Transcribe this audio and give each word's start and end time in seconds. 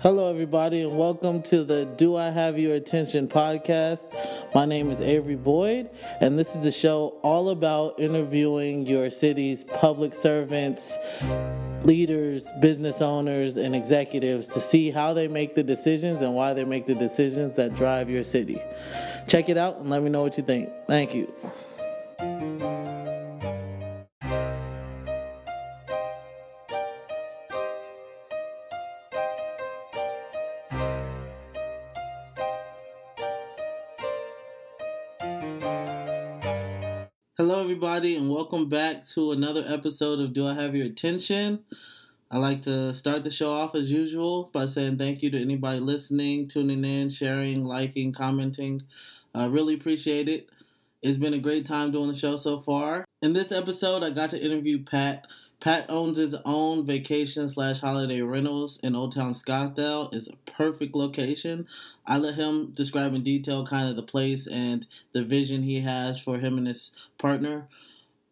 Hello, 0.00 0.30
everybody, 0.30 0.82
and 0.82 0.96
welcome 0.96 1.42
to 1.42 1.64
the 1.64 1.84
Do 1.84 2.14
I 2.14 2.30
Have 2.30 2.56
Your 2.56 2.76
Attention 2.76 3.26
podcast. 3.26 4.14
My 4.54 4.64
name 4.64 4.92
is 4.92 5.00
Avery 5.00 5.34
Boyd, 5.34 5.90
and 6.20 6.38
this 6.38 6.54
is 6.54 6.64
a 6.64 6.70
show 6.70 7.18
all 7.24 7.48
about 7.48 7.98
interviewing 7.98 8.86
your 8.86 9.10
city's 9.10 9.64
public 9.64 10.14
servants, 10.14 10.96
leaders, 11.82 12.52
business 12.60 13.02
owners, 13.02 13.56
and 13.56 13.74
executives 13.74 14.46
to 14.46 14.60
see 14.60 14.92
how 14.92 15.14
they 15.14 15.26
make 15.26 15.56
the 15.56 15.64
decisions 15.64 16.20
and 16.20 16.32
why 16.32 16.54
they 16.54 16.64
make 16.64 16.86
the 16.86 16.94
decisions 16.94 17.56
that 17.56 17.74
drive 17.74 18.08
your 18.08 18.22
city. 18.22 18.62
Check 19.26 19.48
it 19.48 19.56
out 19.56 19.78
and 19.78 19.90
let 19.90 20.04
me 20.04 20.10
know 20.10 20.22
what 20.22 20.36
you 20.36 20.44
think. 20.44 20.70
Thank 20.86 21.12
you. 21.12 21.34
Welcome 38.58 38.70
back 38.70 39.06
to 39.06 39.30
another 39.30 39.62
episode 39.68 40.18
of 40.18 40.32
Do 40.32 40.44
I 40.44 40.54
Have 40.54 40.74
Your 40.74 40.86
Attention? 40.86 41.62
I 42.28 42.38
like 42.38 42.60
to 42.62 42.92
start 42.92 43.22
the 43.22 43.30
show 43.30 43.52
off 43.52 43.76
as 43.76 43.92
usual 43.92 44.50
by 44.52 44.66
saying 44.66 44.98
thank 44.98 45.22
you 45.22 45.30
to 45.30 45.40
anybody 45.40 45.78
listening, 45.78 46.48
tuning 46.48 46.84
in, 46.84 47.08
sharing, 47.10 47.64
liking, 47.64 48.12
commenting. 48.12 48.82
I 49.32 49.46
really 49.46 49.74
appreciate 49.74 50.28
it. 50.28 50.48
It's 51.02 51.18
been 51.18 51.34
a 51.34 51.38
great 51.38 51.66
time 51.66 51.92
doing 51.92 52.08
the 52.08 52.16
show 52.16 52.36
so 52.36 52.58
far. 52.58 53.04
In 53.22 53.32
this 53.32 53.52
episode, 53.52 54.02
I 54.02 54.10
got 54.10 54.30
to 54.30 54.44
interview 54.44 54.82
Pat. 54.82 55.28
Pat 55.60 55.86
owns 55.88 56.18
his 56.18 56.34
own 56.44 56.84
vacation 56.84 57.48
slash 57.48 57.78
holiday 57.78 58.22
rentals 58.22 58.80
in 58.80 58.96
Old 58.96 59.14
Town 59.14 59.34
Scottsdale. 59.34 60.12
It's 60.12 60.26
a 60.26 60.50
perfect 60.50 60.96
location. 60.96 61.68
I 62.04 62.18
let 62.18 62.34
him 62.34 62.72
describe 62.72 63.14
in 63.14 63.22
detail 63.22 63.64
kind 63.64 63.88
of 63.88 63.94
the 63.94 64.02
place 64.02 64.48
and 64.48 64.84
the 65.12 65.22
vision 65.22 65.62
he 65.62 65.82
has 65.82 66.20
for 66.20 66.38
him 66.38 66.58
and 66.58 66.66
his 66.66 66.92
partner. 67.18 67.68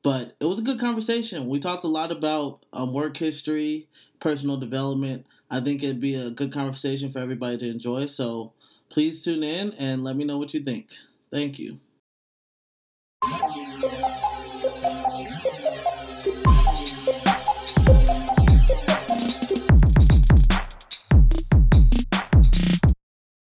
But 0.07 0.37
it 0.39 0.45
was 0.45 0.61
a 0.61 0.62
good 0.62 0.79
conversation. 0.79 1.49
We 1.49 1.59
talked 1.59 1.83
a 1.83 1.89
lot 1.89 2.12
about 2.12 2.65
um, 2.73 2.93
work 2.93 3.17
history, 3.17 3.89
personal 4.21 4.57
development. 4.57 5.27
I 5.51 5.59
think 5.59 5.83
it'd 5.83 6.01
be 6.01 6.15
a 6.15 6.31
good 6.31 6.53
conversation 6.53 7.11
for 7.11 7.19
everybody 7.19 7.57
to 7.57 7.69
enjoy. 7.69 8.07
So 8.07 8.53
please 8.89 9.25
tune 9.25 9.43
in 9.43 9.73
and 9.73 10.05
let 10.05 10.15
me 10.15 10.25
know 10.25 10.39
what 10.39 10.55
you 10.55 10.61
think. 10.61 10.93
Thank 11.33 11.59
you. 11.59 11.81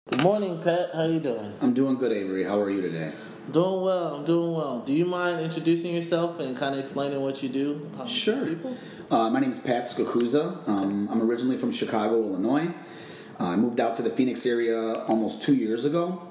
Good 0.09 0.23
morning, 0.23 0.63
Pat. 0.63 0.91
How 0.95 1.07
you 1.07 1.19
doing? 1.19 1.55
I'm 1.61 1.75
doing 1.75 1.97
good, 1.97 2.13
Avery. 2.13 2.45
How 2.45 2.61
are 2.61 2.71
you 2.71 2.83
today? 2.83 3.15
Doing 3.51 3.81
well. 3.83 4.17
I'm 4.17 4.25
doing 4.25 4.55
well. 4.55 4.81
Do 4.81 4.93
you 4.93 5.05
mind 5.05 5.41
introducing 5.41 5.95
yourself 5.95 6.41
and 6.41 6.57
kind 6.57 6.75
of 6.75 6.81
explaining 6.81 7.21
what 7.21 7.45
you 7.45 7.49
do? 7.49 7.89
Sure. 8.09 8.57
Uh, 9.09 9.31
my 9.31 9.39
name 9.39 9.53
is 9.53 9.61
Pat 9.61 9.85
Skakuza. 9.85 10.67
Um, 10.69 11.09
I'm 11.09 11.23
originally 11.23 11.57
from 11.57 11.71
Chicago, 11.71 12.17
Illinois. 12.25 12.75
Uh, 13.39 13.45
I 13.45 13.57
moved 13.57 13.79
out 13.79 13.95
to 13.97 14.03
the 14.03 14.11
Phoenix 14.11 14.47
area 14.47 15.05
almost 15.05 15.45
two 15.45 15.55
years 15.55 15.85
ago, 15.85 16.23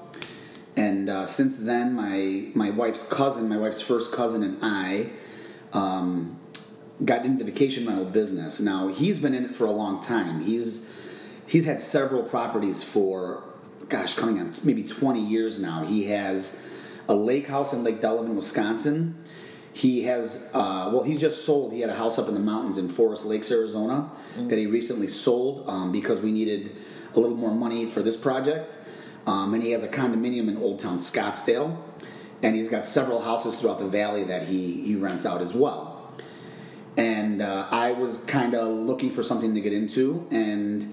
and 0.75 1.09
uh, 1.09 1.25
since 1.25 1.59
then, 1.59 1.93
my 1.93 2.49
my 2.53 2.71
wife's 2.71 3.07
cousin, 3.07 3.47
my 3.47 3.57
wife's 3.57 3.81
first 3.81 4.13
cousin, 4.13 4.43
and 4.43 4.57
I 4.61 5.11
um, 5.71 6.37
got 7.05 7.25
into 7.25 7.45
the 7.45 7.51
vacation 7.51 7.87
rental 7.87 8.05
business. 8.05 8.59
Now 8.59 8.89
he's 8.89 9.21
been 9.21 9.33
in 9.33 9.45
it 9.45 9.55
for 9.55 9.65
a 9.65 9.71
long 9.71 10.01
time. 10.01 10.41
He's 10.41 10.93
he's 11.47 11.65
had 11.65 11.79
several 11.79 12.23
properties 12.23 12.83
for, 12.83 13.43
gosh, 13.87 14.15
coming 14.15 14.39
on 14.39 14.53
maybe 14.63 14.83
20 14.83 15.23
years 15.23 15.61
now. 15.61 15.85
He 15.85 16.05
has 16.05 16.64
a 17.07 17.15
lake 17.15 17.47
house 17.47 17.73
in 17.73 17.83
Lake 17.83 18.01
Delavan, 18.01 18.35
Wisconsin. 18.35 19.23
He 19.73 20.03
has, 20.03 20.51
uh, 20.53 20.89
well, 20.93 21.03
he 21.03 21.17
just 21.17 21.45
sold. 21.45 21.73
He 21.73 21.81
had 21.81 21.89
a 21.89 21.95
house 21.95 22.17
up 22.17 22.29
in 22.29 22.33
the 22.33 22.39
mountains 22.39 22.77
in 22.77 22.87
Forest 22.87 23.25
Lakes, 23.25 23.51
Arizona, 23.51 24.09
that 24.37 24.57
he 24.57 24.67
recently 24.67 25.09
sold 25.09 25.67
um, 25.67 25.91
because 25.91 26.21
we 26.21 26.31
needed 26.31 26.71
a 27.13 27.19
little 27.19 27.35
more 27.35 27.53
money 27.53 27.85
for 27.85 28.01
this 28.01 28.15
project. 28.15 28.73
Um, 29.27 29.53
and 29.53 29.61
he 29.63 29.71
has 29.71 29.83
a 29.83 29.87
condominium 29.87 30.47
in 30.47 30.57
Old 30.57 30.79
Town 30.79 30.97
Scottsdale, 30.97 31.77
and 32.41 32.55
he's 32.55 32.69
got 32.69 32.85
several 32.85 33.21
houses 33.21 33.59
throughout 33.59 33.79
the 33.79 33.87
valley 33.87 34.23
that 34.23 34.47
he, 34.47 34.81
he 34.81 34.95
rents 34.95 35.25
out 35.25 35.41
as 35.41 35.53
well. 35.53 36.13
And 36.95 37.41
uh, 37.41 37.67
I 37.71 37.91
was 37.91 38.23
kind 38.25 38.53
of 38.53 38.67
looking 38.67 39.11
for 39.11 39.23
something 39.23 39.55
to 39.55 39.61
get 39.61 39.73
into, 39.73 40.25
and 40.31 40.85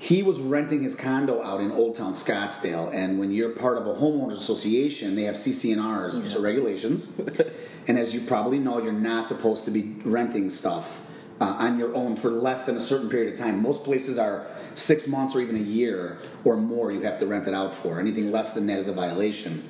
he 0.00 0.22
was 0.22 0.40
renting 0.40 0.80
his 0.80 0.96
condo 0.96 1.42
out 1.42 1.60
in 1.60 1.70
Old 1.70 1.94
Town 1.94 2.14
Scottsdale. 2.14 2.90
And 2.90 3.18
when 3.18 3.30
you're 3.30 3.50
part 3.50 3.76
of 3.76 3.86
a 3.86 3.92
homeowners 3.92 4.38
association, 4.38 5.14
they 5.14 5.24
have 5.24 5.34
CC&Rs, 5.34 6.18
which 6.18 6.34
are 6.34 6.40
regulations. 6.40 7.20
and 7.86 7.98
as 7.98 8.14
you 8.14 8.22
probably 8.22 8.58
know, 8.58 8.82
you're 8.82 8.92
not 8.92 9.28
supposed 9.28 9.66
to 9.66 9.70
be 9.70 9.96
renting 10.02 10.48
stuff 10.48 11.06
uh, 11.38 11.54
on 11.58 11.78
your 11.78 11.94
own 11.94 12.16
for 12.16 12.30
less 12.30 12.64
than 12.64 12.78
a 12.78 12.80
certain 12.80 13.10
period 13.10 13.30
of 13.30 13.38
time. 13.38 13.60
Most 13.60 13.84
places 13.84 14.18
are 14.18 14.46
six 14.72 15.06
months 15.06 15.36
or 15.36 15.42
even 15.42 15.56
a 15.56 15.58
year 15.58 16.18
or 16.44 16.56
more. 16.56 16.90
You 16.90 17.02
have 17.02 17.18
to 17.18 17.26
rent 17.26 17.46
it 17.46 17.52
out 17.52 17.74
for. 17.74 18.00
Anything 18.00 18.32
less 18.32 18.54
than 18.54 18.66
that 18.68 18.78
is 18.78 18.88
a 18.88 18.94
violation. 18.94 19.68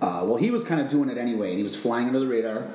Uh, 0.00 0.24
well, 0.24 0.36
he 0.36 0.50
was 0.50 0.64
kind 0.64 0.80
of 0.80 0.88
doing 0.88 1.10
it 1.10 1.18
anyway, 1.18 1.50
and 1.50 1.58
he 1.58 1.62
was 1.62 1.76
flying 1.76 2.06
under 2.06 2.20
the 2.20 2.26
radar. 2.26 2.70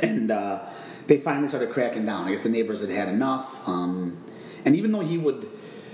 And 0.00 0.30
uh, 0.30 0.60
they 1.08 1.18
finally 1.18 1.48
started 1.48 1.70
cracking 1.70 2.06
down. 2.06 2.28
I 2.28 2.30
guess 2.30 2.44
the 2.44 2.50
neighbors 2.50 2.82
had 2.82 2.90
had 2.90 3.08
enough. 3.08 3.68
Um, 3.68 4.16
and 4.64 4.76
even 4.76 4.92
though 4.92 5.00
he 5.00 5.18
would 5.18 5.50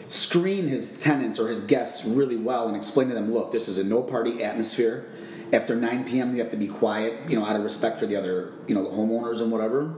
screen 0.08 0.68
his 0.68 0.98
tenants 1.00 1.38
or 1.38 1.48
his 1.48 1.60
guests 1.62 2.04
really 2.04 2.36
well 2.36 2.68
and 2.68 2.76
explain 2.76 3.08
to 3.08 3.14
them, 3.14 3.32
look, 3.32 3.52
this 3.52 3.68
is 3.68 3.78
a 3.78 3.84
no 3.84 4.02
party 4.02 4.42
atmosphere. 4.42 5.06
After 5.52 5.74
9 5.74 6.04
p.m., 6.04 6.34
you 6.34 6.42
have 6.42 6.50
to 6.50 6.56
be 6.56 6.66
quiet, 6.66 7.28
you 7.28 7.38
know, 7.38 7.44
out 7.44 7.56
of 7.56 7.62
respect 7.62 7.98
for 7.98 8.06
the 8.06 8.16
other, 8.16 8.52
you 8.66 8.74
know, 8.74 8.82
the 8.82 8.90
homeowners 8.90 9.40
and 9.40 9.52
whatever. 9.52 9.94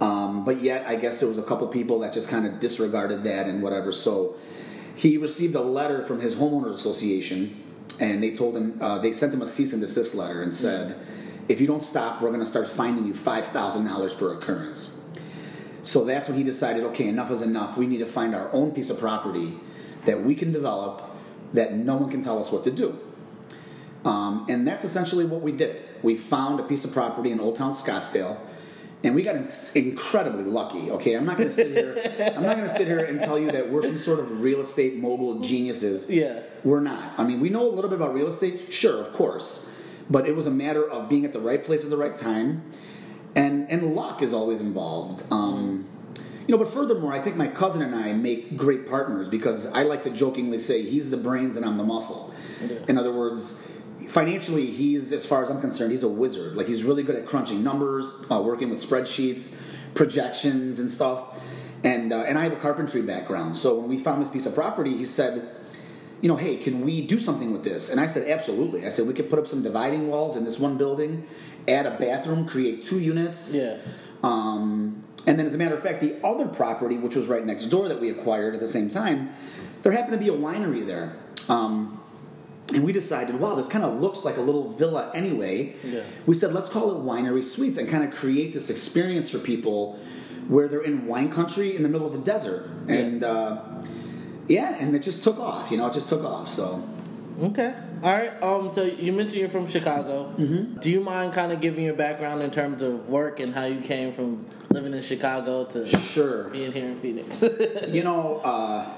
Um, 0.00 0.44
but 0.44 0.62
yet, 0.62 0.86
I 0.86 0.96
guess 0.96 1.18
there 1.20 1.28
was 1.28 1.38
a 1.38 1.42
couple 1.42 1.66
people 1.68 1.98
that 2.00 2.12
just 2.12 2.30
kind 2.30 2.46
of 2.46 2.60
disregarded 2.60 3.24
that 3.24 3.46
and 3.46 3.62
whatever. 3.62 3.92
So 3.92 4.36
he 4.94 5.16
received 5.16 5.54
a 5.54 5.60
letter 5.60 6.02
from 6.02 6.20
his 6.20 6.36
homeowners 6.36 6.74
association, 6.74 7.62
and 7.98 8.22
they 8.22 8.34
told 8.34 8.56
him 8.56 8.78
uh, 8.80 8.98
they 8.98 9.12
sent 9.12 9.34
him 9.34 9.42
a 9.42 9.46
cease 9.46 9.72
and 9.72 9.82
desist 9.82 10.14
letter 10.14 10.42
and 10.42 10.54
said, 10.54 10.96
if 11.48 11.60
you 11.60 11.66
don't 11.66 11.82
stop, 11.82 12.22
we're 12.22 12.28
going 12.28 12.40
to 12.40 12.46
start 12.46 12.68
finding 12.68 13.06
you 13.06 13.14
five 13.14 13.46
thousand 13.46 13.84
dollars 13.86 14.14
per 14.14 14.32
occurrence. 14.32 14.99
So 15.82 16.04
that's 16.04 16.28
when 16.28 16.36
he 16.36 16.44
decided, 16.44 16.84
okay, 16.84 17.08
enough 17.08 17.30
is 17.30 17.42
enough. 17.42 17.76
We 17.76 17.86
need 17.86 17.98
to 17.98 18.06
find 18.06 18.34
our 18.34 18.52
own 18.52 18.72
piece 18.72 18.90
of 18.90 18.98
property 18.98 19.58
that 20.04 20.22
we 20.22 20.34
can 20.34 20.52
develop 20.52 21.02
that 21.52 21.74
no 21.74 21.96
one 21.96 22.10
can 22.10 22.22
tell 22.22 22.38
us 22.38 22.52
what 22.52 22.64
to 22.64 22.70
do. 22.70 22.98
Um, 24.04 24.46
and 24.48 24.66
that's 24.66 24.84
essentially 24.84 25.24
what 25.24 25.42
we 25.42 25.52
did. 25.52 25.82
We 26.02 26.16
found 26.16 26.60
a 26.60 26.62
piece 26.62 26.84
of 26.84 26.92
property 26.92 27.32
in 27.32 27.40
Old 27.40 27.56
Town 27.56 27.72
Scottsdale, 27.72 28.38
and 29.04 29.14
we 29.14 29.22
got 29.22 29.36
in- 29.36 29.46
incredibly 29.74 30.44
lucky. 30.44 30.90
Okay, 30.90 31.14
I'm 31.14 31.26
not 31.26 31.36
going 31.36 31.50
to 31.50 31.54
sit 31.54 31.68
here. 31.68 31.96
I'm 32.34 32.42
not 32.42 32.56
going 32.56 32.68
to 32.68 32.74
sit 32.74 32.86
here 32.86 33.00
and 33.00 33.20
tell 33.20 33.38
you 33.38 33.50
that 33.50 33.70
we're 33.70 33.82
some 33.82 33.98
sort 33.98 34.20
of 34.20 34.40
real 34.40 34.60
estate 34.60 34.96
mogul 34.96 35.40
geniuses. 35.40 36.10
Yeah. 36.10 36.40
We're 36.64 36.80
not. 36.80 37.18
I 37.18 37.24
mean, 37.24 37.40
we 37.40 37.50
know 37.50 37.66
a 37.66 37.72
little 37.72 37.90
bit 37.90 37.96
about 37.96 38.14
real 38.14 38.28
estate, 38.28 38.72
sure, 38.72 39.00
of 39.00 39.12
course, 39.12 39.74
but 40.08 40.26
it 40.26 40.36
was 40.36 40.46
a 40.46 40.50
matter 40.50 40.88
of 40.88 41.08
being 41.08 41.24
at 41.24 41.32
the 41.32 41.40
right 41.40 41.64
place 41.64 41.84
at 41.84 41.90
the 41.90 41.96
right 41.96 42.16
time, 42.16 42.62
and 43.34 43.70
and 43.70 43.94
luck 43.94 44.22
is 44.22 44.32
always 44.32 44.60
involved. 44.60 45.24
Um, 45.32 45.86
you 46.46 46.56
know, 46.56 46.58
but 46.58 46.72
furthermore, 46.72 47.12
I 47.12 47.20
think 47.20 47.36
my 47.36 47.46
cousin 47.46 47.82
and 47.82 47.94
I 47.94 48.12
make 48.12 48.56
great 48.56 48.88
partners 48.88 49.28
because 49.28 49.72
I 49.72 49.84
like 49.84 50.02
to 50.02 50.10
jokingly 50.10 50.58
say 50.58 50.82
he's 50.82 51.10
the 51.10 51.16
brains 51.16 51.56
and 51.56 51.64
I'm 51.64 51.76
the 51.76 51.84
muscle. 51.84 52.34
In 52.88 52.98
other 52.98 53.12
words, 53.12 53.72
financially, 54.08 54.66
he's 54.66 55.12
as 55.12 55.24
far 55.24 55.44
as 55.44 55.50
I'm 55.50 55.60
concerned, 55.60 55.92
he's 55.92 56.02
a 56.02 56.08
wizard. 56.08 56.56
Like 56.56 56.66
he's 56.66 56.82
really 56.82 57.02
good 57.02 57.16
at 57.16 57.26
crunching 57.26 57.62
numbers, 57.62 58.24
uh, 58.30 58.40
working 58.42 58.70
with 58.70 58.80
spreadsheets, 58.80 59.62
projections, 59.94 60.80
and 60.80 60.90
stuff. 60.90 61.40
And 61.84 62.12
uh, 62.12 62.18
and 62.20 62.38
I 62.38 62.42
have 62.42 62.52
a 62.52 62.56
carpentry 62.56 63.02
background, 63.02 63.56
so 63.56 63.78
when 63.78 63.88
we 63.88 63.96
found 63.96 64.20
this 64.20 64.28
piece 64.28 64.44
of 64.44 64.54
property, 64.54 64.96
he 64.96 65.04
said 65.04 65.48
you 66.20 66.28
know, 66.28 66.36
hey, 66.36 66.56
can 66.56 66.82
we 66.82 67.06
do 67.06 67.18
something 67.18 67.52
with 67.52 67.64
this? 67.64 67.90
And 67.90 67.98
I 67.98 68.06
said, 68.06 68.28
absolutely. 68.28 68.86
I 68.86 68.90
said, 68.90 69.06
we 69.06 69.14
could 69.14 69.30
put 69.30 69.38
up 69.38 69.46
some 69.46 69.62
dividing 69.62 70.08
walls 70.08 70.36
in 70.36 70.44
this 70.44 70.58
one 70.58 70.76
building, 70.76 71.26
add 71.68 71.86
a 71.86 71.92
bathroom, 71.92 72.46
create 72.46 72.84
two 72.84 73.00
units. 73.00 73.54
Yeah. 73.54 73.78
Um, 74.22 75.04
and 75.26 75.38
then, 75.38 75.46
as 75.46 75.54
a 75.54 75.58
matter 75.58 75.74
of 75.74 75.82
fact, 75.82 76.00
the 76.00 76.16
other 76.24 76.46
property, 76.46 76.96
which 76.96 77.14
was 77.14 77.28
right 77.28 77.44
next 77.44 77.66
door 77.66 77.88
that 77.88 78.00
we 78.00 78.10
acquired 78.10 78.54
at 78.54 78.60
the 78.60 78.68
same 78.68 78.88
time, 78.88 79.30
there 79.82 79.92
happened 79.92 80.12
to 80.12 80.18
be 80.18 80.28
a 80.28 80.36
winery 80.36 80.86
there. 80.86 81.16
Um, 81.48 82.00
and 82.72 82.84
we 82.84 82.92
decided, 82.92 83.38
wow, 83.40 83.54
this 83.54 83.68
kind 83.68 83.84
of 83.84 84.00
looks 84.00 84.24
like 84.24 84.36
a 84.36 84.40
little 84.40 84.70
villa 84.70 85.10
anyway. 85.14 85.74
Yeah. 85.84 86.02
We 86.26 86.34
said, 86.34 86.52
let's 86.52 86.68
call 86.68 86.92
it 86.92 87.04
Winery 87.04 87.42
Suites 87.42 87.78
and 87.78 87.88
kind 87.88 88.04
of 88.04 88.14
create 88.14 88.52
this 88.52 88.70
experience 88.70 89.28
for 89.28 89.38
people 89.38 89.98
where 90.46 90.68
they're 90.68 90.82
in 90.82 91.06
wine 91.06 91.32
country 91.32 91.74
in 91.76 91.82
the 91.82 91.88
middle 91.88 92.06
of 92.06 92.12
the 92.12 92.20
desert. 92.20 92.70
Yeah. 92.86 92.94
And 92.94 93.24
uh, 93.24 93.62
yeah, 94.46 94.76
and 94.78 94.94
it 94.94 95.02
just 95.02 95.24
took 95.24 95.38
off. 95.38 95.70
You 95.70 95.78
know, 95.78 95.88
it 95.88 95.92
just 95.92 96.08
took 96.08 96.24
off. 96.24 96.48
So 96.48 96.84
Okay. 97.42 97.74
All 98.02 98.12
right. 98.12 98.42
Um. 98.42 98.70
So 98.70 98.84
you 98.84 99.12
mentioned 99.12 99.40
you're 99.40 99.48
from 99.50 99.66
Chicago. 99.66 100.32
Mm-hmm. 100.38 100.78
Do 100.78 100.90
you 100.90 101.00
mind 101.00 101.34
kind 101.34 101.52
of 101.52 101.60
giving 101.60 101.84
your 101.84 101.94
background 101.94 102.42
in 102.42 102.50
terms 102.50 102.80
of 102.80 103.08
work 103.08 103.40
and 103.40 103.54
how 103.54 103.64
you 103.64 103.80
came 103.80 104.12
from 104.12 104.46
living 104.70 104.94
in 104.94 105.02
Chicago 105.02 105.64
to 105.66 105.86
sure. 105.86 106.44
being 106.44 106.72
here 106.72 106.86
in 106.86 106.98
Phoenix? 107.00 107.44
You 107.88 108.04
know, 108.04 108.38
uh, 108.38 108.88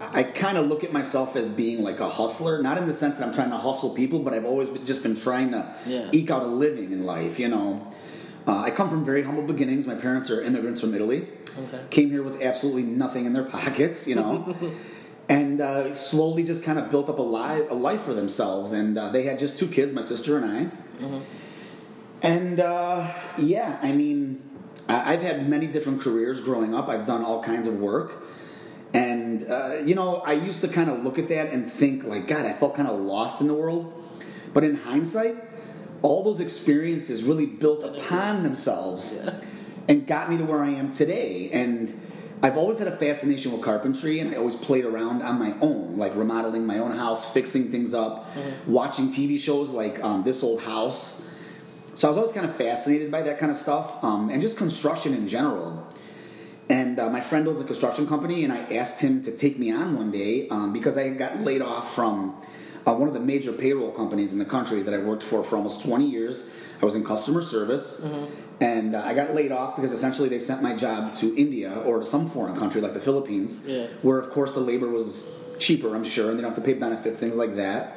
I 0.00 0.22
kind 0.22 0.56
of 0.58 0.66
look 0.66 0.82
at 0.82 0.92
myself 0.92 1.36
as 1.36 1.48
being 1.48 1.82
like 1.84 2.00
a 2.00 2.08
hustler, 2.08 2.60
not 2.62 2.78
in 2.78 2.86
the 2.86 2.94
sense 2.94 3.16
that 3.16 3.26
I'm 3.26 3.34
trying 3.34 3.50
to 3.50 3.56
hustle 3.56 3.94
people, 3.94 4.20
but 4.20 4.32
I've 4.32 4.46
always 4.46 4.68
been, 4.68 4.84
just 4.86 5.02
been 5.02 5.16
trying 5.16 5.50
to 5.52 5.72
Yeah. 5.86 6.08
eke 6.10 6.30
out 6.30 6.42
a 6.42 6.46
living 6.46 6.92
in 6.92 7.04
life. 7.04 7.38
You 7.38 7.48
know, 7.48 7.92
uh, 8.46 8.56
I 8.58 8.70
come 8.70 8.88
from 8.88 9.04
very 9.04 9.22
humble 9.22 9.42
beginnings. 9.44 9.86
My 9.86 9.94
parents 9.94 10.30
are 10.30 10.42
immigrants 10.42 10.80
from 10.80 10.94
Italy. 10.94 11.28
Okay. 11.56 11.80
Came 11.90 12.10
here 12.10 12.22
with 12.22 12.40
absolutely 12.42 12.84
nothing 12.84 13.26
in 13.26 13.32
their 13.32 13.44
pockets. 13.56 14.08
You 14.08 14.16
know. 14.16 14.56
And 15.28 15.60
uh, 15.60 15.94
slowly 15.94 16.42
just 16.42 16.64
kind 16.64 16.78
of 16.78 16.90
built 16.90 17.08
up 17.10 17.18
a, 17.18 17.22
li- 17.22 17.66
a 17.68 17.74
life 17.74 18.00
for 18.02 18.14
themselves. 18.14 18.72
And 18.72 18.96
uh, 18.96 19.10
they 19.10 19.24
had 19.24 19.38
just 19.38 19.58
two 19.58 19.66
kids, 19.68 19.92
my 19.92 20.00
sister 20.00 20.38
and 20.38 20.46
I. 20.46 20.70
And 22.22 22.60
uh, 22.60 23.06
yeah, 23.36 23.78
I 23.82 23.92
mean, 23.92 24.42
I- 24.88 25.12
I've 25.12 25.22
had 25.22 25.48
many 25.48 25.66
different 25.66 26.00
careers 26.00 26.40
growing 26.40 26.74
up. 26.74 26.88
I've 26.88 27.04
done 27.06 27.24
all 27.24 27.42
kinds 27.42 27.66
of 27.68 27.78
work. 27.80 28.24
And, 28.94 29.44
uh, 29.44 29.82
you 29.84 29.94
know, 29.94 30.16
I 30.20 30.32
used 30.32 30.62
to 30.62 30.68
kind 30.68 30.88
of 30.88 31.04
look 31.04 31.18
at 31.18 31.28
that 31.28 31.52
and 31.52 31.70
think, 31.70 32.04
like, 32.04 32.26
God, 32.26 32.46
I 32.46 32.54
felt 32.54 32.74
kind 32.74 32.88
of 32.88 32.98
lost 32.98 33.42
in 33.42 33.46
the 33.46 33.54
world. 33.54 33.92
But 34.54 34.64
in 34.64 34.76
hindsight, 34.76 35.36
all 36.00 36.24
those 36.24 36.40
experiences 36.40 37.22
really 37.22 37.44
built 37.44 37.84
upon 37.84 38.44
themselves 38.44 39.20
Yeah. 39.22 39.34
and 39.88 40.06
got 40.06 40.30
me 40.30 40.38
to 40.38 40.44
where 40.44 40.62
I 40.64 40.70
am 40.70 40.90
today. 40.90 41.50
And 41.52 41.88
I've 42.42 42.56
always 42.56 42.78
had 42.78 42.88
a 42.88 42.96
fascination 42.96 43.52
with 43.52 43.62
carpentry, 43.62 44.20
and 44.20 44.32
I 44.32 44.36
always 44.38 44.56
played 44.56 44.84
around 44.84 45.22
on 45.22 45.38
my 45.38 45.54
own, 45.60 45.96
like 45.96 46.14
remodeling 46.14 46.66
my 46.66 46.78
own 46.78 46.92
house, 46.92 47.32
fixing 47.32 47.70
things 47.70 47.94
up, 47.94 48.28
watching 48.66 49.08
TV 49.08 49.40
shows 49.40 49.70
like 49.70 50.02
um, 50.04 50.22
This 50.22 50.42
Old 50.44 50.60
House. 50.62 51.36
So 51.94 52.06
I 52.06 52.10
was 52.10 52.18
always 52.18 52.32
kind 52.32 52.46
of 52.48 52.54
fascinated 52.54 53.10
by 53.10 53.22
that 53.22 53.38
kind 53.38 53.50
of 53.50 53.56
stuff, 53.56 54.02
um, 54.04 54.30
and 54.30 54.40
just 54.40 54.56
construction 54.56 55.14
in 55.14 55.26
general. 55.28 55.84
And 56.68 57.00
uh, 57.00 57.08
my 57.08 57.20
friend 57.22 57.48
owns 57.48 57.60
a 57.60 57.64
construction 57.64 58.06
company, 58.06 58.44
and 58.44 58.52
I 58.52 58.58
asked 58.76 59.00
him 59.00 59.22
to 59.22 59.36
take 59.36 59.58
me 59.58 59.72
on 59.72 59.96
one 59.96 60.12
day 60.12 60.48
um, 60.48 60.72
because 60.72 60.96
I 60.96 61.08
got 61.10 61.40
laid 61.40 61.62
off 61.62 61.94
from 61.94 62.36
uh, 62.88 62.94
one 62.94 63.08
of 63.08 63.14
the 63.14 63.20
major 63.20 63.52
payroll 63.52 63.90
companies 63.92 64.32
in 64.32 64.38
the 64.38 64.44
country 64.44 64.82
that 64.82 64.94
I 64.94 64.98
worked 64.98 65.22
for 65.22 65.44
for 65.44 65.56
almost 65.56 65.84
20 65.84 66.06
years. 66.08 66.50
I 66.80 66.84
was 66.84 66.94
in 66.94 67.04
customer 67.04 67.42
service, 67.42 68.06
and 68.60 68.94
uh, 68.94 69.02
I 69.04 69.12
got 69.12 69.34
laid 69.34 69.50
off 69.52 69.74
because 69.76 69.92
essentially 69.92 70.28
they 70.28 70.38
sent 70.38 70.62
my 70.62 70.74
job 70.74 71.12
to 71.14 71.36
India 71.36 71.74
or 71.84 71.98
to 71.98 72.04
some 72.04 72.30
foreign 72.30 72.56
country 72.56 72.80
like 72.80 72.94
the 72.94 73.00
Philippines, 73.00 73.66
Yeah. 73.66 73.86
where 74.02 74.18
of 74.18 74.30
course 74.30 74.54
the 74.54 74.60
labor 74.60 74.88
was 74.88 75.28
cheaper, 75.58 75.94
I'm 75.94 76.04
sure, 76.04 76.30
and 76.30 76.38
they 76.38 76.42
don't 76.42 76.54
have 76.54 76.64
to 76.64 76.64
pay 76.64 76.78
benefits, 76.78 77.18
things 77.18 77.34
like 77.34 77.56
that. 77.56 77.94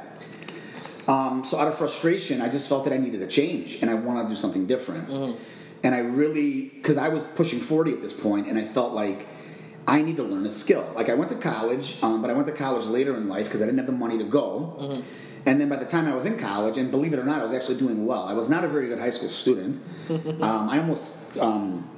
Um, 1.08 1.44
so 1.44 1.60
out 1.60 1.68
of 1.68 1.78
frustration, 1.78 2.42
I 2.42 2.50
just 2.50 2.68
felt 2.68 2.84
that 2.86 2.94
I 2.94 2.98
needed 2.98 3.22
a 3.22 3.28
change 3.28 3.82
and 3.82 3.90
I 3.90 3.94
wanted 3.96 4.24
to 4.24 4.30
do 4.30 4.36
something 4.36 4.66
different. 4.66 5.38
And 5.84 5.96
I 5.96 6.00
really, 6.00 6.70
because 6.70 6.98
I 6.98 7.10
was 7.10 7.28
pushing 7.28 7.60
40 7.60 7.94
at 7.94 8.02
this 8.02 8.14
point, 8.20 8.48
and 8.48 8.58
I 8.58 8.64
felt 8.64 8.94
like 8.94 9.28
I 9.88 10.02
need 10.02 10.18
to 10.18 10.24
learn 10.24 10.46
a 10.46 10.50
skill. 10.50 10.92
Like 10.96 11.10
I 11.10 11.16
went 11.16 11.30
to 11.32 11.38
college, 11.38 12.02
um, 12.04 12.22
but 12.22 12.30
I 12.30 12.34
went 12.34 12.48
to 12.48 12.54
college 12.54 12.86
later 12.86 13.16
in 13.18 13.28
life 13.28 13.46
because 13.46 13.62
I 13.62 13.66
didn't 13.66 13.80
have 13.80 13.88
the 13.88 13.94
money 13.94 14.18
to 14.18 14.24
go. 14.24 15.04
And 15.46 15.60
then 15.60 15.70
by 15.70 15.78
the 15.78 15.86
time 15.86 16.08
I 16.08 16.14
was 16.14 16.26
in 16.26 16.38
college, 16.38 16.78
and 16.78 16.92
believe 16.92 17.14
it 17.14 17.20
or 17.20 17.24
not, 17.24 17.40
I 17.40 17.44
was 17.44 17.54
actually 17.54 17.78
doing 17.78 18.06
well. 18.06 18.24
I 18.24 18.34
was 18.34 18.48
not 18.48 18.64
a 18.64 18.68
very 18.68 18.88
good 18.88 19.00
high 19.00 19.10
school 19.10 19.30
student. 19.30 19.80
um, 20.10 20.70
I 20.70 20.78
almost 20.78 21.38
um, 21.40 21.90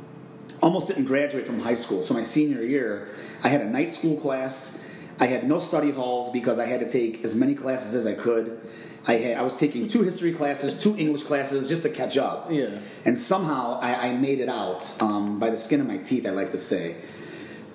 almost 0.61 0.87
didn't 0.87 1.05
graduate 1.05 1.45
from 1.45 1.59
high 1.59 1.73
school. 1.73 2.03
So 2.03 2.13
my 2.13 2.23
senior 2.23 2.63
year, 2.63 3.09
I 3.43 3.49
had 3.49 3.61
a 3.61 3.65
night 3.65 3.93
school 3.93 4.17
class. 4.17 4.89
I 5.19 5.25
had 5.25 5.47
no 5.47 5.59
study 5.59 5.91
halls 5.91 6.31
because 6.31 6.57
I 6.57 6.65
had 6.65 6.79
to 6.79 6.89
take 6.89 7.23
as 7.23 7.35
many 7.35 7.53
classes 7.53 7.93
as 7.95 8.07
I 8.07 8.13
could. 8.13 8.59
I 9.05 9.15
had 9.15 9.37
I 9.37 9.41
was 9.41 9.55
taking 9.55 9.89
two 9.89 10.03
history 10.03 10.33
classes, 10.33 10.81
two 10.81 10.95
English 10.97 11.23
classes 11.23 11.67
just 11.67 11.83
to 11.83 11.89
catch 11.89 12.17
up. 12.17 12.47
Yeah. 12.49 12.79
And 13.03 13.19
somehow 13.19 13.79
I, 13.81 14.07
I 14.07 14.13
made 14.13 14.39
it 14.39 14.47
out 14.47 15.01
um, 15.01 15.39
by 15.39 15.49
the 15.49 15.57
skin 15.57 15.81
of 15.81 15.87
my 15.87 15.97
teeth. 15.97 16.25
I 16.25 16.29
like 16.29 16.51
to 16.51 16.57
say. 16.57 16.95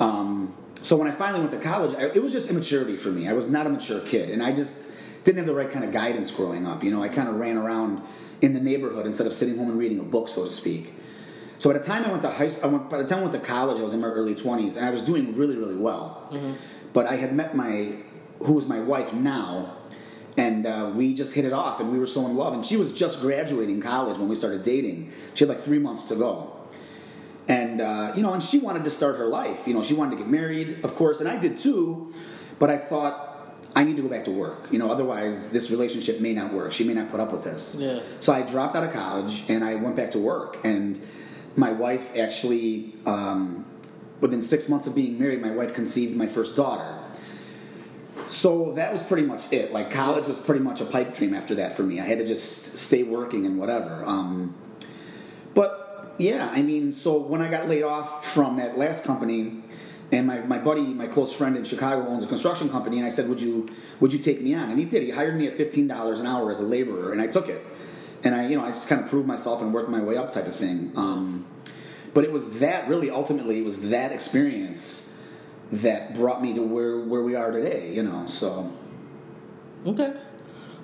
Um, 0.00 0.54
so 0.82 0.96
when 0.96 1.08
I 1.08 1.10
finally 1.10 1.40
went 1.40 1.52
to 1.52 1.58
college, 1.58 1.94
I, 1.96 2.04
it 2.14 2.22
was 2.22 2.32
just 2.32 2.48
immaturity 2.48 2.96
for 2.96 3.08
me. 3.08 3.28
I 3.28 3.32
was 3.32 3.50
not 3.50 3.66
a 3.66 3.68
mature 3.68 4.00
kid, 4.00 4.30
and 4.30 4.42
I 4.42 4.52
just 4.52 4.90
didn't 5.24 5.38
have 5.38 5.46
the 5.46 5.54
right 5.54 5.70
kind 5.70 5.84
of 5.84 5.92
guidance 5.92 6.30
growing 6.30 6.66
up. 6.66 6.84
You 6.84 6.90
know, 6.90 7.02
I 7.02 7.08
kind 7.08 7.28
of 7.28 7.36
ran 7.36 7.56
around 7.56 8.02
in 8.40 8.54
the 8.54 8.60
neighborhood 8.60 9.04
instead 9.06 9.26
of 9.26 9.32
sitting 9.32 9.56
home 9.56 9.70
and 9.70 9.78
reading 9.78 9.98
a 9.98 10.04
book, 10.04 10.28
so 10.28 10.44
to 10.44 10.50
speak. 10.50 10.94
So 11.58 11.70
at 11.70 11.82
the 11.82 11.86
time 11.86 12.04
I 12.04 12.10
went 12.10 12.22
to 12.22 12.30
high, 12.30 12.48
I 12.62 12.66
went, 12.68 12.88
by 12.88 12.98
the 12.98 13.04
time 13.04 13.18
I 13.18 13.22
went 13.22 13.32
to 13.32 13.40
college, 13.40 13.80
I 13.80 13.82
was 13.82 13.92
in 13.92 14.00
my 14.00 14.06
early 14.06 14.36
twenties, 14.36 14.76
and 14.76 14.86
I 14.86 14.90
was 14.90 15.02
doing 15.02 15.36
really, 15.36 15.56
really 15.56 15.76
well. 15.76 16.28
But 16.92 17.06
I 17.06 17.16
had 17.16 17.34
met 17.34 17.56
my, 17.56 17.94
who 18.38 18.52
was 18.52 18.68
my 18.68 18.78
wife 18.78 19.12
now, 19.12 19.76
and 20.36 20.64
uh, 20.64 20.92
we 20.94 21.14
just 21.14 21.34
hit 21.34 21.44
it 21.44 21.52
off, 21.52 21.80
and 21.80 21.90
we 21.90 21.98
were 21.98 22.06
so 22.06 22.24
in 22.26 22.36
love. 22.36 22.54
And 22.54 22.64
she 22.64 22.76
was 22.76 22.92
just 22.92 23.20
graduating 23.20 23.82
college 23.82 24.18
when 24.18 24.28
we 24.28 24.36
started 24.36 24.62
dating. 24.62 25.12
She 25.34 25.44
had 25.44 25.48
like 25.48 25.64
three 25.64 25.80
months 25.80 26.06
to 26.08 26.14
go, 26.14 26.56
and 27.48 27.80
uh, 27.80 28.12
you 28.14 28.22
know, 28.22 28.34
and 28.34 28.42
she 28.42 28.58
wanted 28.58 28.84
to 28.84 28.90
start 28.90 29.16
her 29.16 29.26
life. 29.26 29.66
You 29.66 29.74
know, 29.74 29.82
she 29.82 29.94
wanted 29.94 30.12
to 30.12 30.16
get 30.18 30.28
married, 30.28 30.84
of 30.84 30.94
course, 30.94 31.20
and 31.20 31.28
I 31.28 31.38
did 31.38 31.58
too. 31.58 32.14
But 32.58 32.70
I 32.70 32.76
thought 32.76 33.28
I 33.74 33.84
need 33.84 33.96
to 33.96 34.02
go 34.02 34.08
back 34.08 34.24
to 34.24 34.30
work. 34.30 34.72
You 34.72 34.78
know, 34.78 34.90
otherwise 34.90 35.52
this 35.52 35.70
relationship 35.70 36.20
may 36.20 36.34
not 36.34 36.52
work. 36.52 36.72
She 36.72 36.84
may 36.84 36.94
not 36.94 37.10
put 37.10 37.20
up 37.20 37.32
with 37.32 37.44
this. 37.44 37.76
Yeah. 37.78 38.00
So 38.20 38.32
I 38.32 38.42
dropped 38.42 38.76
out 38.76 38.84
of 38.84 38.92
college 38.92 39.44
and 39.48 39.64
I 39.64 39.76
went 39.76 39.96
back 39.96 40.10
to 40.12 40.18
work. 40.18 40.58
And 40.64 41.00
my 41.56 41.70
wife 41.72 42.16
actually, 42.16 42.94
um, 43.06 43.64
within 44.20 44.42
six 44.42 44.68
months 44.68 44.86
of 44.86 44.94
being 44.94 45.18
married, 45.18 45.40
my 45.40 45.52
wife 45.52 45.74
conceived 45.74 46.16
my 46.16 46.26
first 46.26 46.56
daughter. 46.56 46.98
So 48.26 48.72
that 48.72 48.92
was 48.92 49.02
pretty 49.02 49.26
much 49.26 49.50
it. 49.52 49.72
Like 49.72 49.90
college 49.90 50.26
was 50.26 50.38
pretty 50.38 50.60
much 50.60 50.80
a 50.80 50.84
pipe 50.84 51.14
dream 51.14 51.32
after 51.32 51.54
that 51.56 51.76
for 51.76 51.82
me. 51.82 52.00
I 52.00 52.04
had 52.04 52.18
to 52.18 52.26
just 52.26 52.78
stay 52.78 53.04
working 53.04 53.46
and 53.46 53.58
whatever. 53.58 54.04
Um, 54.04 54.54
but 55.54 55.87
yeah, 56.18 56.50
I 56.52 56.62
mean, 56.62 56.92
so 56.92 57.18
when 57.18 57.40
I 57.40 57.50
got 57.50 57.68
laid 57.68 57.82
off 57.82 58.26
from 58.26 58.56
that 58.56 58.76
last 58.76 59.04
company, 59.04 59.62
and 60.10 60.26
my, 60.26 60.40
my 60.40 60.58
buddy, 60.58 60.82
my 60.82 61.06
close 61.06 61.32
friend 61.32 61.56
in 61.56 61.64
Chicago 61.64 62.06
owns 62.08 62.24
a 62.24 62.26
construction 62.26 62.68
company, 62.68 62.98
and 62.98 63.06
I 63.06 63.10
said, 63.10 63.28
"Would 63.28 63.40
you 63.40 63.68
would 64.00 64.12
you 64.12 64.18
take 64.18 64.40
me 64.40 64.54
on?" 64.54 64.70
And 64.70 64.78
he 64.78 64.84
did. 64.84 65.02
He 65.02 65.10
hired 65.10 65.36
me 65.36 65.46
at 65.46 65.56
fifteen 65.56 65.86
dollars 65.86 66.20
an 66.20 66.26
hour 66.26 66.50
as 66.50 66.60
a 66.60 66.64
laborer, 66.64 67.12
and 67.12 67.20
I 67.20 67.26
took 67.26 67.48
it. 67.48 67.64
And 68.24 68.34
I, 68.34 68.48
you 68.48 68.56
know, 68.56 68.64
I 68.64 68.68
just 68.68 68.88
kind 68.88 69.00
of 69.00 69.08
proved 69.08 69.28
myself 69.28 69.62
and 69.62 69.72
worked 69.72 69.88
my 69.88 70.00
way 70.00 70.16
up, 70.16 70.32
type 70.32 70.46
of 70.46 70.56
thing. 70.56 70.92
Um, 70.96 71.46
but 72.14 72.24
it 72.24 72.32
was 72.32 72.58
that 72.58 72.88
really, 72.88 73.10
ultimately, 73.10 73.60
it 73.60 73.64
was 73.64 73.90
that 73.90 74.10
experience 74.10 75.22
that 75.70 76.14
brought 76.14 76.42
me 76.42 76.54
to 76.54 76.62
where 76.62 76.98
where 76.98 77.22
we 77.22 77.34
are 77.34 77.50
today. 77.52 77.92
You 77.94 78.02
know, 78.02 78.26
so 78.26 78.72
Okay. 79.86 80.12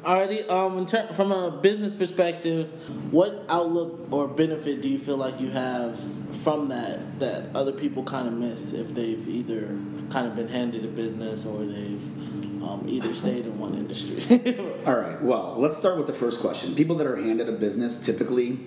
Alrighty. 0.04 0.48
Um, 0.50 0.78
in 0.78 0.86
ter- 0.86 1.08
from 1.08 1.32
a 1.32 1.50
business 1.50 1.94
perspective, 1.94 2.68
what 3.10 3.44
outlook 3.48 4.08
or 4.10 4.28
benefit 4.28 4.82
do 4.82 4.88
you 4.88 4.98
feel 4.98 5.16
like 5.16 5.40
you 5.40 5.50
have 5.50 5.98
from 6.42 6.68
that 6.68 7.20
that 7.20 7.44
other 7.54 7.72
people 7.72 8.04
kind 8.04 8.28
of 8.28 8.34
miss 8.34 8.72
if 8.72 8.94
they've 8.94 9.26
either 9.26 9.78
kind 10.10 10.26
of 10.26 10.36
been 10.36 10.48
handed 10.48 10.84
a 10.84 10.88
business 10.88 11.46
or 11.46 11.64
they've 11.64 12.62
um, 12.62 12.84
either 12.86 13.14
stayed 13.14 13.46
in 13.46 13.58
one 13.58 13.74
industry? 13.74 14.58
All 14.86 14.94
right. 14.94 15.22
Well, 15.22 15.55
let's 15.58 15.76
start 15.79 15.96
with 15.96 16.06
the 16.06 16.12
first 16.12 16.40
question. 16.40 16.74
People 16.74 16.96
that 16.96 17.06
are 17.06 17.17
handed 17.17 17.48
a 17.48 17.52
business 17.52 18.05
typically 18.05 18.58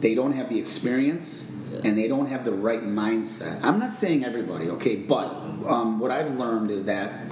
they 0.00 0.14
don't 0.14 0.32
have 0.32 0.48
the 0.48 0.58
experience 0.58 1.56
and 1.84 1.96
they 1.96 2.08
don't 2.08 2.26
have 2.26 2.44
the 2.44 2.52
right 2.52 2.82
mindset. 2.82 3.62
I'm 3.62 3.78
not 3.78 3.94
saying 3.94 4.24
everybody, 4.24 4.68
okay, 4.70 4.96
but 4.96 5.26
um, 5.66 6.00
what 6.00 6.10
I've 6.10 6.32
learned 6.36 6.70
is 6.70 6.86
that 6.86 7.29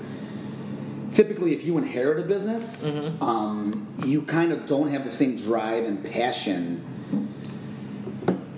typically 1.11 1.55
if 1.55 1.65
you 1.65 1.79
inherit 1.79 2.19
a 2.19 2.29
business, 2.29 2.99
um, 3.21 3.87
you 4.05 4.23
kind 4.23 4.53
of 4.53 4.67
don't 4.67 4.89
have 4.89 5.05
the 5.05 5.11
same 5.11 5.37
drive 5.37 5.85
and 5.85 6.05
passion 6.05 6.85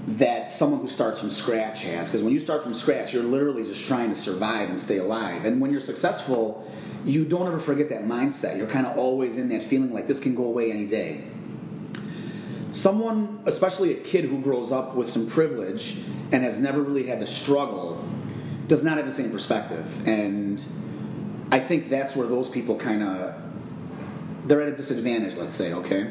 that 0.07 0.51
someone 0.51 0.81
who 0.81 0.89
starts 0.89 1.21
from 1.21 1.31
scratch 1.31 1.85
has. 1.85 2.11
Because 2.11 2.23
when 2.23 2.33
you 2.33 2.41
start 2.41 2.63
from 2.63 2.75
scratch, 2.75 3.15
you're 3.15 3.23
literally 3.23 3.65
just 3.65 3.85
trying 3.85 4.11
to 4.11 4.15
survive 4.15 4.69
and 4.69 4.79
stay 4.79 4.99
alive. 4.99 5.45
And 5.45 5.61
when 5.61 5.71
you're 5.71 5.81
successful, 5.81 6.71
you 7.05 7.25
don't 7.25 7.47
ever 7.47 7.59
forget 7.59 7.89
that 7.91 8.03
mindset. 8.03 8.59
You're 8.59 8.67
kind 8.67 8.87
of 8.87 8.99
always 8.99 9.39
in 9.39 9.49
that 9.51 9.63
feeling 9.63 9.93
like 9.93 10.07
this 10.07 10.21
can 10.21 10.35
go 10.35 10.45
away 10.45 10.71
any 10.71 10.87
day. 10.87 11.25
Someone, 12.73 13.41
especially 13.47 13.93
a 13.93 14.01
kid 14.01 14.27
who 14.27 14.41
grows 14.41 14.71
up 14.71 14.95
with 14.95 15.09
some 15.09 15.29
privilege 15.29 16.03
and 16.33 16.45
has 16.45 16.61
never 16.61 16.83
really 16.83 17.05
had 17.05 17.21
to 17.21 17.27
struggle, 17.27 18.05
does 18.69 18.85
not 18.85 18.97
have 18.97 19.07
the 19.07 19.13
same 19.13 19.31
perspective. 19.31 20.07
And 20.07 20.63
I 21.53 21.59
think 21.59 21.89
that's 21.89 22.15
where 22.17 22.27
those 22.27 22.49
people 22.49 22.77
kind 22.77 23.03
of 23.03 23.35
they're 24.47 24.63
at 24.63 24.69
a 24.69 24.77
disadvantage. 24.77 25.37
Let's 25.37 25.53
say, 25.53 25.73
okay. 25.75 26.11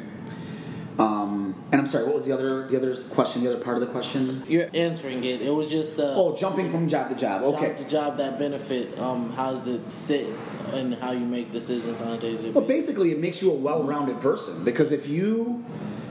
Um, 0.98 1.56
and 1.72 1.80
I'm 1.80 1.88
sorry. 1.88 2.06
What 2.06 2.16
was 2.16 2.26
the 2.26 2.34
other 2.34 2.68
the 2.68 2.76
other 2.76 2.96
question? 2.96 3.44
The 3.44 3.54
other 3.56 3.64
part 3.64 3.78
of 3.78 3.82
the 3.82 3.88
question? 3.88 4.44
You're 4.50 4.70
answering 4.74 5.24
it. 5.24 5.42
It 5.42 5.52
was 5.52 5.70
just 5.72 5.96
the 5.96 6.14
Oh, 6.14 6.36
jumping 6.36 6.70
from 6.70 6.90
job 6.90 7.10
to 7.10 7.16
job. 7.16 7.42
Okay. 7.44 7.68
job 7.68 7.78
to 7.78 7.86
job 7.88 8.18
that 8.18 8.38
benefit. 8.38 9.00
Um, 9.00 9.32
how 9.32 9.52
does 9.54 9.68
it 9.68 9.92
sit 9.92 10.28
and 10.74 10.96
how 10.96 11.12
you 11.12 11.22
make 11.26 11.52
decisions 11.52 12.02
on 12.02 12.12
a 12.12 12.18
day 12.18 12.36
to 12.36 12.44
day 12.44 12.50
Well, 12.52 12.66
basically, 12.66 13.12
it 13.12 13.20
makes 13.20 13.42
you 13.42 13.50
a 13.52 13.56
well-rounded 13.56 14.20
person 14.20 14.66
because 14.66 14.92
if 14.92 15.08
you 15.08 15.64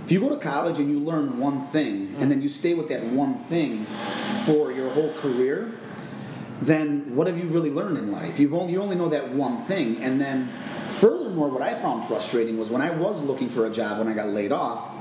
if 0.06 0.12
you 0.12 0.20
go 0.20 0.30
to 0.30 0.38
college 0.38 0.78
and 0.78 0.88
you 0.90 1.00
learn 1.00 1.38
one 1.38 1.66
thing 1.66 2.14
and 2.18 2.30
then 2.30 2.40
you 2.40 2.48
stay 2.48 2.72
with 2.72 2.88
that 2.88 3.04
one 3.04 3.34
thing 3.44 3.84
for 4.46 4.72
your 4.72 4.88
whole 4.90 5.12
career, 5.14 5.74
then 6.60 7.14
what 7.14 7.26
have 7.26 7.38
you 7.38 7.44
really 7.44 7.70
learned 7.70 7.98
in 7.98 8.10
life? 8.12 8.38
You've 8.38 8.54
only 8.54 8.72
you 8.72 8.82
only 8.82 8.96
know 8.96 9.08
that 9.08 9.30
one 9.30 9.62
thing, 9.64 10.02
and 10.02 10.20
then 10.20 10.48
furthermore, 10.88 11.48
what 11.48 11.62
I 11.62 11.74
found 11.74 12.04
frustrating 12.04 12.58
was 12.58 12.70
when 12.70 12.82
I 12.82 12.90
was 12.90 13.22
looking 13.22 13.48
for 13.48 13.66
a 13.66 13.70
job 13.70 13.98
when 13.98 14.08
I 14.08 14.12
got 14.14 14.28
laid 14.28 14.52
off. 14.52 14.94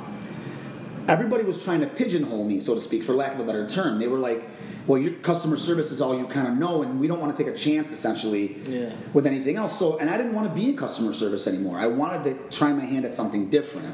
Everybody 1.08 1.44
was 1.46 1.64
trying 1.64 1.80
to 1.80 1.88
pigeonhole 1.88 2.44
me, 2.44 2.60
so 2.60 2.76
to 2.76 2.82
speak, 2.82 3.02
for 3.04 3.14
lack 3.14 3.34
of 3.34 3.40
a 3.40 3.44
better 3.46 3.66
term. 3.68 3.98
They 3.98 4.10
were 4.10 4.18
like, 4.20 4.44
well, 4.88 4.98
your 5.02 5.14
customer 5.14 5.56
service 5.56 5.90
is 5.90 6.02
all 6.02 6.18
you 6.18 6.28
kind 6.28 6.48
of 6.50 6.56
know, 6.58 6.82
and 6.84 7.00
we 7.00 7.08
don't 7.08 7.22
want 7.22 7.34
to 7.36 7.42
take 7.44 7.52
a 7.54 7.56
chance 7.58 7.92
essentially 7.94 8.58
Yeah. 8.68 8.90
with 9.14 9.26
anything 9.26 9.56
else. 9.56 9.80
So, 9.80 9.98
and 10.00 10.10
I 10.10 10.18
didn't 10.18 10.34
want 10.34 10.50
to 10.50 10.54
be 10.54 10.70
in 10.70 10.76
customer 10.78 11.14
service 11.14 11.48
anymore. 11.48 11.78
I 11.80 11.88
wanted 11.88 12.24
to 12.26 12.56
try 12.58 12.74
my 12.74 12.84
hand 12.84 13.06
at 13.06 13.14
something 13.14 13.50
different. 13.50 13.94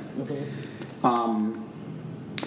Um, 1.03 1.62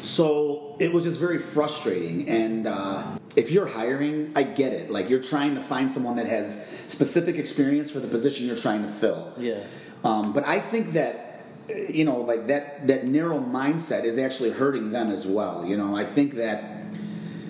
so 0.01 0.77
it 0.79 0.93
was 0.93 1.05
just 1.05 1.19
very 1.19 1.39
frustrating. 1.39 2.29
And 2.29 2.67
uh, 2.67 3.19
if 3.35 3.51
you're 3.51 3.67
hiring, 3.67 4.33
I 4.35 4.43
get 4.43 4.73
it. 4.73 4.91
Like 4.91 5.11
you're 5.11 5.23
trying 5.23 5.55
to 5.55 5.63
find 5.63 5.91
someone 5.91 6.17
that 6.17 6.27
has 6.27 6.69
specific 6.87 7.37
experience 7.37 7.91
for 7.91 8.01
the 8.01 8.09
position 8.09 8.47
you're 8.47 8.57
trying 8.57 8.83
to 8.83 8.89
fill. 8.89 9.33
Yeah. 9.39 9.65
Um, 10.05 10.33
but 10.33 10.47
I 10.47 10.61
think 10.61 10.93
that 10.93 11.27
you 11.69 12.05
know, 12.05 12.21
like 12.21 12.47
that 12.47 12.87
that 12.87 13.05
narrow 13.05 13.41
mindset 13.41 14.05
is 14.05 14.19
actually 14.19 14.51
hurting 14.51 14.93
them 14.93 15.11
as 15.11 15.27
well. 15.27 15.65
You 15.65 15.77
know, 15.77 15.97
I 15.97 16.05
think 16.05 16.35
that 16.35 16.85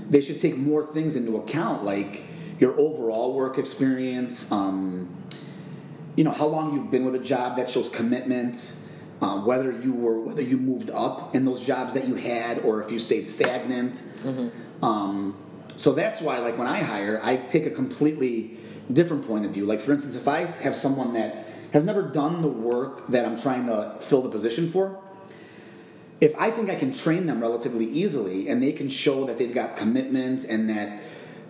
they 0.09 0.21
should 0.21 0.41
take 0.41 0.57
more 0.57 0.87
things 0.87 1.17
into 1.17 1.37
account, 1.37 1.85
like 1.85 2.23
your 2.59 2.79
overall 2.79 3.35
work 3.35 3.59
experience. 3.59 4.51
Um, 4.51 5.13
you 6.17 6.25
know, 6.25 6.31
how 6.31 6.47
long 6.47 6.73
you've 6.73 6.91
been 6.91 7.05
with 7.05 7.15
a 7.15 7.23
job 7.23 7.59
that 7.59 7.69
shows 7.69 7.91
commitment. 7.91 8.83
Uh, 9.21 9.41
whether 9.41 9.73
you 9.73 9.95
were 9.95 10.21
whether 10.21 10.43
you 10.43 10.59
moved 10.59 10.91
up 10.91 11.35
in 11.35 11.45
those 11.47 11.65
jobs 11.67 11.95
that 11.95 12.07
you 12.07 12.17
had, 12.17 12.59
or 12.61 12.83
if 12.83 12.93
you 12.93 12.99
stayed 12.99 13.27
stagnant. 13.27 14.03
Um, 14.83 15.35
so 15.77 15.93
that's 15.93 16.21
why, 16.21 16.39
like 16.39 16.59
when 16.59 16.67
I 16.67 16.79
hire, 16.81 17.19
I 17.23 17.37
take 17.37 17.65
a 17.65 17.71
completely 17.71 18.59
different 18.93 19.27
point 19.27 19.47
of 19.47 19.53
view. 19.53 19.65
Like 19.65 19.81
for 19.81 19.93
instance, 19.93 20.17
if 20.17 20.29
I 20.29 20.41
have 20.63 20.77
someone 20.77 21.15
that 21.15 21.47
has 21.73 21.85
never 21.85 22.03
done 22.03 22.43
the 22.43 22.49
work 22.49 23.09
that 23.09 23.25
I'm 23.25 23.39
trying 23.39 23.67
to 23.67 23.97
fill 24.01 24.23
the 24.23 24.29
position 24.29 24.69
for, 24.69 25.01
if 26.21 26.35
I 26.39 26.51
think 26.51 26.71
I 26.71 26.75
can 26.75 26.93
train 26.93 27.27
them 27.27 27.41
relatively 27.41 27.87
easily 27.87 28.49
and 28.49 28.63
they 28.63 28.73
can 28.73 28.89
show 28.89 29.25
that 29.25 29.39
they've 29.39 29.55
got 29.55 29.77
commitment 29.77 30.45
and 30.45 30.69
that 30.71 31.01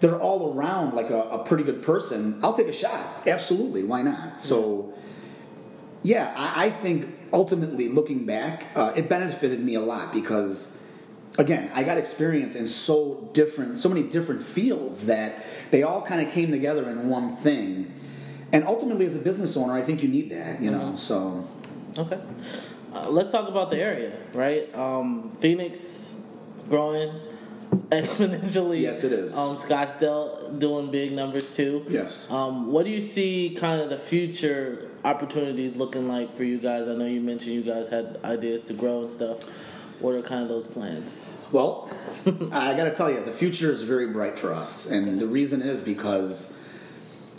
they're 0.00 0.20
all 0.20 0.54
around 0.54 0.94
like 0.94 1.10
a, 1.10 1.22
a 1.22 1.44
pretty 1.44 1.64
good 1.64 1.82
person, 1.82 2.38
I'll 2.42 2.52
take 2.52 2.66
a 2.68 2.72
shot. 2.72 3.26
Absolutely, 3.26 3.84
why 3.84 4.02
not? 4.02 4.40
So, 4.40 4.92
yeah, 6.02 6.32
I, 6.36 6.66
I 6.66 6.70
think 6.70 7.14
ultimately 7.32 7.88
looking 7.88 8.26
back, 8.26 8.66
uh, 8.74 8.92
it 8.96 9.08
benefited 9.08 9.62
me 9.62 9.74
a 9.74 9.80
lot 9.80 10.12
because, 10.12 10.84
again, 11.38 11.70
I 11.74 11.82
got 11.82 11.98
experience 11.98 12.54
in 12.54 12.66
so 12.68 13.28
different, 13.32 13.78
so 13.78 13.88
many 13.88 14.02
different 14.04 14.42
fields 14.42 15.06
that 15.06 15.44
they 15.70 15.82
all 15.82 16.02
kind 16.02 16.26
of 16.26 16.32
came 16.32 16.50
together 16.50 16.88
in 16.90 17.08
one 17.08 17.36
thing. 17.36 17.92
And 18.52 18.64
ultimately, 18.64 19.04
as 19.06 19.16
a 19.16 19.24
business 19.24 19.56
owner, 19.56 19.72
I 19.72 19.82
think 19.82 20.02
you 20.02 20.08
need 20.08 20.30
that, 20.30 20.60
you 20.62 20.70
know. 20.70 20.94
So, 20.96 21.46
Okay. 21.98 22.20
Uh, 22.92 23.10
let's 23.10 23.32
talk 23.32 23.48
about 23.48 23.70
the 23.70 23.78
area, 23.78 24.12
right? 24.32 24.74
Um, 24.74 25.30
Phoenix 25.40 26.16
growing 26.68 27.10
exponentially. 27.90 28.82
Yes, 28.82 29.02
it 29.04 29.12
is. 29.12 29.36
Um, 29.36 29.56
Scottsdale 29.56 30.58
doing 30.58 30.90
big 30.90 31.12
numbers 31.12 31.56
too. 31.56 31.84
Yes. 31.88 32.30
Um, 32.30 32.70
what 32.70 32.84
do 32.84 32.90
you 32.90 33.00
see 33.00 33.56
kind 33.58 33.80
of 33.80 33.90
the 33.90 33.98
future 33.98 34.90
opportunities 35.06 35.76
looking 35.76 36.08
like 36.08 36.32
for 36.32 36.42
you 36.42 36.58
guys? 36.58 36.88
I 36.88 36.94
know 36.94 37.06
you 37.06 37.20
mentioned 37.20 37.54
you 37.54 37.62
guys 37.62 37.88
had 37.88 38.18
ideas 38.24 38.64
to 38.64 38.74
grow 38.74 39.02
and 39.02 39.10
stuff. 39.10 39.44
What 40.00 40.14
are 40.14 40.20
kind 40.20 40.42
of 40.42 40.48
those 40.48 40.66
plans? 40.66 41.28
Well, 41.52 41.88
I 42.52 42.74
got 42.74 42.84
to 42.84 42.94
tell 42.94 43.10
you, 43.10 43.22
the 43.24 43.32
future 43.32 43.70
is 43.70 43.84
very 43.84 44.08
bright 44.08 44.36
for 44.36 44.52
us, 44.52 44.90
and 44.90 45.20
the 45.20 45.26
reason 45.28 45.62
is 45.62 45.80
because, 45.80 46.62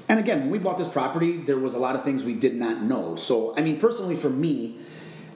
and 0.08 0.20
again, 0.20 0.42
when 0.42 0.50
we 0.50 0.58
bought 0.60 0.78
this 0.78 0.90
property, 0.90 1.38
there 1.38 1.60
was 1.60 1.76
a 1.76 1.80
lot 1.80 1.96
of 1.96 2.04
things 2.04 2.24
we 2.24 2.34
did 2.34 2.56
not 2.56 2.82
know. 2.82 3.18
So, 3.18 3.56
I 3.58 3.62
mean, 3.62 3.80
personally, 3.80 4.16
for 4.16 4.30
me, 4.30 4.78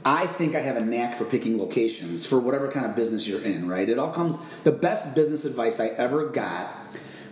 I 0.06 0.26
think 0.26 0.56
I 0.56 0.62
have 0.62 0.78
a 0.78 0.86
knack 0.86 1.18
for 1.18 1.26
picking 1.26 1.60
locations 1.60 2.26
for 2.26 2.40
whatever 2.40 2.72
kind 2.72 2.86
of 2.86 2.96
business 2.96 3.28
you're 3.28 3.44
in. 3.44 3.68
Right? 3.68 3.88
It 3.88 4.00
all 4.00 4.12
comes. 4.12 4.38
The 4.64 4.72
best 4.72 5.14
business 5.16 5.46
advice 5.46 5.80
I 5.80 5.88
ever 5.90 6.30
got 6.30 6.70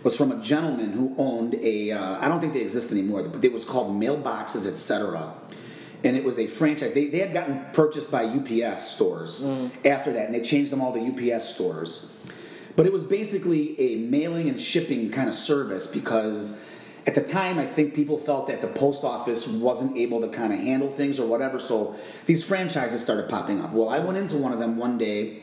was 0.02 0.16
from 0.16 0.32
a 0.32 0.40
gentleman 0.42 0.92
who 0.92 1.14
owned 1.18 1.54
a. 1.54 1.92
Uh, 1.92 2.18
I 2.18 2.28
don't 2.28 2.40
think 2.40 2.52
they 2.52 2.62
exist 2.62 2.92
anymore, 2.92 3.28
but 3.28 3.44
it 3.44 3.52
was 3.52 3.64
called 3.64 3.92
Mailboxes, 4.00 4.66
etc 4.66 5.34
and 6.04 6.16
it 6.16 6.24
was 6.24 6.38
a 6.38 6.46
franchise. 6.46 6.92
They, 6.92 7.06
they 7.06 7.18
had 7.18 7.32
gotten 7.32 7.64
purchased 7.72 8.10
by 8.10 8.24
UPS 8.24 8.88
stores 8.88 9.44
after 9.84 10.12
that, 10.12 10.26
and 10.26 10.34
they 10.34 10.42
changed 10.42 10.72
them 10.72 10.80
all 10.80 10.92
to 10.92 11.00
UPS 11.34 11.54
stores. 11.54 12.18
But 12.76 12.86
it 12.86 12.92
was 12.92 13.04
basically 13.04 13.78
a 13.80 13.96
mailing 13.96 14.48
and 14.48 14.60
shipping 14.60 15.10
kind 15.10 15.28
of 15.28 15.34
service 15.34 15.86
because 15.86 16.66
at 17.06 17.14
the 17.14 17.22
time, 17.22 17.58
I 17.58 17.66
think 17.66 17.94
people 17.94 18.18
felt 18.18 18.46
that 18.48 18.60
the 18.60 18.68
post 18.68 19.04
office 19.04 19.46
wasn't 19.48 19.96
able 19.96 20.20
to 20.20 20.28
kind 20.28 20.52
of 20.52 20.58
handle 20.58 20.90
things 20.90 21.18
or 21.18 21.26
whatever, 21.26 21.58
so 21.58 21.96
these 22.26 22.46
franchises 22.46 23.02
started 23.02 23.28
popping 23.28 23.60
up. 23.60 23.72
Well, 23.72 23.88
I 23.88 23.98
went 23.98 24.18
into 24.18 24.36
one 24.36 24.52
of 24.52 24.58
them 24.58 24.76
one 24.76 24.98
day 24.98 25.42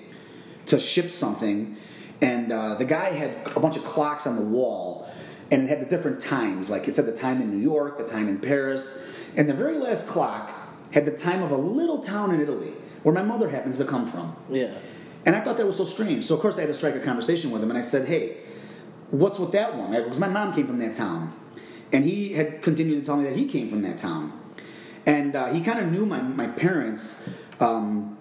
to 0.68 0.80
ship 0.80 1.12
something, 1.12 1.78
and 2.22 2.52
uh, 2.52 2.76
the 2.76 2.86
guy 2.86 3.10
had 3.10 3.48
a 3.56 3.60
bunch 3.60 3.78
of 3.78 3.84
clocks 3.84 4.26
on 4.26 4.36
the 4.36 4.44
wall, 4.44 5.10
and 5.52 5.64
it 5.64 5.70
had 5.70 5.82
the 5.82 5.86
different 5.86 6.22
times. 6.22 6.70
Like 6.70 6.88
it 6.88 6.96
said 6.96 7.06
the 7.06 7.16
time 7.16 7.42
in 7.42 7.52
New 7.52 7.62
York, 7.62 7.98
the 7.98 8.06
time 8.06 8.28
in 8.28 8.40
Paris, 8.40 9.14
and 9.36 9.48
the 9.48 9.54
very 9.54 9.78
last 9.78 10.08
clock 10.08 10.52
had 10.92 11.06
the 11.06 11.12
time 11.12 11.44
of 11.44 11.52
a 11.52 11.58
little 11.58 12.00
town 12.00 12.34
in 12.34 12.42
Italy 12.42 12.74
where 13.04 13.14
my 13.14 13.24
mother 13.24 13.50
happens 13.50 13.78
to 13.78 13.86
come 13.86 14.08
from. 14.08 14.36
Yeah. 14.50 14.74
And 15.26 15.36
I 15.36 15.42
thought 15.42 15.58
that 15.58 15.66
was 15.66 15.78
so 15.78 15.86
strange. 15.86 16.26
So 16.26 16.36
of 16.36 16.42
course 16.42 16.58
I 16.58 16.62
had 16.62 16.68
to 16.68 16.74
strike 16.74 16.96
a 16.96 17.00
conversation 17.00 17.52
with 17.52 17.62
him, 17.62 17.70
and 17.70 17.78
I 17.78 17.82
said, 17.82 18.08
"Hey, 18.08 18.38
what's 19.12 19.40
with 19.40 19.52
that 19.52 19.76
one?" 19.76 19.92
Because 19.92 20.20
my 20.20 20.30
mom 20.30 20.54
came 20.54 20.68
from 20.68 20.80
that 20.80 20.96
town, 20.96 21.34
and 21.92 22.04
he 22.04 22.34
had 22.34 22.62
continued 22.62 23.00
to 23.00 23.06
tell 23.06 23.18
me 23.18 23.26
that 23.26 23.36
he 23.36 23.48
came 23.48 23.70
from 23.70 23.82
that 23.84 23.98
town, 23.98 24.34
and 25.06 25.36
uh, 25.36 25.48
he 25.48 25.62
kind 25.62 25.80
of 25.80 25.92
knew 25.92 26.06
my 26.06 26.22
my 26.22 26.48
parents. 26.48 27.30
Um, 27.60 28.17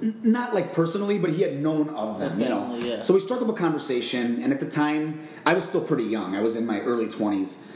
not 0.00 0.54
like 0.54 0.72
personally, 0.72 1.18
but 1.18 1.30
he 1.30 1.42
had 1.42 1.60
known 1.60 1.88
of 1.90 2.18
them, 2.18 2.38
The 2.38 2.44
you 2.44 2.48
know. 2.48 2.76
yeah. 2.78 3.02
So 3.02 3.14
we 3.14 3.20
struck 3.20 3.42
up 3.42 3.48
a 3.48 3.52
conversation, 3.52 4.42
and 4.42 4.52
at 4.52 4.60
the 4.60 4.68
time, 4.70 5.20
I 5.44 5.54
was 5.54 5.64
still 5.68 5.80
pretty 5.82 6.04
young. 6.04 6.34
I 6.36 6.40
was 6.40 6.56
in 6.56 6.66
my 6.66 6.80
early 6.80 7.08
twenties, 7.08 7.70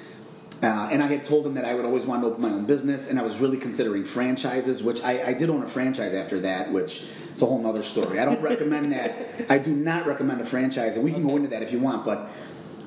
uh, 0.63 0.67
and 0.91 1.03
I 1.03 1.07
had 1.07 1.25
told 1.27 1.47
him 1.47 1.55
that 1.55 1.65
I 1.65 1.75
would 1.75 1.85
always 1.85 2.05
want 2.07 2.23
to 2.23 2.29
open 2.29 2.43
my 2.43 2.51
own 2.51 2.65
business, 2.65 3.11
and 3.11 3.19
I 3.19 3.23
was 3.23 3.39
really 3.39 3.59
considering 3.59 4.05
franchises, 4.05 4.83
which 4.83 5.03
I, 5.03 5.29
I 5.29 5.33
did 5.35 5.51
own 5.51 5.63
a 5.63 5.69
franchise 5.69 6.15
after 6.15 6.41
that, 6.41 6.73
which 6.73 7.09
is 7.35 7.43
a 7.43 7.47
whole 7.47 7.61
nother 7.61 7.83
story. 7.83 8.19
I 8.21 8.25
don't 8.25 8.41
recommend 8.41 8.93
that. 8.93 9.13
I 9.51 9.59
do 9.59 9.75
not 9.75 10.07
recommend 10.07 10.41
a 10.41 10.45
franchise, 10.45 10.97
and 10.97 11.05
we 11.05 11.13
can 11.13 11.27
go 11.27 11.37
into 11.37 11.49
that 11.49 11.63
if 11.63 11.73
you 11.73 11.79
want, 11.79 12.05
but 12.05 12.29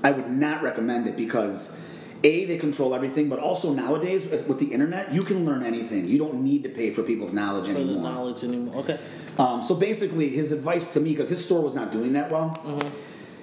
I 0.03 0.11
would 0.11 0.29
not 0.29 0.63
recommend 0.63 1.07
it 1.07 1.15
because 1.17 1.85
a 2.23 2.45
they 2.45 2.57
control 2.57 2.93
everything, 2.93 3.29
but 3.29 3.39
also 3.39 3.73
nowadays 3.73 4.29
with 4.47 4.59
the 4.59 4.73
internet, 4.73 5.13
you 5.13 5.21
can 5.21 5.45
learn 5.45 5.63
anything. 5.63 6.07
You 6.07 6.17
don't 6.17 6.43
need 6.43 6.63
to 6.63 6.69
pay 6.69 6.91
for 6.91 7.03
people's 7.03 7.33
knowledge 7.33 7.67
For 7.67 7.73
the 7.73 7.79
anymore. 7.79 8.03
knowledge 8.03 8.43
anymore. 8.43 8.75
Okay. 8.81 8.99
Um, 9.37 9.63
so 9.63 9.75
basically, 9.75 10.29
his 10.29 10.51
advice 10.51 10.93
to 10.93 10.99
me, 10.99 11.11
because 11.11 11.29
his 11.29 11.43
store 11.43 11.61
was 11.61 11.75
not 11.75 11.91
doing 11.91 12.13
that 12.13 12.29
well, 12.29 12.61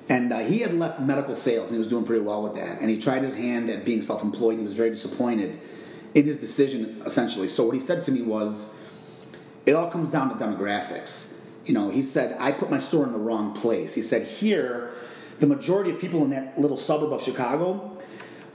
and 0.08 0.32
uh, 0.32 0.38
he 0.40 0.60
had 0.60 0.74
left 0.74 1.00
medical 1.00 1.34
sales 1.34 1.70
and 1.70 1.76
he 1.76 1.78
was 1.78 1.88
doing 1.88 2.04
pretty 2.04 2.22
well 2.22 2.42
with 2.42 2.54
that. 2.54 2.80
And 2.80 2.90
he 2.90 3.00
tried 3.00 3.22
his 3.22 3.36
hand 3.36 3.70
at 3.70 3.84
being 3.84 4.02
self 4.02 4.22
employed 4.22 4.50
and 4.52 4.60
he 4.60 4.64
was 4.64 4.74
very 4.74 4.90
disappointed 4.90 5.58
in 6.14 6.24
his 6.24 6.40
decision, 6.40 7.02
essentially. 7.04 7.48
So 7.48 7.64
what 7.64 7.74
he 7.74 7.80
said 7.80 8.02
to 8.04 8.12
me 8.12 8.22
was, 8.22 8.82
it 9.64 9.72
all 9.72 9.90
comes 9.90 10.10
down 10.10 10.36
to 10.36 10.44
demographics. 10.44 11.40
You 11.64 11.74
know, 11.74 11.90
he 11.90 12.02
said, 12.02 12.36
I 12.38 12.52
put 12.52 12.70
my 12.70 12.78
store 12.78 13.04
in 13.04 13.12
the 13.12 13.18
wrong 13.18 13.52
place. 13.52 13.94
He 13.94 14.02
said, 14.02 14.26
here, 14.26 14.92
the 15.40 15.46
majority 15.48 15.90
of 15.90 16.00
people 16.00 16.22
in 16.22 16.30
that 16.30 16.58
little 16.58 16.76
suburb 16.76 17.12
of 17.12 17.22
Chicago 17.22 17.95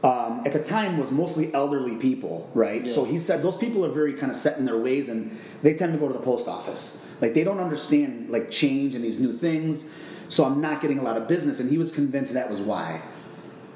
um, 0.03 0.41
at 0.45 0.51
the 0.51 0.63
time 0.63 0.97
was 0.97 1.11
mostly 1.11 1.53
elderly 1.53 1.95
people, 1.95 2.49
right? 2.53 2.85
Yeah. 2.85 2.93
So 2.93 3.05
he 3.05 3.19
said 3.19 3.43
those 3.43 3.57
people 3.57 3.85
are 3.85 3.91
very 3.91 4.13
kind 4.13 4.31
of 4.31 4.37
set 4.37 4.57
in 4.57 4.65
their 4.65 4.77
ways 4.77 5.09
and 5.09 5.37
they 5.61 5.75
tend 5.75 5.93
to 5.93 5.99
go 5.99 6.07
to 6.07 6.13
the 6.13 6.23
post 6.23 6.47
office. 6.47 7.07
Like 7.21 7.33
they 7.33 7.43
don't 7.43 7.59
understand 7.59 8.29
like 8.29 8.49
change 8.49 8.95
and 8.95 9.03
these 9.03 9.19
new 9.19 9.33
things. 9.33 9.93
So 10.27 10.45
I'm 10.45 10.61
not 10.61 10.81
getting 10.81 10.97
a 10.97 11.03
lot 11.03 11.17
of 11.17 11.27
business, 11.27 11.59
and 11.59 11.69
he 11.69 11.77
was 11.77 11.93
convinced 11.93 12.33
that 12.35 12.49
was 12.49 12.61
why. 12.61 13.01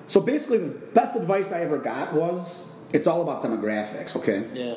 So 0.07 0.21
basically, 0.21 0.59
the 0.59 0.69
best 0.69 1.17
advice 1.17 1.51
I 1.51 1.61
ever 1.61 1.77
got 1.77 2.13
was 2.13 2.79
it's 2.93 3.07
all 3.07 3.21
about 3.21 3.43
demographics, 3.43 4.15
okay? 4.15 4.47
Yeah. 4.53 4.75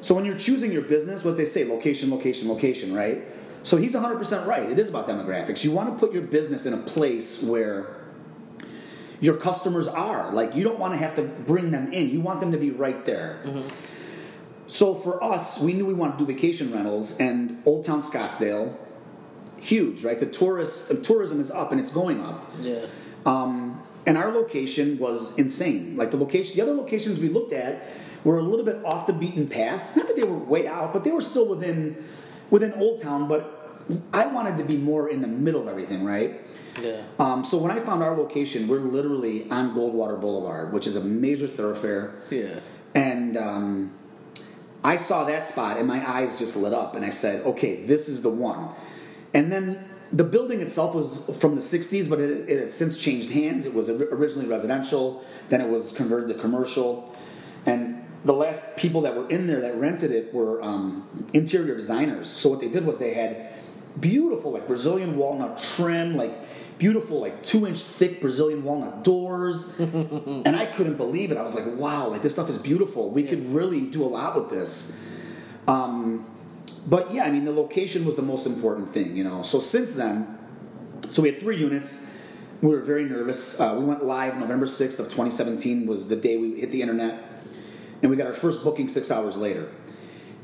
So 0.00 0.14
when 0.14 0.24
you're 0.24 0.36
choosing 0.36 0.72
your 0.72 0.82
business, 0.82 1.24
what 1.24 1.36
they 1.36 1.44
say, 1.44 1.64
location, 1.64 2.10
location, 2.10 2.48
location, 2.48 2.92
right? 2.92 3.22
So 3.62 3.76
he's 3.76 3.94
100% 3.94 4.46
right. 4.46 4.68
It 4.68 4.78
is 4.78 4.88
about 4.88 5.08
demographics. 5.08 5.64
You 5.64 5.70
want 5.70 5.92
to 5.92 5.98
put 5.98 6.12
your 6.12 6.22
business 6.22 6.66
in 6.66 6.74
a 6.74 6.78
place 6.78 7.42
where 7.42 7.96
your 9.24 9.36
customers 9.36 9.88
are. 9.88 10.30
Like 10.32 10.54
you 10.54 10.62
don't 10.62 10.78
want 10.78 10.92
to 10.92 10.98
have 10.98 11.16
to 11.16 11.22
bring 11.22 11.70
them 11.70 11.92
in. 11.94 12.10
You 12.10 12.20
want 12.20 12.40
them 12.40 12.52
to 12.52 12.58
be 12.58 12.70
right 12.70 13.06
there. 13.06 13.40
So 14.66 14.94
for 14.94 15.22
us, 15.24 15.60
we 15.60 15.72
knew 15.72 15.86
we 15.86 15.94
wanted 15.94 16.18
to 16.18 16.26
do 16.26 16.32
vacation 16.32 16.70
rentals 16.70 17.18
and 17.18 17.62
Old 17.64 17.86
Town 17.86 18.02
Scottsdale, 18.02 18.76
huge, 19.58 20.04
right? 20.04 20.20
The 20.20 20.26
tourist 20.26 20.90
uh, 20.90 20.96
tourism 20.96 21.40
is 21.40 21.50
up 21.50 21.72
and 21.72 21.80
it's 21.80 21.90
going 21.92 22.20
up. 22.20 22.50
Yeah. 22.60 22.86
Um, 23.24 23.82
and 24.04 24.18
our 24.18 24.30
location 24.30 24.98
was 24.98 25.38
insane. 25.38 25.96
Like 25.96 26.10
the 26.10 26.18
location, 26.18 26.56
the 26.56 26.62
other 26.62 26.74
locations 26.74 27.18
we 27.18 27.30
looked 27.30 27.54
at 27.54 27.82
were 28.24 28.38
a 28.38 28.42
little 28.42 28.64
bit 28.64 28.84
off 28.84 29.06
the 29.06 29.14
beaten 29.14 29.48
path. 29.48 29.96
Not 29.96 30.06
that 30.06 30.16
they 30.16 30.24
were 30.24 30.36
way 30.36 30.66
out, 30.66 30.92
but 30.92 31.02
they 31.02 31.10
were 31.10 31.22
still 31.22 31.48
within 31.48 32.04
within 32.50 32.74
Old 32.74 33.00
Town. 33.00 33.26
But 33.26 33.86
I 34.12 34.26
wanted 34.26 34.58
to 34.58 34.64
be 34.64 34.76
more 34.76 35.08
in 35.08 35.22
the 35.22 35.28
middle 35.28 35.62
of 35.62 35.68
everything, 35.68 36.04
right? 36.04 36.40
Yeah. 36.80 37.02
Um, 37.18 37.44
so 37.44 37.58
when 37.58 37.70
I 37.70 37.80
found 37.80 38.02
our 38.02 38.16
location, 38.16 38.68
we're 38.68 38.80
literally 38.80 39.50
on 39.50 39.74
Goldwater 39.74 40.20
Boulevard, 40.20 40.72
which 40.72 40.86
is 40.86 40.96
a 40.96 41.00
major 41.04 41.46
thoroughfare. 41.46 42.14
Yeah. 42.30 42.60
And 42.94 43.36
um, 43.36 43.94
I 44.82 44.96
saw 44.96 45.24
that 45.24 45.46
spot, 45.46 45.78
and 45.78 45.86
my 45.86 46.08
eyes 46.08 46.38
just 46.38 46.56
lit 46.56 46.72
up, 46.72 46.94
and 46.94 47.04
I 47.04 47.10
said, 47.10 47.44
"Okay, 47.46 47.84
this 47.84 48.08
is 48.08 48.22
the 48.22 48.30
one." 48.30 48.70
And 49.32 49.50
then 49.50 49.88
the 50.12 50.24
building 50.24 50.60
itself 50.60 50.94
was 50.94 51.36
from 51.38 51.56
the 51.56 51.60
60s, 51.60 52.08
but 52.08 52.20
it, 52.20 52.48
it 52.48 52.60
had 52.60 52.70
since 52.70 52.98
changed 52.98 53.30
hands. 53.30 53.66
It 53.66 53.74
was 53.74 53.90
originally 53.90 54.46
residential, 54.46 55.24
then 55.48 55.60
it 55.60 55.68
was 55.68 55.92
converted 55.96 56.28
to 56.28 56.40
commercial. 56.40 57.14
And 57.66 58.04
the 58.24 58.32
last 58.32 58.76
people 58.76 59.00
that 59.02 59.16
were 59.16 59.28
in 59.28 59.46
there 59.46 59.60
that 59.60 59.76
rented 59.76 60.12
it 60.12 60.32
were 60.32 60.62
um, 60.62 61.26
interior 61.32 61.74
designers. 61.74 62.28
So 62.28 62.48
what 62.48 62.60
they 62.60 62.68
did 62.68 62.86
was 62.86 62.98
they 62.98 63.14
had 63.14 63.48
beautiful, 63.98 64.52
like 64.52 64.66
Brazilian 64.66 65.16
walnut 65.16 65.58
trim, 65.58 66.16
like 66.16 66.32
beautiful, 66.78 67.20
like 67.20 67.44
two 67.44 67.66
inch 67.66 67.78
thick 67.78 68.20
Brazilian 68.20 68.64
walnut 68.64 69.04
doors. 69.04 69.78
and 69.78 70.56
I 70.56 70.66
couldn't 70.66 70.96
believe 70.96 71.30
it. 71.30 71.38
I 71.38 71.42
was 71.42 71.54
like, 71.54 71.66
wow, 71.76 72.08
like 72.08 72.22
this 72.22 72.32
stuff 72.32 72.48
is 72.48 72.58
beautiful. 72.58 73.10
We 73.10 73.24
could 73.24 73.48
really 73.50 73.82
do 73.82 74.02
a 74.02 74.06
lot 74.06 74.34
with 74.34 74.50
this. 74.50 75.00
Um, 75.66 76.30
but 76.86 77.12
yeah, 77.12 77.24
I 77.24 77.30
mean, 77.30 77.44
the 77.44 77.52
location 77.52 78.04
was 78.04 78.16
the 78.16 78.22
most 78.22 78.46
important 78.46 78.92
thing, 78.92 79.16
you 79.16 79.24
know. 79.24 79.42
So 79.42 79.60
since 79.60 79.94
then, 79.94 80.38
so 81.10 81.22
we 81.22 81.30
had 81.30 81.40
three 81.40 81.56
units. 81.56 82.18
We 82.60 82.70
were 82.70 82.80
very 82.80 83.04
nervous. 83.04 83.60
Uh, 83.60 83.76
we 83.78 83.84
went 83.84 84.04
live 84.04 84.36
November 84.38 84.66
6th 84.66 84.98
of 84.98 85.06
2017 85.06 85.86
was 85.86 86.08
the 86.08 86.16
day 86.16 86.36
we 86.36 86.60
hit 86.60 86.72
the 86.72 86.82
internet. 86.82 87.22
And 88.02 88.10
we 88.10 88.16
got 88.16 88.26
our 88.26 88.34
first 88.34 88.62
booking 88.62 88.88
six 88.88 89.10
hours 89.10 89.36
later. 89.36 89.70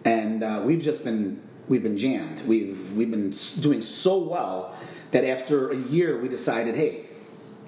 And 0.05 0.43
uh, 0.43 0.63
we've 0.65 0.83
just 0.83 1.05
been, 1.05 1.43
we've 1.69 1.83
been 1.83 1.99
jammed. 1.99 2.47
We've, 2.47 2.95
we've 2.95 3.11
been 3.11 3.31
doing 3.61 3.83
so 3.83 4.19
well 4.19 4.75
that 5.11 5.25
after 5.25 5.71
a 5.71 5.77
year 5.77 6.21
we 6.21 6.29
decided, 6.29 6.75
hey, 6.75 7.07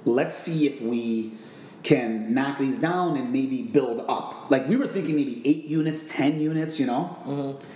let's 0.04 0.34
see 0.34 0.66
if 0.66 0.80
we 0.80 1.34
can 1.82 2.32
knock 2.32 2.58
these 2.58 2.80
down 2.80 3.16
and 3.16 3.32
maybe 3.32 3.62
build 3.62 4.04
up. 4.08 4.50
Like 4.50 4.68
we 4.68 4.76
were 4.76 4.86
thinking 4.86 5.16
maybe 5.16 5.42
eight 5.44 5.64
units, 5.64 6.12
10 6.12 6.40
units, 6.40 6.78
you 6.78 6.86
know? 6.86 7.16
Mm-hmm 7.26 7.72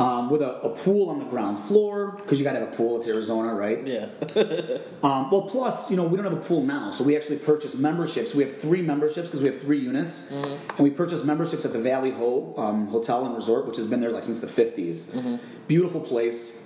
um, 0.00 0.30
with 0.30 0.40
a, 0.40 0.62
a, 0.62 0.70
pool 0.70 1.10
on 1.10 1.18
the 1.18 1.26
ground 1.26 1.58
floor 1.58 2.12
because 2.22 2.38
you 2.38 2.44
got 2.44 2.52
to 2.52 2.60
have 2.60 2.72
a 2.72 2.76
pool. 2.76 2.96
It's 2.96 3.06
Arizona, 3.06 3.52
right? 3.52 3.86
Yeah. 3.86 4.06
um, 5.02 5.30
well, 5.30 5.42
plus, 5.50 5.90
you 5.90 5.96
know, 5.98 6.04
we 6.04 6.16
don't 6.16 6.24
have 6.24 6.32
a 6.32 6.40
pool 6.40 6.62
now, 6.62 6.90
so 6.90 7.04
we 7.04 7.16
actually 7.16 7.38
purchased 7.38 7.78
memberships. 7.78 8.34
We 8.34 8.42
have 8.42 8.56
three 8.56 8.80
memberships 8.80 9.28
because 9.28 9.42
we 9.42 9.48
have 9.48 9.60
three 9.60 9.78
units, 9.78 10.32
mm-hmm. 10.32 10.70
and 10.70 10.78
we 10.78 10.90
purchased 10.90 11.26
memberships 11.26 11.66
at 11.66 11.74
the 11.74 11.80
Valley 11.80 12.12
Ho 12.12 12.54
um, 12.56 12.86
Hotel 12.86 13.26
and 13.26 13.34
Resort, 13.34 13.66
which 13.66 13.76
has 13.76 13.86
been 13.86 14.00
there 14.00 14.10
like 14.10 14.24
since 14.24 14.40
the 14.40 14.46
50s. 14.46 15.14
Mm-hmm. 15.14 15.36
Beautiful 15.68 16.00
place. 16.00 16.59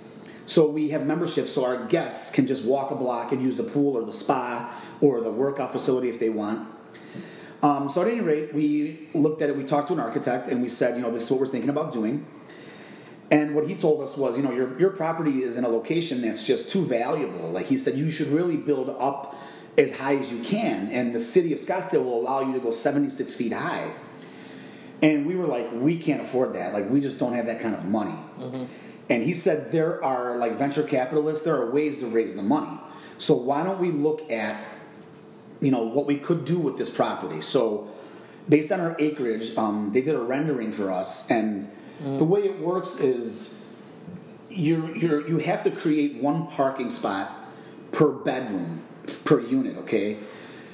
So 0.45 0.69
we 0.69 0.89
have 0.89 1.05
memberships, 1.05 1.53
so 1.53 1.65
our 1.65 1.85
guests 1.85 2.33
can 2.33 2.45
just 2.45 2.65
walk 2.65 2.91
a 2.91 2.95
block 2.95 3.31
and 3.31 3.41
use 3.41 3.57
the 3.57 3.63
pool 3.63 3.97
or 3.97 4.05
the 4.05 4.13
spa 4.13 4.79
or 5.01 5.21
the 5.21 5.31
workout 5.31 5.71
facility 5.71 6.09
if 6.09 6.19
they 6.19 6.29
want. 6.29 6.67
Um, 7.63 7.89
so 7.89 8.01
at 8.03 8.07
any 8.07 8.21
rate, 8.21 8.53
we 8.53 9.09
looked 9.13 9.41
at 9.41 9.49
it. 9.49 9.57
We 9.57 9.63
talked 9.63 9.87
to 9.87 9.93
an 9.93 9.99
architect, 9.99 10.47
and 10.47 10.61
we 10.61 10.69
said, 10.69 10.95
you 10.95 11.01
know, 11.01 11.09
this 11.09 11.23
is 11.23 11.31
what 11.31 11.39
we're 11.39 11.47
thinking 11.47 11.69
about 11.69 11.93
doing. 11.93 12.27
And 13.31 13.55
what 13.55 13.67
he 13.67 13.75
told 13.75 14.03
us 14.03 14.17
was, 14.17 14.37
you 14.37 14.43
know, 14.43 14.51
your, 14.51 14.79
your 14.79 14.91
property 14.91 15.41
is 15.41 15.57
in 15.57 15.63
a 15.63 15.67
location 15.67 16.21
that's 16.21 16.45
just 16.45 16.71
too 16.71 16.85
valuable. 16.85 17.49
Like 17.49 17.65
he 17.65 17.77
said, 17.77 17.95
you 17.95 18.11
should 18.11 18.27
really 18.27 18.55
build 18.55 18.89
up 18.91 19.35
as 19.79 19.97
high 19.97 20.15
as 20.15 20.31
you 20.31 20.43
can. 20.43 20.89
And 20.91 21.13
the 21.13 21.19
city 21.19 21.51
of 21.53 21.59
Scottsdale 21.59 22.03
will 22.03 22.21
allow 22.21 22.41
you 22.41 22.53
to 22.53 22.59
go 22.59 22.71
76 22.71 23.35
feet 23.35 23.53
high. 23.53 23.91
And 25.01 25.25
we 25.25 25.35
were 25.35 25.47
like, 25.47 25.71
we 25.71 25.97
can't 25.97 26.21
afford 26.21 26.53
that. 26.53 26.71
Like, 26.71 26.89
we 26.89 27.01
just 27.01 27.19
don't 27.19 27.33
have 27.33 27.47
that 27.47 27.61
kind 27.61 27.75
of 27.75 27.85
money. 27.85 28.15
Mm-hmm. 28.39 28.65
And 29.09 29.23
he 29.23 29.33
said, 29.33 29.71
there 29.71 30.03
are 30.03 30.37
like 30.37 30.57
venture 30.57 30.83
capitalists, 30.83 31.43
there 31.45 31.55
are 31.55 31.69
ways 31.69 31.99
to 31.99 32.07
raise 32.07 32.35
the 32.35 32.43
money. 32.43 32.79
So 33.17 33.35
why 33.35 33.63
don't 33.63 33.79
we 33.79 33.91
look 33.91 34.29
at, 34.31 34.61
you 35.61 35.71
know, 35.71 35.83
what 35.83 36.05
we 36.05 36.17
could 36.17 36.45
do 36.45 36.59
with 36.59 36.77
this 36.77 36.89
property? 36.89 37.41
So 37.41 37.91
based 38.49 38.71
on 38.71 38.79
our 38.79 38.95
acreage, 38.99 39.55
um, 39.57 39.91
they 39.93 40.01
did 40.01 40.15
a 40.15 40.19
rendering 40.19 40.71
for 40.71 40.91
us 40.91 41.29
and 41.29 41.69
Mm. 42.03 42.17
The 42.17 42.25
way 42.25 42.41
it 42.41 42.59
works 42.59 42.99
is 42.99 43.65
you 44.49 44.93
you 44.95 45.27
you 45.27 45.37
have 45.39 45.63
to 45.63 45.71
create 45.71 46.15
one 46.15 46.47
parking 46.47 46.89
spot 46.89 47.31
per 47.91 48.11
bedroom 48.11 48.83
per 49.23 49.39
unit. 49.39 49.77
Okay, 49.77 50.17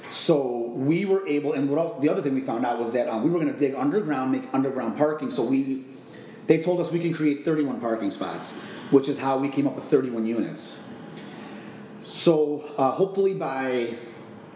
so 0.08 0.66
we 0.74 1.04
were 1.04 1.26
able, 1.26 1.52
and 1.52 1.70
what 1.70 2.00
the 2.00 2.08
other 2.08 2.22
thing 2.22 2.34
we 2.34 2.40
found 2.40 2.66
out 2.66 2.78
was 2.78 2.92
that 2.92 3.08
um, 3.08 3.22
we 3.22 3.30
were 3.30 3.38
going 3.38 3.52
to 3.52 3.58
dig 3.58 3.74
underground, 3.74 4.32
make 4.32 4.42
underground 4.52 4.96
parking. 4.96 5.30
So 5.30 5.44
we 5.44 5.84
they 6.46 6.62
told 6.62 6.80
us 6.80 6.92
we 6.92 7.00
can 7.00 7.14
create 7.14 7.44
31 7.44 7.80
parking 7.80 8.10
spots, 8.10 8.62
which 8.90 9.08
is 9.08 9.18
how 9.18 9.38
we 9.38 9.48
came 9.48 9.66
up 9.66 9.74
with 9.74 9.84
31 9.84 10.26
units. 10.26 10.88
So 12.02 12.70
uh, 12.76 12.90
hopefully 12.92 13.34
by 13.34 13.94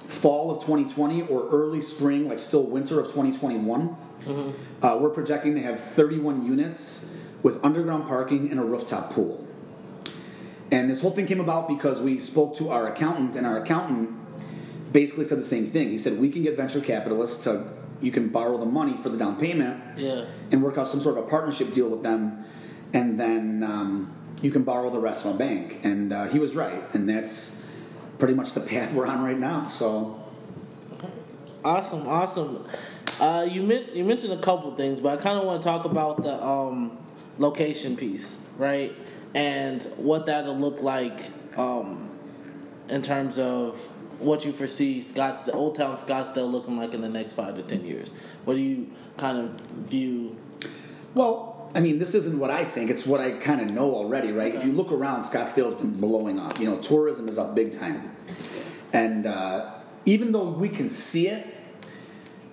fall 0.06 0.50
of 0.50 0.58
2020 0.58 1.22
or 1.22 1.48
early 1.50 1.80
spring, 1.80 2.28
like 2.28 2.38
still 2.38 2.64
winter 2.64 3.00
of 3.00 3.06
2021 3.06 3.96
Mm-hmm. 4.26 4.84
Uh, 4.84 4.96
we're 4.98 5.10
projecting 5.10 5.54
to 5.54 5.62
have 5.62 5.80
31 5.80 6.44
units 6.44 7.16
with 7.42 7.64
underground 7.64 8.08
parking 8.08 8.50
and 8.50 8.58
a 8.58 8.62
rooftop 8.62 9.12
pool. 9.12 9.46
And 10.70 10.90
this 10.90 11.00
whole 11.00 11.12
thing 11.12 11.26
came 11.26 11.40
about 11.40 11.68
because 11.68 12.00
we 12.00 12.18
spoke 12.18 12.56
to 12.56 12.70
our 12.70 12.88
accountant, 12.88 13.36
and 13.36 13.46
our 13.46 13.62
accountant 13.62 14.10
basically 14.92 15.24
said 15.24 15.38
the 15.38 15.44
same 15.44 15.68
thing. 15.68 15.90
He 15.90 15.98
said, 15.98 16.18
We 16.18 16.28
can 16.28 16.42
get 16.42 16.56
venture 16.56 16.80
capitalists 16.80 17.44
to, 17.44 17.68
you 18.00 18.10
can 18.10 18.28
borrow 18.28 18.56
the 18.56 18.66
money 18.66 18.96
for 18.96 19.08
the 19.08 19.18
down 19.18 19.38
payment 19.38 19.82
yeah. 19.96 20.24
and 20.52 20.62
work 20.62 20.78
out 20.78 20.88
some 20.88 21.00
sort 21.00 21.18
of 21.18 21.24
a 21.24 21.28
partnership 21.28 21.72
deal 21.72 21.88
with 21.88 22.02
them, 22.02 22.44
and 22.92 23.18
then 23.18 23.62
um, 23.62 24.14
you 24.42 24.50
can 24.50 24.62
borrow 24.62 24.90
the 24.90 24.98
rest 24.98 25.22
from 25.22 25.32
a 25.32 25.38
bank. 25.38 25.80
And 25.82 26.12
uh, 26.12 26.26
he 26.26 26.38
was 26.38 26.54
right, 26.54 26.82
and 26.94 27.08
that's 27.08 27.70
pretty 28.18 28.34
much 28.34 28.52
the 28.52 28.60
path 28.60 28.92
we're 28.92 29.06
on 29.06 29.24
right 29.24 29.38
now. 29.38 29.68
So. 29.68 30.22
Awesome, 31.64 32.06
awesome. 32.06 32.64
Uh, 33.18 33.48
you 33.50 33.62
meant 33.62 33.94
you 33.94 34.04
mentioned 34.04 34.32
a 34.32 34.38
couple 34.38 34.74
things, 34.76 35.00
but 35.00 35.18
I 35.18 35.22
kind 35.22 35.38
of 35.38 35.44
want 35.44 35.62
to 35.62 35.66
talk 35.66 35.84
about 35.84 36.22
the 36.22 36.44
um, 36.44 36.96
location 37.38 37.96
piece, 37.96 38.38
right? 38.56 38.92
And 39.34 39.82
what 39.96 40.26
that'll 40.26 40.56
look 40.56 40.80
like 40.80 41.18
um, 41.56 42.10
in 42.88 43.02
terms 43.02 43.38
of 43.38 43.92
what 44.18 44.44
you 44.44 44.52
foresee 44.52 45.00
Scottsdale, 45.00 45.54
Old 45.54 45.74
Town 45.76 45.96
Scottsdale 45.96 46.50
looking 46.50 46.76
like 46.76 46.94
in 46.94 47.00
the 47.00 47.08
next 47.08 47.34
five 47.34 47.56
to 47.56 47.62
ten 47.62 47.84
years. 47.84 48.12
What 48.44 48.54
do 48.54 48.60
you 48.60 48.90
kind 49.16 49.38
of 49.38 49.60
view? 49.60 50.36
Well, 51.14 51.70
I 51.74 51.80
mean, 51.80 51.98
this 51.98 52.14
isn't 52.14 52.38
what 52.38 52.50
I 52.50 52.64
think; 52.64 52.90
it's 52.90 53.06
what 53.06 53.20
I 53.20 53.32
kind 53.32 53.60
of 53.60 53.70
know 53.70 53.94
already, 53.94 54.32
right? 54.32 54.48
Okay. 54.48 54.58
If 54.58 54.64
you 54.64 54.72
look 54.72 54.92
around, 54.92 55.22
Scottsdale's 55.22 55.74
been 55.74 55.98
blowing 55.98 56.38
up. 56.38 56.58
You 56.58 56.70
know, 56.70 56.78
tourism 56.78 57.28
is 57.28 57.38
up 57.38 57.54
big 57.54 57.72
time, 57.72 58.16
and 58.92 59.26
uh, 59.26 59.70
even 60.04 60.32
though 60.32 60.50
we 60.50 60.68
can 60.68 60.90
see 60.90 61.28
it 61.28 61.54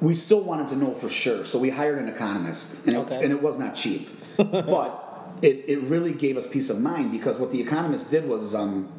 we 0.03 0.13
still 0.13 0.41
wanted 0.41 0.67
to 0.67 0.75
know 0.75 0.93
for 0.93 1.07
sure, 1.07 1.45
so 1.45 1.57
we 1.57 1.69
hired 1.69 1.97
an 1.97 2.09
economist, 2.09 2.85
and 2.85 2.97
it, 2.97 3.11
and 3.23 3.31
it 3.31 3.41
was 3.41 3.57
not 3.57 3.73
cheap, 3.73 4.09
but 4.37 5.37
it, 5.41 5.63
it 5.67 5.79
really 5.83 6.11
gave 6.11 6.35
us 6.35 6.45
peace 6.45 6.69
of 6.69 6.81
mind 6.81 7.13
because 7.13 7.37
what 7.37 7.53
the 7.53 7.61
economist 7.61 8.11
did 8.11 8.27
was 8.27 8.53
um, 8.53 8.91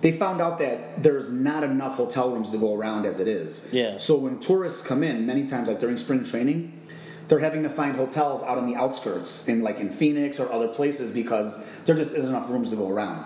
they 0.00 0.12
found 0.12 0.40
out 0.40 0.58
that 0.58 1.02
there's 1.02 1.32
not 1.32 1.62
enough 1.62 1.96
hotel 1.96 2.30
rooms 2.30 2.50
to 2.50 2.58
go 2.58 2.74
around 2.74 3.06
as 3.06 3.20
it 3.20 3.28
is. 3.28 3.68
Yeah. 3.72 3.98
So 3.98 4.18
when 4.18 4.38
tourists 4.40 4.86
come 4.86 5.02
in, 5.02 5.26
many 5.26 5.46
times 5.46 5.68
like 5.68 5.80
during 5.80 5.96
spring 5.96 6.24
training, 6.24 6.80
they're 7.28 7.38
having 7.38 7.62
to 7.62 7.70
find 7.70 7.96
hotels 7.96 8.42
out 8.42 8.58
on 8.58 8.66
the 8.66 8.76
outskirts 8.76 9.48
in 9.48 9.62
like 9.62 9.78
in 9.78 9.90
Phoenix 9.90 10.38
or 10.38 10.52
other 10.52 10.68
places 10.68 11.10
because 11.10 11.66
there 11.86 11.96
just 11.96 12.14
isn't 12.14 12.28
enough 12.28 12.50
rooms 12.50 12.70
to 12.70 12.76
go 12.76 12.90
around. 12.90 13.24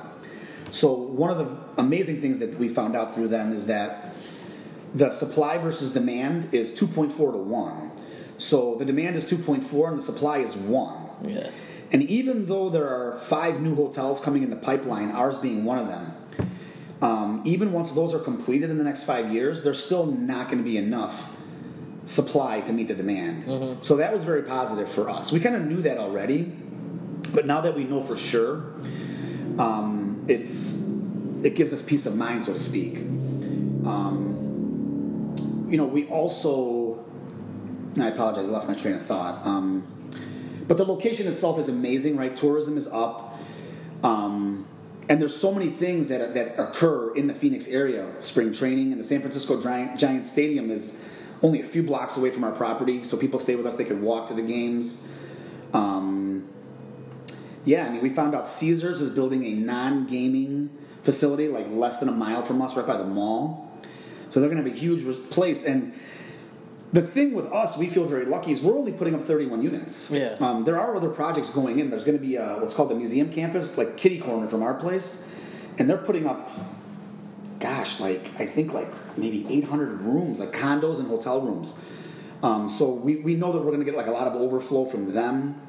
So 0.70 0.92
one 0.92 1.30
of 1.30 1.38
the 1.38 1.56
amazing 1.80 2.20
things 2.20 2.38
that 2.38 2.58
we 2.58 2.68
found 2.68 2.94
out 2.94 3.14
through 3.14 3.28
them 3.28 3.52
is 3.52 3.66
that 3.66 4.14
the 4.94 5.10
supply 5.10 5.58
versus 5.58 5.92
demand 5.92 6.54
is 6.54 6.78
2.4 6.78 7.16
to 7.16 7.38
1. 7.38 7.90
So 8.36 8.76
the 8.76 8.84
demand 8.84 9.16
is 9.16 9.24
2.4 9.24 9.88
and 9.88 9.98
the 9.98 10.02
supply 10.02 10.38
is 10.38 10.54
1. 10.54 11.08
Yeah. 11.24 11.50
And 11.90 12.02
even 12.04 12.46
though 12.46 12.68
there 12.68 12.88
are 12.88 13.18
five 13.18 13.60
new 13.60 13.74
hotels 13.74 14.20
coming 14.20 14.42
in 14.42 14.50
the 14.50 14.56
pipeline, 14.56 15.10
ours 15.10 15.38
being 15.38 15.64
one 15.64 15.78
of 15.78 15.88
them, 15.88 16.14
um, 17.00 17.42
even 17.44 17.72
once 17.72 17.92
those 17.92 18.14
are 18.14 18.18
completed 18.18 18.70
in 18.70 18.78
the 18.78 18.84
next 18.84 19.04
five 19.04 19.32
years, 19.32 19.62
there's 19.62 19.82
still 19.82 20.06
not 20.06 20.46
going 20.48 20.58
to 20.58 20.64
be 20.64 20.76
enough 20.76 21.36
supply 22.04 22.60
to 22.62 22.72
meet 22.72 22.88
the 22.88 22.94
demand. 22.94 23.44
Mm-hmm. 23.44 23.82
So 23.82 23.96
that 23.96 24.12
was 24.12 24.24
very 24.24 24.42
positive 24.42 24.90
for 24.90 25.08
us. 25.08 25.30
We 25.30 25.40
kind 25.40 25.54
of 25.54 25.62
knew 25.62 25.82
that 25.82 25.98
already, 25.98 26.44
but 27.32 27.46
now 27.46 27.60
that 27.60 27.76
we 27.76 27.84
know 27.84 28.02
for 28.02 28.16
sure, 28.16 28.72
um, 29.58 30.24
it's 30.28 30.84
it 31.42 31.54
gives 31.54 31.72
us 31.72 31.82
peace 31.82 32.06
of 32.06 32.16
mind, 32.16 32.44
so 32.44 32.52
to 32.52 32.58
speak. 32.58 32.96
Um, 33.86 35.66
you 35.68 35.76
know, 35.76 35.86
we 35.86 36.08
also. 36.08 37.04
I 37.98 38.08
apologize, 38.08 38.48
I 38.48 38.52
lost 38.52 38.68
my 38.68 38.74
train 38.74 38.94
of 38.94 39.04
thought. 39.04 39.44
Um, 39.44 39.84
but 40.68 40.76
the 40.76 40.84
location 40.84 41.26
itself 41.26 41.58
is 41.58 41.68
amazing, 41.68 42.16
right? 42.16 42.36
Tourism 42.36 42.76
is 42.76 42.86
up. 42.86 43.38
Um, 44.04 44.68
and 45.08 45.20
there's 45.20 45.36
so 45.36 45.52
many 45.52 45.68
things 45.68 46.08
that, 46.08 46.34
that 46.34 46.58
occur 46.58 47.14
in 47.14 47.26
the 47.26 47.34
Phoenix 47.34 47.68
area. 47.68 48.10
Spring 48.20 48.52
training 48.52 48.92
and 48.92 49.00
the 49.00 49.04
San 49.04 49.20
Francisco 49.20 49.60
Giant, 49.60 49.98
Giant 49.98 50.26
Stadium 50.26 50.70
is 50.70 51.08
only 51.42 51.62
a 51.62 51.66
few 51.66 51.82
blocks 51.82 52.16
away 52.16 52.30
from 52.30 52.44
our 52.44 52.52
property, 52.52 53.04
so 53.04 53.16
people 53.16 53.38
stay 53.38 53.54
with 53.54 53.66
us. 53.66 53.76
They 53.76 53.84
could 53.84 54.02
walk 54.02 54.26
to 54.28 54.34
the 54.34 54.42
games. 54.42 55.10
Um, 55.72 56.48
yeah, 57.64 57.86
I 57.86 57.90
mean, 57.90 58.02
we 58.02 58.10
found 58.10 58.34
out 58.34 58.46
Caesars 58.46 59.00
is 59.00 59.14
building 59.14 59.44
a 59.44 59.52
non-gaming 59.52 60.70
facility 61.02 61.48
like 61.48 61.66
less 61.70 62.00
than 62.00 62.08
a 62.08 62.12
mile 62.12 62.42
from 62.42 62.60
us, 62.60 62.76
right 62.76 62.86
by 62.86 62.96
the 62.96 63.04
mall. 63.04 63.72
So 64.30 64.40
they're 64.40 64.50
going 64.50 64.62
to 64.62 64.68
have 64.68 64.76
a 64.76 64.80
huge 64.80 65.04
place. 65.30 65.64
And 65.64 65.94
the 66.92 67.02
thing 67.02 67.34
with 67.34 67.46
us, 67.52 67.76
we 67.76 67.88
feel 67.88 68.06
very 68.06 68.24
lucky, 68.24 68.52
is 68.52 68.62
we're 68.62 68.76
only 68.76 68.92
putting 68.92 69.14
up 69.14 69.22
31 69.22 69.62
units. 69.62 70.10
Yeah. 70.10 70.36
Um, 70.40 70.64
there 70.64 70.80
are 70.80 70.96
other 70.96 71.10
projects 71.10 71.50
going 71.50 71.78
in. 71.78 71.90
There's 71.90 72.04
going 72.04 72.18
to 72.18 72.24
be 72.24 72.36
a, 72.36 72.56
what's 72.58 72.74
called 72.74 72.90
the 72.90 72.94
museum 72.94 73.30
campus, 73.30 73.76
like 73.76 73.96
kitty 73.96 74.18
corner 74.18 74.48
from 74.48 74.62
our 74.62 74.74
place. 74.74 75.30
and 75.78 75.88
they're 75.88 75.98
putting 75.98 76.26
up, 76.26 76.50
gosh, 77.60 78.00
like 78.00 78.30
I 78.40 78.46
think 78.46 78.72
like 78.72 78.88
maybe 79.18 79.46
800 79.48 80.00
rooms, 80.00 80.40
like 80.40 80.52
condos 80.52 80.98
and 80.98 81.08
hotel 81.08 81.40
rooms. 81.42 81.84
Um, 82.42 82.68
so 82.68 82.94
we, 82.94 83.16
we 83.16 83.34
know 83.34 83.52
that 83.52 83.58
we're 83.58 83.72
going 83.72 83.80
to 83.80 83.84
get 83.84 83.96
like 83.96 84.06
a 84.06 84.12
lot 84.12 84.26
of 84.26 84.34
overflow 84.34 84.84
from 84.84 85.12
them. 85.12 85.60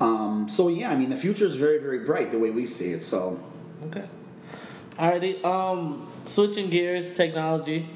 Um, 0.00 0.48
so 0.48 0.68
yeah, 0.68 0.90
I 0.90 0.96
mean 0.96 1.10
the 1.10 1.16
future 1.16 1.46
is 1.46 1.56
very 1.56 1.78
very 1.78 2.00
bright 2.00 2.30
the 2.30 2.38
way 2.38 2.50
we 2.50 2.66
see 2.66 2.92
it. 2.92 3.02
So 3.02 3.40
Okay. 3.86 4.08
Alrighty. 4.96 5.44
Um, 5.44 6.06
switching 6.24 6.70
gears, 6.70 7.12
technology 7.12 7.88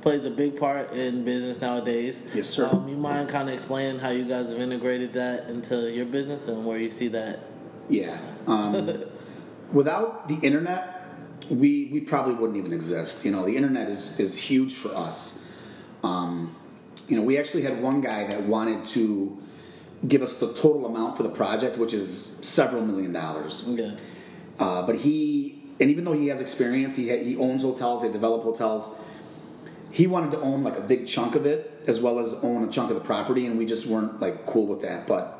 plays 0.00 0.24
a 0.24 0.30
big 0.30 0.58
part 0.58 0.92
in 0.92 1.24
business 1.24 1.60
nowadays. 1.60 2.24
Yes, 2.34 2.48
sir. 2.48 2.68
Um, 2.70 2.88
you 2.88 2.96
mind 2.96 3.28
kind 3.28 3.48
of 3.48 3.54
explaining 3.54 4.00
how 4.00 4.10
you 4.10 4.24
guys 4.24 4.48
have 4.48 4.58
integrated 4.58 5.12
that 5.14 5.50
into 5.50 5.90
your 5.90 6.06
business 6.06 6.48
and 6.48 6.64
where 6.64 6.78
you 6.78 6.90
see 6.90 7.08
that? 7.08 7.40
yeah, 7.88 8.18
um, 8.46 9.04
without 9.72 10.28
the 10.28 10.36
internet, 10.36 11.04
we 11.50 11.88
we 11.92 12.00
probably 12.00 12.34
wouldn't 12.34 12.58
even 12.58 12.72
exist. 12.72 13.24
You 13.24 13.32
know, 13.32 13.44
the 13.44 13.56
internet 13.56 13.88
is 13.88 14.18
is 14.20 14.36
huge 14.36 14.74
for 14.74 14.94
us. 14.94 15.46
Um, 16.02 16.54
you 17.08 17.16
know, 17.16 17.22
we 17.22 17.38
actually 17.38 17.62
had 17.62 17.82
one 17.82 18.00
guy 18.00 18.26
that 18.26 18.42
wanted 18.42 18.84
to 18.86 19.42
give 20.06 20.22
us 20.22 20.38
the 20.38 20.52
total 20.52 20.86
amount 20.86 21.16
for 21.16 21.22
the 21.22 21.30
project, 21.30 21.76
which 21.78 21.92
is 21.92 22.36
several 22.42 22.84
million 22.84 23.12
dollars. 23.12 23.64
Yeah. 23.66 23.92
Uh, 24.58 24.86
but 24.86 24.96
he, 24.96 25.62
and 25.80 25.90
even 25.90 26.04
though 26.04 26.12
he 26.12 26.28
has 26.28 26.40
experience, 26.40 26.96
he 26.96 27.08
ha- 27.08 27.22
he 27.22 27.36
owns 27.36 27.62
hotels, 27.62 28.02
they 28.02 28.10
develop 28.10 28.42
hotels. 28.42 28.98
He 29.90 30.06
wanted 30.06 30.32
to 30.32 30.40
own 30.40 30.62
like 30.62 30.76
a 30.76 30.82
big 30.82 31.06
chunk 31.06 31.34
of 31.34 31.46
it, 31.46 31.82
as 31.86 32.00
well 32.00 32.18
as 32.18 32.34
own 32.44 32.68
a 32.68 32.70
chunk 32.70 32.90
of 32.90 32.96
the 32.96 33.04
property, 33.04 33.46
and 33.46 33.58
we 33.58 33.66
just 33.66 33.86
weren't 33.86 34.20
like 34.20 34.46
cool 34.46 34.66
with 34.66 34.82
that. 34.82 35.06
But 35.06 35.38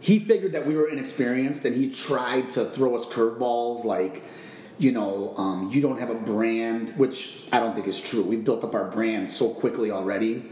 he 0.00 0.18
figured 0.18 0.52
that 0.52 0.66
we 0.66 0.74
were 0.76 0.88
inexperienced, 0.88 1.64
and 1.64 1.74
he 1.74 1.90
tried 1.90 2.50
to 2.50 2.64
throw 2.64 2.94
us 2.94 3.10
curveballs, 3.10 3.84
like, 3.84 4.22
you 4.78 4.92
know, 4.92 5.34
um, 5.36 5.70
you 5.72 5.80
don't 5.80 5.98
have 5.98 6.10
a 6.10 6.14
brand, 6.14 6.90
which 6.98 7.46
I 7.52 7.60
don't 7.60 7.74
think 7.74 7.86
is 7.86 8.00
true. 8.00 8.22
We've 8.22 8.44
built 8.44 8.64
up 8.64 8.74
our 8.74 8.90
brand 8.90 9.30
so 9.30 9.48
quickly 9.48 9.90
already. 9.90 10.50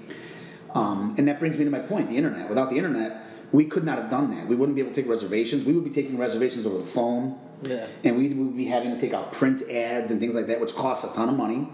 Um, 0.74 1.14
and 1.18 1.28
that 1.28 1.38
brings 1.38 1.58
me 1.58 1.64
to 1.64 1.70
my 1.70 1.80
point 1.80 2.08
the 2.08 2.16
internet. 2.16 2.48
Without 2.48 2.70
the 2.70 2.76
internet, 2.76 3.26
we 3.52 3.66
could 3.66 3.84
not 3.84 3.98
have 3.98 4.08
done 4.08 4.30
that. 4.30 4.46
We 4.46 4.56
wouldn't 4.56 4.74
be 4.74 4.80
able 4.80 4.94
to 4.94 5.02
take 5.02 5.10
reservations. 5.10 5.64
We 5.64 5.74
would 5.74 5.84
be 5.84 5.90
taking 5.90 6.16
reservations 6.16 6.66
over 6.66 6.78
the 6.78 6.84
phone. 6.84 7.38
Yeah. 7.60 7.86
And 8.04 8.16
we 8.16 8.28
would 8.32 8.56
be 8.56 8.64
having 8.64 8.94
to 8.94 8.98
take 8.98 9.12
out 9.12 9.32
print 9.32 9.62
ads 9.70 10.10
and 10.10 10.18
things 10.18 10.34
like 10.34 10.46
that, 10.46 10.60
which 10.60 10.74
costs 10.74 11.04
a 11.10 11.14
ton 11.14 11.28
of 11.28 11.36
money. 11.36 11.68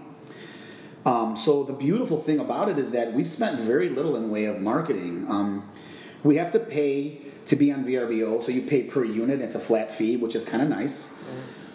Um, 1.09 1.37
so 1.37 1.65
the 1.65 1.73
beautiful 1.73 2.21
thing 2.21 2.39
about 2.39 2.69
it 2.69 2.79
is 2.79 2.91
that 2.91 3.15
we've 3.15 3.27
spent 3.27 3.59
very 3.61 3.89
little 3.89 4.15
in 4.15 4.31
way 4.31 4.45
of 4.45 4.61
marketing. 4.61 5.25
Um, 5.31 5.67
we 6.23 6.37
have 6.37 6.51
to 6.51 6.59
pay 6.59 7.23
to 7.47 7.57
be 7.57 7.73
on 7.73 7.83
VRBO, 7.83 8.43
so 8.43 8.53
you 8.53 8.61
pay 8.61 8.83
per 8.83 9.05
unit. 9.05 9.41
It's 9.41 9.55
a 9.55 9.59
flat 9.59 9.91
fee, 9.91 10.19
which 10.19 10.35
is 10.35 10.47
kind 10.47 10.63
of 10.63 10.69
nice. 10.69 11.25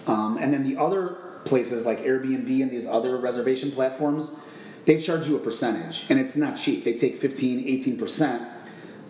Um, 0.06 0.38
and 0.39 0.54
then 0.54 0.63
the 0.63 0.78
other 0.78 1.17
places 1.46 1.84
like 1.84 2.02
Airbnb 2.02 2.62
and 2.62 2.69
these 2.69 2.86
other 2.86 3.17
reservation 3.17 3.72
platforms, 3.72 4.39
they 4.86 5.02
charge 5.02 5.28
you 5.28 5.36
a 5.36 5.39
percentage, 5.39 6.06
and 6.12 6.19
it's 6.19 6.36
not 6.36 6.56
cheap. 6.56 6.84
They 6.84 6.93
take 6.93 7.17
15, 7.17 7.65
18% 7.98 8.48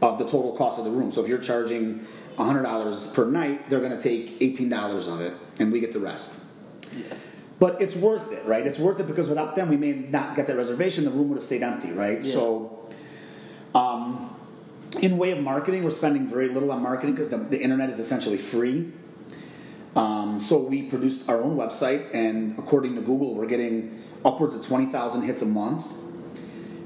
of 0.02 0.20
the 0.20 0.24
total 0.24 0.56
cost 0.56 0.80
of 0.80 0.86
the 0.86 0.92
room. 0.92 1.12
So 1.12 1.22
if 1.22 1.28
you're 1.28 1.38
charging 1.38 2.08
$100 2.38 3.14
per 3.14 3.26
night, 3.26 3.70
they're 3.70 3.82
going 3.82 3.92
to 3.92 4.02
take 4.02 4.40
$18 4.40 5.14
of 5.14 5.20
it, 5.20 5.34
and 5.60 5.70
we 5.70 5.82
get 5.82 5.92
the 5.92 6.00
rest. 6.00 6.46
But 7.64 7.82
it's 7.82 7.96
worth 7.96 8.34
it, 8.34 8.46
right? 8.46 8.68
It's 8.68 8.78
worth 8.78 9.00
it 9.00 9.08
because 9.08 9.30
without 9.30 9.56
them, 9.56 9.70
we 9.70 9.78
may 9.78 9.94
not 9.94 10.36
get 10.36 10.48
that 10.48 10.58
reservation. 10.58 11.06
The 11.06 11.12
room 11.12 11.30
would 11.30 11.36
have 11.36 11.46
stayed 11.46 11.64
empty, 11.64 11.94
right? 11.94 12.22
Yeah. 12.22 12.30
So, 12.30 12.90
um, 13.74 14.36
in 15.02 15.18
way 15.18 15.32
of 15.32 15.40
marketing, 15.40 15.86
we're 15.86 15.92
spending 15.92 16.28
very 16.28 16.50
little 16.50 16.74
on 16.74 16.82
marketing 16.84 17.16
because 17.16 17.30
the, 17.30 17.38
the 17.38 17.62
internet 17.62 17.90
is 17.90 18.00
essentially 18.00 18.38
free. 18.38 18.92
Um, 19.96 20.42
so 20.42 20.62
we 20.62 20.82
produced 20.82 21.30
our 21.30 21.42
own 21.42 21.56
website, 21.56 22.14
and 22.14 22.60
according 22.60 22.96
to 22.96 23.02
Google, 23.02 23.34
we're 23.34 23.46
getting 23.46 24.04
upwards 24.26 24.56
of 24.56 24.66
twenty 24.66 24.88
thousand 24.88 25.22
hits 25.22 25.42
a 25.42 25.46
month. 25.46 25.86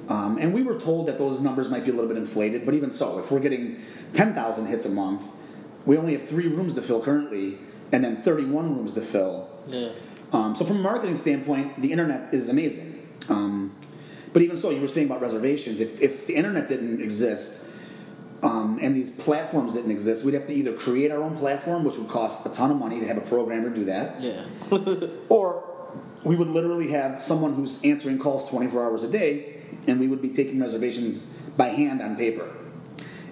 Um, 0.10 0.38
and 0.38 0.54
we 0.54 0.62
were 0.62 0.80
told 0.80 1.08
that 1.08 1.18
those 1.18 1.42
numbers 1.42 1.70
might 1.70 1.86
be 1.86 1.90
a 1.90 1.94
little 1.96 2.08
bit 2.08 2.18
inflated, 2.18 2.68
but 2.68 2.76
even 2.76 2.92
so, 2.92 3.18
if 3.18 3.32
we're 3.32 3.40
getting 3.40 3.84
ten 4.14 4.36
thousand 4.36 4.68
hits 4.68 4.86
a 4.86 4.92
month, 4.92 5.24
we 5.88 5.98
only 5.98 6.14
have 6.14 6.30
three 6.30 6.48
rooms 6.48 6.76
to 6.76 6.84
fill 6.84 7.02
currently, 7.02 7.58
and 7.92 8.04
then 8.04 8.22
thirty-one 8.22 8.76
rooms 8.78 8.94
to 8.94 9.02
fill. 9.02 9.50
Yeah. 9.66 9.90
Um, 10.32 10.56
so 10.56 10.66
from 10.66 10.78
a 10.78 10.82
marketing 10.82 11.16
standpoint, 11.16 11.82
the 11.82 11.92
internet 11.92 12.34
is 12.34 12.50
amazing. 12.50 13.08
Um, 13.30 13.76
but 14.34 14.42
even 14.42 14.58
so, 14.58 14.70
you 14.70 14.82
were 14.82 14.88
saying 14.88 15.08
about 15.08 15.22
reservations. 15.22 15.80
If, 15.80 16.02
if 16.02 16.28
the 16.28 16.36
internet 16.36 16.68
didn't 16.70 17.02
exist 17.02 17.72
um, 18.44 18.78
and 18.82 18.96
these 18.96 19.10
platforms 19.10 19.74
didn't 19.74 19.92
exist, 19.92 20.26
we'd 20.26 20.34
have 20.34 20.48
to 20.48 20.54
either 20.54 20.74
create 20.74 21.12
our 21.12 21.22
own 21.24 21.38
platform, 21.38 21.84
which 21.84 21.98
would 21.98 22.10
cost 22.10 22.46
a 22.46 22.50
ton 22.54 22.70
of 22.72 22.78
money 22.78 23.00
to 23.00 23.08
have 23.08 23.18
a 23.18 23.22
programmer 23.22 23.70
do 23.70 23.86
that, 23.86 24.22
Yeah. 24.22 24.46
or 25.30 25.64
we 26.24 26.36
would 26.36 26.50
literally 26.50 26.92
have 26.92 27.22
someone 27.22 27.54
who's 27.54 27.84
answering 27.84 28.20
calls 28.20 28.50
24 28.50 28.84
hours 28.86 29.04
a 29.04 29.10
day, 29.10 29.62
and 29.88 30.00
we 30.00 30.08
would 30.08 30.22
be 30.22 30.30
taking 30.30 30.60
reservations 30.60 31.34
by 31.56 31.70
hand 31.70 32.02
on 32.02 32.16
paper, 32.16 32.50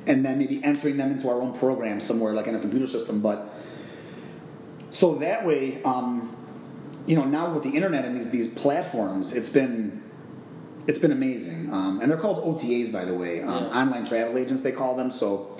and 0.08 0.26
then 0.26 0.40
maybe 0.40 0.64
entering 0.64 0.98
them 0.98 1.12
into 1.12 1.30
our 1.30 1.42
own 1.42 1.54
program 1.58 2.00
somewhere, 2.00 2.34
like 2.34 2.48
in 2.48 2.56
a 2.56 2.60
computer 2.60 2.88
system. 2.88 3.22
But 3.22 3.54
so 4.90 5.16
that 5.16 5.46
way, 5.46 5.84
um, 5.84 6.36
you 7.06 7.16
know, 7.16 7.26
now 7.26 7.52
with 7.54 7.64
the 7.64 7.70
internet 7.72 8.06
and 8.06 8.16
these 8.18 8.30
these 8.32 8.54
platforms, 8.54 9.34
it's 9.36 9.50
been 9.50 10.02
it's 10.88 11.00
been 11.00 11.12
amazing. 11.12 11.72
Um, 11.74 12.00
and 12.02 12.10
they're 12.12 12.18
called 12.18 12.44
OTAs, 12.44 12.92
by 12.92 13.06
the 13.06 13.14
way, 13.14 13.42
um, 13.42 13.50
Yeah. 13.64 13.82
online 13.82 14.06
travel 14.06 14.38
agents 14.38 14.64
they 14.64 14.72
call 14.72 14.96
them. 14.96 15.12
So 15.12 15.58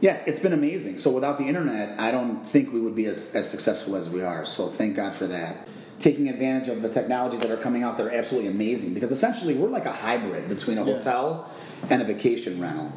yeah, 0.00 0.18
it's 0.26 0.40
been 0.40 0.52
amazing. 0.52 0.98
So 0.98 1.10
without 1.10 1.38
the 1.38 1.44
internet, 1.44 1.98
I 1.98 2.10
don't 2.10 2.46
think 2.46 2.72
we 2.72 2.80
would 2.80 2.94
be 2.94 3.06
as, 3.06 3.34
as 3.34 3.48
successful 3.50 3.96
as 3.96 4.08
we 4.10 4.22
are. 4.22 4.44
So 4.44 4.66
thank 4.68 4.94
God 4.96 5.14
for 5.14 5.26
that. 5.26 5.66
Taking 5.98 6.28
advantage 6.28 6.68
of 6.68 6.82
the 6.82 6.90
technologies 6.90 7.40
that 7.40 7.50
are 7.50 7.56
coming 7.56 7.82
out, 7.82 7.96
they're 7.96 8.12
absolutely 8.14 8.50
amazing 8.50 8.92
because 8.94 9.10
essentially 9.10 9.54
we're 9.54 9.68
like 9.70 9.86
a 9.86 9.92
hybrid 9.92 10.48
between 10.48 10.78
a 10.78 10.84
Yeah. 10.84 10.94
hotel 10.94 11.48
and 11.90 12.02
a 12.02 12.04
vacation 12.04 12.60
rental. 12.60 12.92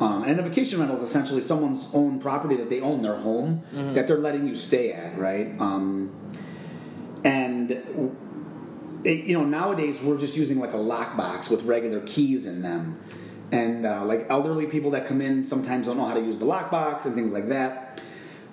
Um, 0.00 0.24
and 0.24 0.38
a 0.38 0.42
vacation 0.42 0.78
rental 0.78 0.96
is 0.96 1.02
essentially 1.02 1.40
someone's 1.42 1.88
own 1.94 2.20
property 2.20 2.54
that 2.56 2.70
they 2.70 2.80
own, 2.80 3.02
their 3.02 3.16
home, 3.16 3.62
that 3.94 4.06
they're 4.06 4.18
letting 4.18 4.46
you 4.46 4.54
stay 4.54 4.92
at, 4.92 5.18
right? 5.18 5.48
Um, 5.58 6.10
and 7.26 7.72
it, 9.02 9.24
you 9.24 9.36
know 9.36 9.44
nowadays 9.44 10.00
we're 10.00 10.18
just 10.18 10.36
using 10.36 10.60
like 10.60 10.72
a 10.72 10.78
lockbox 10.78 11.50
with 11.50 11.64
regular 11.64 12.00
keys 12.00 12.46
in 12.46 12.62
them. 12.62 13.02
And 13.52 13.86
uh, 13.86 14.04
like 14.04 14.26
elderly 14.28 14.66
people 14.66 14.90
that 14.92 15.06
come 15.06 15.20
in 15.20 15.44
sometimes 15.44 15.86
don't 15.86 15.96
know 15.96 16.06
how 16.06 16.14
to 16.14 16.20
use 16.20 16.38
the 16.38 16.46
lockbox 16.46 17.04
and 17.04 17.14
things 17.14 17.32
like 17.32 17.48
that. 17.48 18.00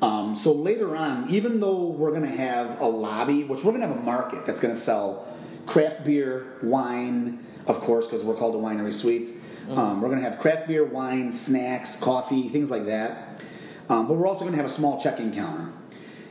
Um, 0.02 0.36
so 0.36 0.54
later 0.54 0.96
on 0.96 1.30
even 1.30 1.60
though 1.60 1.86
we're 1.88 2.10
going 2.10 2.24
to 2.24 2.36
have 2.36 2.82
a 2.82 2.86
lobby 2.86 3.44
which 3.44 3.64
we're 3.64 3.72
going 3.72 3.82
to 3.82 3.88
have 3.88 3.98
a 3.98 4.02
market 4.02 4.46
that's 4.46 4.60
going 4.60 4.74
to 4.74 4.80
sell 4.80 5.28
craft 5.66 6.04
beer 6.04 6.58
wine 6.62 7.46
of 7.68 7.80
course 7.80 8.08
because 8.08 8.24
we're 8.24 8.36
called 8.36 8.54
the 8.54 8.60
winery 8.60 8.94
suites. 8.94 9.46
Um, 9.70 10.02
we're 10.02 10.10
going 10.10 10.22
to 10.22 10.30
have 10.30 10.40
craft 10.40 10.68
beer 10.68 10.84
wine 10.84 11.32
snacks 11.32 12.02
coffee 12.02 12.50
things 12.50 12.70
like 12.70 12.86
that. 12.88 13.40
Um, 13.88 14.08
but 14.08 14.16
we're 14.16 14.28
also 14.28 14.42
going 14.42 14.54
to 14.54 14.58
have 14.58 14.66
a 14.66 14.70
small 14.70 15.00
check-in 15.00 15.34
counter 15.34 15.72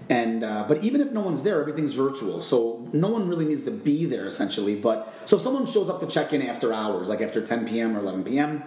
and 0.09 0.43
uh, 0.45 0.65
but 0.67 0.83
even 0.83 1.01
if 1.01 1.13
no 1.13 1.21
one's 1.21 1.43
there, 1.43 1.61
everything's 1.61 1.95
virtual, 1.95 2.41
so 2.41 2.87
no 2.93 3.09
one 3.09 3.29
really 3.29 3.45
needs 3.45 3.65
to 3.65 3.71
be 3.71 4.05
there 4.05 4.27
essentially. 4.27 4.77
But 4.77 5.13
so 5.27 5.37
if 5.37 5.43
someone 5.43 5.67
shows 5.67 5.89
up 5.89 6.01
to 6.01 6.07
check 6.07 6.33
in 6.33 6.43
after 6.43 6.73
hours, 6.73 7.09
like 7.09 7.21
after 7.21 7.41
10 7.41 7.69
p.m. 7.69 7.97
or 7.97 8.01
11 8.01 8.25
p.m., 8.25 8.63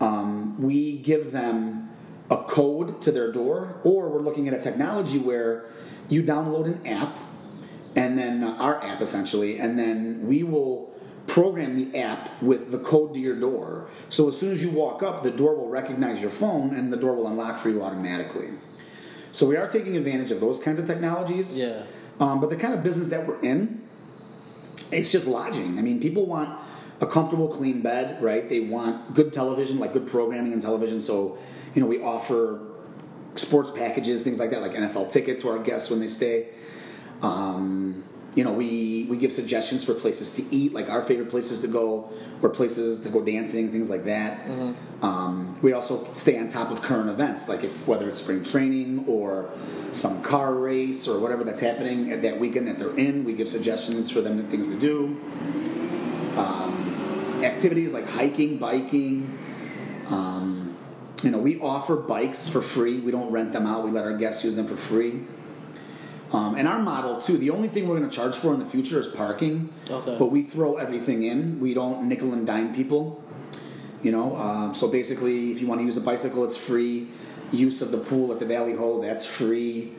um, 0.00 0.60
we 0.60 0.98
give 0.98 1.32
them 1.32 1.88
a 2.30 2.38
code 2.38 3.00
to 3.02 3.12
their 3.12 3.30
door, 3.32 3.80
or 3.84 4.08
we're 4.08 4.20
looking 4.20 4.48
at 4.48 4.54
a 4.54 4.58
technology 4.58 5.18
where 5.18 5.64
you 6.08 6.22
download 6.22 6.66
an 6.66 6.86
app, 6.86 7.16
and 7.96 8.18
then 8.18 8.42
uh, 8.44 8.56
our 8.58 8.82
app 8.82 9.00
essentially, 9.00 9.58
and 9.58 9.78
then 9.78 10.26
we 10.26 10.42
will 10.42 10.90
program 11.26 11.76
the 11.76 11.96
app 11.98 12.42
with 12.42 12.72
the 12.72 12.78
code 12.78 13.14
to 13.14 13.20
your 13.20 13.36
door. 13.36 13.88
So 14.08 14.28
as 14.28 14.38
soon 14.38 14.52
as 14.52 14.62
you 14.64 14.70
walk 14.70 15.02
up, 15.02 15.22
the 15.22 15.30
door 15.30 15.54
will 15.54 15.68
recognize 15.68 16.20
your 16.20 16.30
phone, 16.30 16.74
and 16.74 16.92
the 16.92 16.96
door 16.96 17.14
will 17.14 17.28
unlock 17.28 17.58
for 17.60 17.68
you 17.68 17.82
automatically. 17.82 18.48
So 19.32 19.46
we 19.46 19.56
are 19.56 19.68
taking 19.68 19.96
advantage 19.96 20.30
of 20.30 20.40
those 20.40 20.62
kinds 20.62 20.78
of 20.78 20.86
technologies. 20.86 21.56
Yeah. 21.56 21.82
Um, 22.18 22.40
but 22.40 22.50
the 22.50 22.56
kind 22.56 22.74
of 22.74 22.82
business 22.82 23.08
that 23.08 23.26
we're 23.26 23.40
in, 23.40 23.82
it's 24.90 25.10
just 25.10 25.26
lodging. 25.26 25.78
I 25.78 25.82
mean, 25.82 26.00
people 26.00 26.26
want 26.26 26.58
a 27.00 27.06
comfortable, 27.06 27.48
clean 27.48 27.80
bed, 27.80 28.22
right? 28.22 28.48
They 28.48 28.60
want 28.60 29.14
good 29.14 29.32
television, 29.32 29.78
like 29.78 29.92
good 29.92 30.06
programming 30.06 30.52
and 30.52 30.60
television. 30.60 31.00
So, 31.00 31.38
you 31.74 31.80
know, 31.80 31.88
we 31.88 32.02
offer 32.02 32.60
sports 33.36 33.70
packages, 33.70 34.22
things 34.22 34.38
like 34.38 34.50
that, 34.50 34.60
like 34.60 34.72
NFL 34.72 35.10
tickets 35.10 35.42
to 35.42 35.50
our 35.50 35.58
guests 35.58 35.90
when 35.90 36.00
they 36.00 36.08
stay. 36.08 36.48
Um, 37.22 38.04
you 38.34 38.44
know, 38.44 38.52
we 38.52 39.06
we 39.10 39.16
give 39.16 39.32
suggestions 39.32 39.84
for 39.84 39.94
places 39.94 40.36
to 40.36 40.54
eat, 40.54 40.72
like 40.72 40.88
our 40.88 41.02
favorite 41.02 41.30
places 41.30 41.60
to 41.62 41.68
go, 41.68 42.10
or 42.42 42.48
places 42.48 43.02
to 43.02 43.08
go 43.08 43.24
dancing, 43.24 43.70
things 43.70 43.90
like 43.90 44.04
that. 44.04 44.46
Um, 45.02 45.58
we 45.62 45.72
also 45.72 46.06
stay 46.14 46.38
on 46.38 46.48
top 46.48 46.70
of 46.70 46.80
current 46.82 47.10
events, 47.10 47.48
like 47.48 47.64
if 47.64 47.86
whether 47.88 48.08
it's 48.08 48.20
spring 48.20 48.44
training 48.44 49.04
or 49.08 49.50
some 49.92 50.22
car 50.22 50.54
race 50.54 51.08
or 51.08 51.18
whatever 51.18 51.42
that's 51.42 51.60
happening 51.60 52.12
at 52.12 52.22
that 52.22 52.38
weekend 52.38 52.68
that 52.68 52.78
they're 52.78 52.96
in. 52.96 53.24
We 53.24 53.32
give 53.32 53.48
suggestions 53.48 54.10
for 54.10 54.20
them 54.20 54.38
and 54.38 54.48
things 54.48 54.68
to 54.68 54.78
do. 54.78 55.20
Um, 56.36 57.40
activities 57.42 57.92
like 57.92 58.08
hiking, 58.08 58.58
biking. 58.58 59.38
Um, 60.08 60.76
you 61.22 61.30
know, 61.30 61.38
we 61.38 61.60
offer 61.60 61.96
bikes 61.96 62.48
for 62.48 62.62
free. 62.62 63.00
We 63.00 63.10
don't 63.10 63.32
rent 63.32 63.52
them 63.52 63.66
out. 63.66 63.84
We 63.84 63.90
let 63.90 64.04
our 64.04 64.16
guests 64.16 64.44
use 64.44 64.56
them 64.56 64.66
for 64.66 64.76
free. 64.76 65.24
Um, 66.32 66.54
and 66.54 66.68
our 66.68 66.78
model 66.78 67.20
too. 67.20 67.36
The 67.36 67.50
only 67.50 67.68
thing 67.68 67.88
we're 67.88 67.98
going 67.98 68.08
to 68.08 68.16
charge 68.16 68.36
for 68.36 68.54
in 68.54 68.60
the 68.60 68.66
future 68.66 69.00
is 69.00 69.08
parking. 69.08 69.72
Okay. 69.90 70.16
But 70.18 70.26
we 70.26 70.42
throw 70.42 70.76
everything 70.76 71.24
in. 71.24 71.58
We 71.58 71.74
don't 71.74 72.08
nickel 72.08 72.32
and 72.32 72.46
dime 72.46 72.74
people. 72.74 73.24
You 74.02 74.12
know. 74.12 74.36
Um, 74.36 74.74
so 74.74 74.88
basically, 74.88 75.52
if 75.52 75.60
you 75.60 75.66
want 75.66 75.80
to 75.80 75.84
use 75.84 75.96
a 75.96 76.00
bicycle, 76.00 76.44
it's 76.44 76.56
free. 76.56 77.08
Use 77.50 77.82
of 77.82 77.90
the 77.90 77.98
pool 77.98 78.32
at 78.32 78.38
the 78.38 78.46
Valley 78.46 78.74
Ho, 78.74 79.00
that's 79.00 79.26
free. 79.26 79.92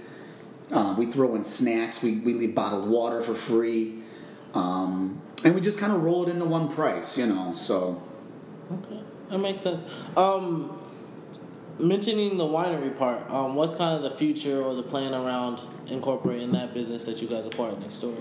Um, 0.71 0.95
we 0.97 1.05
throw 1.05 1.35
in 1.35 1.43
snacks. 1.43 2.01
We 2.01 2.19
we 2.19 2.33
leave 2.33 2.55
bottled 2.55 2.89
water 2.89 3.21
for 3.21 3.33
free. 3.33 3.99
Um, 4.53 5.21
and 5.43 5.53
we 5.53 5.59
just 5.59 5.77
kind 5.77 5.91
of 5.91 6.01
roll 6.01 6.23
it 6.23 6.29
into 6.31 6.45
one 6.45 6.69
price. 6.69 7.17
You 7.17 7.27
know. 7.27 7.53
So. 7.55 8.01
Okay, 8.71 9.01
that 9.29 9.39
makes 9.39 9.59
sense. 9.59 9.85
Um, 10.15 10.79
mentioning 11.77 12.37
the 12.37 12.45
winery 12.45 12.97
part, 12.97 13.29
um, 13.29 13.55
what's 13.55 13.75
kind 13.75 13.97
of 13.97 14.03
the 14.03 14.15
future 14.15 14.61
or 14.61 14.75
the 14.75 14.83
plan 14.83 15.13
around 15.13 15.59
incorporating 15.87 16.51
that 16.51 16.73
business 16.73 17.05
that 17.05 17.21
you 17.21 17.27
guys 17.27 17.45
acquired 17.45 17.79
next 17.79 17.99
door? 17.99 18.15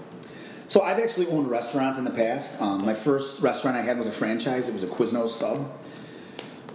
So 0.70 0.82
I've 0.82 1.00
actually 1.00 1.26
owned 1.26 1.50
restaurants 1.50 1.98
in 1.98 2.04
the 2.04 2.12
past. 2.12 2.62
Um, 2.62 2.86
my 2.86 2.94
first 2.94 3.42
restaurant 3.42 3.76
I 3.76 3.82
had 3.82 3.98
was 3.98 4.06
a 4.06 4.12
franchise. 4.12 4.68
It 4.68 4.72
was 4.72 4.84
a 4.84 4.86
Quiznos 4.86 5.30
sub, 5.30 5.68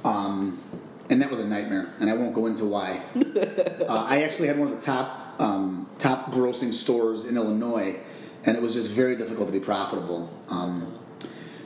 um, 0.04 0.62
and 1.10 1.22
that 1.22 1.32
was 1.32 1.40
a 1.40 1.48
nightmare. 1.48 1.94
And 2.02 2.10
I 2.10 2.14
won't 2.14 2.34
go 2.34 2.46
into 2.46 2.66
why. 2.66 3.00
uh, 3.16 3.86
I 3.88 4.24
actually 4.24 4.50
had 4.50 4.60
one 4.60 4.68
of 4.68 4.76
the 4.76 4.82
top 4.86 5.40
um, 5.40 5.90
top 5.98 6.32
grossing 6.32 6.74
stores 6.74 7.26
in 7.26 7.38
Illinois, 7.38 7.96
and 8.44 8.58
it 8.58 8.62
was 8.62 8.74
just 8.74 8.92
very 8.92 9.16
difficult 9.16 9.48
to 9.48 9.54
be 9.54 9.62
profitable. 9.62 10.30
Um, 10.50 11.00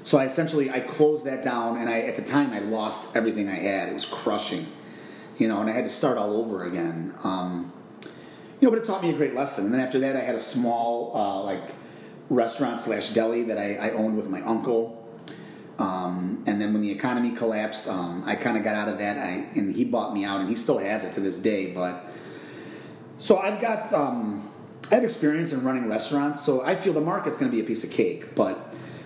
so 0.04 0.18
I 0.18 0.26
essentially 0.26 0.70
I 0.70 0.82
closed 0.82 1.26
that 1.26 1.44
down, 1.44 1.78
and 1.78 1.90
I 1.90 2.02
at 2.02 2.16
the 2.16 2.24
time 2.24 2.54
I 2.54 2.60
lost 2.60 3.16
everything 3.16 3.50
I 3.50 3.56
had. 3.56 3.90
It 3.90 3.94
was 3.94 4.06
crushing, 4.06 4.68
you 5.40 5.48
know, 5.48 5.62
and 5.62 5.70
I 5.70 5.74
had 5.74 5.84
to 5.84 5.90
start 5.90 6.20
all 6.20 6.38
over 6.38 6.64
again. 6.64 7.16
Um, 7.24 7.74
you 8.60 8.68
know, 8.68 8.72
but 8.72 8.80
it 8.80 8.86
taught 8.86 9.02
me 9.02 9.10
a 9.10 9.14
great 9.14 9.36
lesson. 9.36 9.66
And 9.66 9.74
then 9.74 9.82
after 9.82 10.00
that, 10.00 10.16
I 10.16 10.22
had 10.22 10.36
a 10.36 10.40
small 10.40 11.16
uh, 11.16 11.44
like 11.44 11.64
restaurant 12.30 12.80
slash 12.80 13.12
deli 13.12 13.44
that 13.44 13.58
I, 13.58 13.76
I 13.76 13.92
owned 13.92 14.18
with 14.18 14.30
my 14.30 14.42
uncle. 14.42 14.96
Um, 15.78 16.44
and 16.46 16.60
then 16.60 16.74
when 16.74 16.82
the 16.82 16.92
economy 16.92 17.32
collapsed, 17.32 17.88
um, 17.88 18.24
I 18.26 18.36
kind 18.36 18.58
of 18.58 18.64
got 18.66 18.76
out 18.76 18.90
of 18.90 18.98
that. 18.98 19.18
I, 19.18 19.48
and 19.56 19.74
he 19.74 19.86
bought 19.86 20.14
me 20.14 20.26
out, 20.26 20.42
and 20.42 20.50
he 20.50 20.56
still 20.56 20.78
has 20.78 21.06
it 21.06 21.14
to 21.14 21.22
this 21.22 21.42
day. 21.42 21.74
But 21.74 22.04
so 23.18 23.38
I've 23.38 23.62
got 23.62 23.94
um, 23.94 24.52
I 24.92 24.96
have 24.96 25.04
experience 25.04 25.54
in 25.54 25.64
running 25.64 25.88
restaurants, 25.88 26.42
so 26.42 26.66
I 26.66 26.76
feel 26.76 26.94
the 26.94 27.02
market's 27.02 27.38
going 27.38 27.50
to 27.50 27.56
be 27.56 27.64
a 27.64 27.66
piece 27.66 27.84
of 27.86 27.92
cake. 27.92 28.36
But 28.36 28.58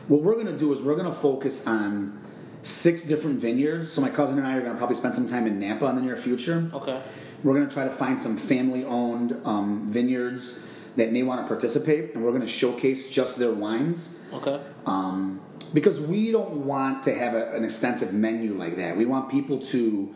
what 0.08 0.22
we're 0.22 0.34
going 0.34 0.48
to 0.48 0.58
do 0.58 0.74
is 0.74 0.82
we're 0.82 0.96
going 0.96 1.12
to 1.12 1.18
focus 1.18 1.68
on 1.68 2.20
six 2.64 3.04
different 3.04 3.40
vineyards. 3.40 3.92
So 3.92 4.02
my 4.02 4.10
cousin 4.10 4.40
and 4.40 4.48
I 4.48 4.56
are 4.56 4.62
going 4.62 4.72
to 4.72 4.78
probably 4.78 4.96
spend 4.96 5.14
some 5.14 5.28
time 5.28 5.46
in 5.46 5.60
Napa 5.60 5.86
in 5.88 5.96
the 5.96 6.02
near 6.02 6.18
future. 6.18 6.70
Okay. 6.74 7.02
We're 7.44 7.54
going 7.54 7.68
to 7.68 7.74
try 7.74 7.84
to 7.84 7.90
find 7.92 8.20
some 8.20 8.38
family-owned 8.38 9.46
um, 9.46 9.92
vineyards 9.92 10.74
that 10.96 11.12
may 11.12 11.24
want 11.24 11.42
to 11.42 11.48
participate, 11.48 12.14
and 12.14 12.24
we're 12.24 12.32
going 12.32 12.42
to 12.42 12.48
showcase 12.48 13.10
just 13.10 13.38
their 13.38 13.52
wines. 13.52 14.26
Okay. 14.32 14.62
Um, 14.86 15.42
because 15.74 16.00
we 16.00 16.32
don't 16.32 16.66
want 16.66 17.04
to 17.04 17.16
have 17.16 17.34
a, 17.34 17.54
an 17.56 17.64
extensive 17.64 18.14
menu 18.14 18.54
like 18.54 18.76
that. 18.78 18.96
We 18.96 19.06
want 19.06 19.30
people 19.30 19.60
to. 19.60 20.14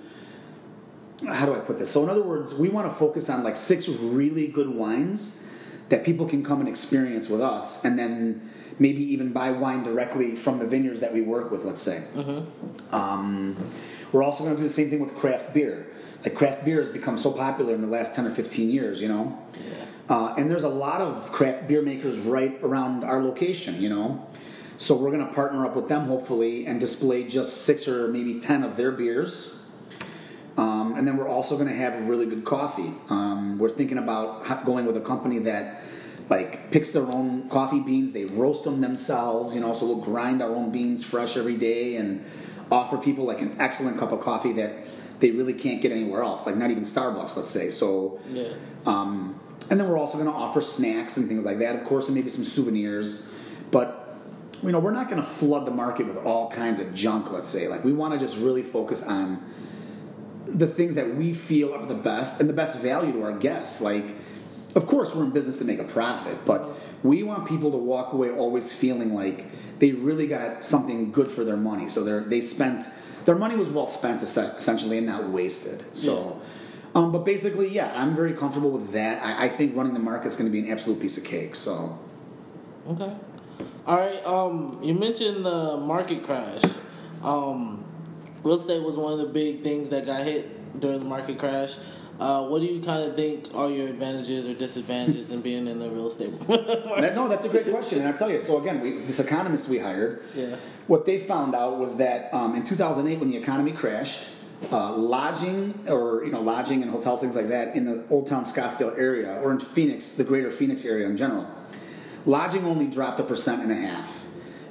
How 1.28 1.48
do 1.48 1.56
I 1.56 1.60
put 1.60 1.80
this? 1.80 1.90
So, 1.92 2.04
in 2.04 2.10
other 2.10 2.24
words, 2.24 2.54
we 2.54 2.70
want 2.70 2.88
to 2.88 2.94
focus 2.94 3.28
on 3.30 3.44
like 3.44 3.56
six 3.56 3.90
really 3.90 4.48
good 4.48 4.70
wines 4.70 5.50
that 5.90 6.06
people 6.06 6.28
can 6.28 6.44
come 6.44 6.60
and 6.60 6.70
experience 6.70 7.28
with 7.28 7.42
us, 7.42 7.84
and 7.84 7.98
then 7.98 8.52
maybe 8.78 9.02
even 9.02 9.34
buy 9.34 9.50
wine 9.50 9.82
directly 9.82 10.36
from 10.36 10.60
the 10.60 10.68
vineyards 10.68 11.02
that 11.02 11.12
we 11.12 11.22
work 11.22 11.50
with. 11.50 11.66
Let's 11.66 11.82
say. 11.82 12.04
Um, 12.92 13.72
we're 14.12 14.24
also 14.24 14.44
going 14.44 14.56
to 14.56 14.62
do 14.62 14.68
the 14.68 14.74
same 14.74 14.90
thing 14.90 15.00
with 15.00 15.16
craft 15.16 15.54
beer. 15.54 15.88
Like 16.28 16.36
craft 16.36 16.66
beer 16.66 16.84
has 16.84 16.90
become 16.90 17.18
so 17.18 17.32
popular 17.32 17.74
in 17.74 17.80
the 17.80 17.88
last 17.88 18.14
ten 18.14 18.28
or 18.28 18.32
fifteen 18.32 18.70
years, 18.70 19.02
you 19.02 19.08
know. 19.08 19.42
Uh, 20.10 20.36
and 20.38 20.52
there's 20.52 20.66
a 20.66 20.70
lot 20.70 21.00
of 21.00 21.32
craft 21.32 21.70
beer 21.70 21.82
makers 21.82 22.18
right 22.18 22.60
around 22.62 23.06
our 23.06 23.24
location, 23.24 23.82
you 23.82 23.88
know. 23.88 24.28
So 24.76 24.98
we're 24.98 25.12
going 25.12 25.26
to 25.26 25.34
partner 25.34 25.66
up 25.66 25.74
with 25.74 25.88
them 25.88 26.08
hopefully 26.08 26.66
and 26.66 26.82
display 26.82 27.26
just 27.30 27.62
six 27.62 27.88
or 27.88 28.10
maybe 28.10 28.42
ten 28.42 28.64
of 28.64 28.76
their 28.76 28.92
beers. 28.92 29.70
Um, 30.58 30.96
and 30.98 31.08
then 31.08 31.16
we're 31.16 31.30
also 31.30 31.56
going 31.56 31.70
to 31.70 31.76
have 31.76 32.10
really 32.10 32.26
good 32.26 32.44
coffee. 32.44 32.94
Um, 33.10 33.58
we're 33.58 33.70
thinking 33.70 33.98
about 33.98 34.66
going 34.66 34.86
with 34.86 34.98
a 34.98 35.02
company 35.02 35.40
that 35.40 35.82
like 36.30 36.72
picks 36.72 36.92
their 36.92 37.06
own 37.06 37.48
coffee 37.48 37.80
beans. 37.80 38.12
They 38.12 38.26
roast 38.26 38.66
them 38.66 38.82
themselves, 38.82 39.56
you 39.56 39.62
know. 39.62 39.74
So 39.74 39.86
we'll 39.86 40.04
grind 40.04 40.42
our 40.42 40.54
own 40.54 40.74
beans 40.74 41.06
fresh 41.06 41.38
every 41.38 41.56
day 41.56 41.96
and 41.96 42.26
offer 42.70 42.98
people 42.98 43.24
like 43.24 43.42
an 43.42 43.56
excellent 43.60 43.98
cup 43.98 44.12
of 44.12 44.20
coffee 44.20 44.52
that 44.52 44.74
they 45.20 45.32
really 45.32 45.54
can't 45.54 45.82
get 45.82 45.92
anywhere 45.92 46.22
else, 46.22 46.46
like 46.46 46.56
not 46.56 46.70
even 46.72 46.84
Starbucks, 46.84 47.36
let's 47.36 47.50
say. 47.50 47.70
So 47.70 48.20
Yeah. 48.32 48.50
um, 48.86 49.40
and 49.70 49.80
then 49.80 49.90
we're 49.90 49.98
also 49.98 50.18
going 50.18 50.30
to 50.30 50.36
offer 50.36 50.62
snacks 50.62 51.18
and 51.18 51.28
things 51.28 51.44
like 51.44 51.58
that, 51.60 51.76
of 51.76 51.84
course, 51.84 52.08
and 52.08 52.16
maybe 52.16 52.30
some 52.30 52.46
souvenirs. 52.46 53.30
But 53.72 54.04
you 54.64 54.72
know, 54.72 54.80
we're 54.80 54.92
not 54.92 55.10
going 55.10 55.22
to 55.22 55.28
flood 55.28 55.66
the 55.68 55.72
market 55.72 56.08
with 56.08 56.18
all 56.18 56.50
kinds 56.50 56.80
of 56.80 56.94
junk. 56.96 57.32
Let's 57.32 57.48
say, 57.48 57.68
like 57.68 57.84
we 57.84 57.94
want 57.94 58.14
to 58.14 58.20
just 58.20 58.38
really 58.38 58.64
focus 58.64 59.06
on 59.08 59.44
the 60.46 60.68
things 60.68 60.96
that 60.96 61.16
we 61.16 61.34
feel 61.34 61.74
are 61.74 61.86
the 61.86 61.94
best 61.94 62.40
and 62.40 62.50
the 62.50 62.54
best 62.54 62.82
value 62.82 63.12
to 63.12 63.24
our 63.24 63.38
guests. 63.38 63.82
Like, 63.82 64.06
of 64.76 64.88
course, 64.88 65.14
we're 65.14 65.26
in 65.26 65.32
business 65.32 65.58
to 65.60 65.66
make 65.66 65.80
a 65.80 65.84
profit, 65.84 66.38
but 66.46 66.70
we 67.04 67.22
want 67.24 67.48
people 67.48 67.72
to 67.72 67.78
walk 67.78 68.14
away 68.14 68.32
always 68.32 68.74
feeling 68.74 69.14
like 69.14 69.46
they 69.80 69.92
really 69.92 70.26
got 70.28 70.64
something 70.64 71.12
good 71.12 71.30
for 71.30 71.44
their 71.44 71.58
money. 71.58 71.90
So 71.90 72.04
they 72.04 72.28
they 72.28 72.42
spent 72.42 72.86
their 73.28 73.36
money 73.36 73.58
was 73.58 73.70
well 73.70 73.88
spent 73.88 74.24
essentially 74.24 74.98
and 75.00 75.06
not 75.06 75.30
wasted. 75.30 75.84
So. 75.96 76.42
Um, 76.96 77.12
but 77.12 77.26
basically, 77.26 77.68
yeah, 77.68 77.92
I'm 77.94 78.16
very 78.16 78.34
comfortable 78.34 78.72
with 78.72 78.94
that. 78.94 79.24
I, 79.24 79.46
I 79.46 79.50
think 79.50 79.76
running 79.76 79.94
the 79.94 80.00
market 80.00 80.30
is 80.30 80.38
going 80.38 80.50
to 80.50 80.52
be 80.52 80.66
an 80.66 80.72
absolute 80.72 81.02
piece 81.02 81.18
of 81.18 81.26
cake. 81.26 81.54
So, 81.54 82.00
Okay. 82.90 83.14
All 83.86 83.98
right. 83.98 84.26
Um, 84.26 84.80
you 84.82 84.94
mentioned 84.94 85.46
the 85.46 85.76
market 85.76 86.24
crash. 86.24 86.62
Um, 87.22 87.84
real 88.44 88.60
estate 88.60 88.82
was 88.82 88.96
one 88.96 89.12
of 89.12 89.20
the 89.20 89.26
big 89.26 89.62
things 89.62 89.90
that 89.90 90.06
got 90.06 90.24
hit 90.26 90.80
during 90.80 91.00
the 91.00 91.06
market 91.06 91.38
crash. 91.38 91.76
Uh, 92.20 92.48
what 92.48 92.62
do 92.62 92.66
you 92.66 92.82
kind 92.82 93.04
of 93.04 93.16
think 93.18 93.54
are 93.54 93.70
your 93.70 93.90
advantages 93.90 94.48
or 94.48 94.54
disadvantages 94.54 95.32
in 95.32 95.42
being 95.42 95.68
in 95.68 95.80
the 95.80 95.90
real 95.90 96.08
estate? 96.08 96.32
No, 96.48 97.28
that's 97.28 97.44
a 97.46 97.50
great 97.50 97.70
question, 97.70 98.00
and 98.00 98.08
I'll 98.08 98.18
tell 98.18 98.32
you. 98.32 98.40
So 98.40 98.60
again, 98.62 98.80
we, 98.80 99.00
this 99.00 99.20
economist 99.20 99.68
we 99.68 99.80
hired, 99.80 100.24
Yeah. 100.34 100.56
What 100.88 101.06
they 101.06 101.20
found 101.20 101.54
out 101.54 101.78
was 101.78 101.98
that 101.98 102.34
um, 102.34 102.56
in 102.56 102.66
2008, 102.66 103.20
when 103.20 103.30
the 103.30 103.38
economy 103.38 103.72
crashed, 103.72 104.34
uh, 104.72 104.96
lodging 104.96 105.86
or 105.88 106.24
you 106.26 106.32
know 106.32 106.42
lodging 106.42 106.82
and 106.82 106.90
hotels, 106.90 107.22
things 107.22 107.36
like 107.36 107.50
that, 107.50 107.76
in 107.76 107.86
the 107.86 108.06
Old 108.10 108.28
Town 108.28 108.44
Scottsdale 108.44 108.98
area 108.98 109.40
or 109.44 109.52
in 109.52 109.60
Phoenix, 109.60 110.16
the 110.16 110.24
greater 110.24 110.50
Phoenix 110.50 110.86
area 110.86 111.06
in 111.06 111.18
general, 111.18 111.48
lodging 112.26 112.66
only 112.66 112.88
dropped 112.88 113.20
a 113.20 113.24
percent 113.24 113.62
and 113.62 113.72
a 113.72 113.76
half. 113.76 114.26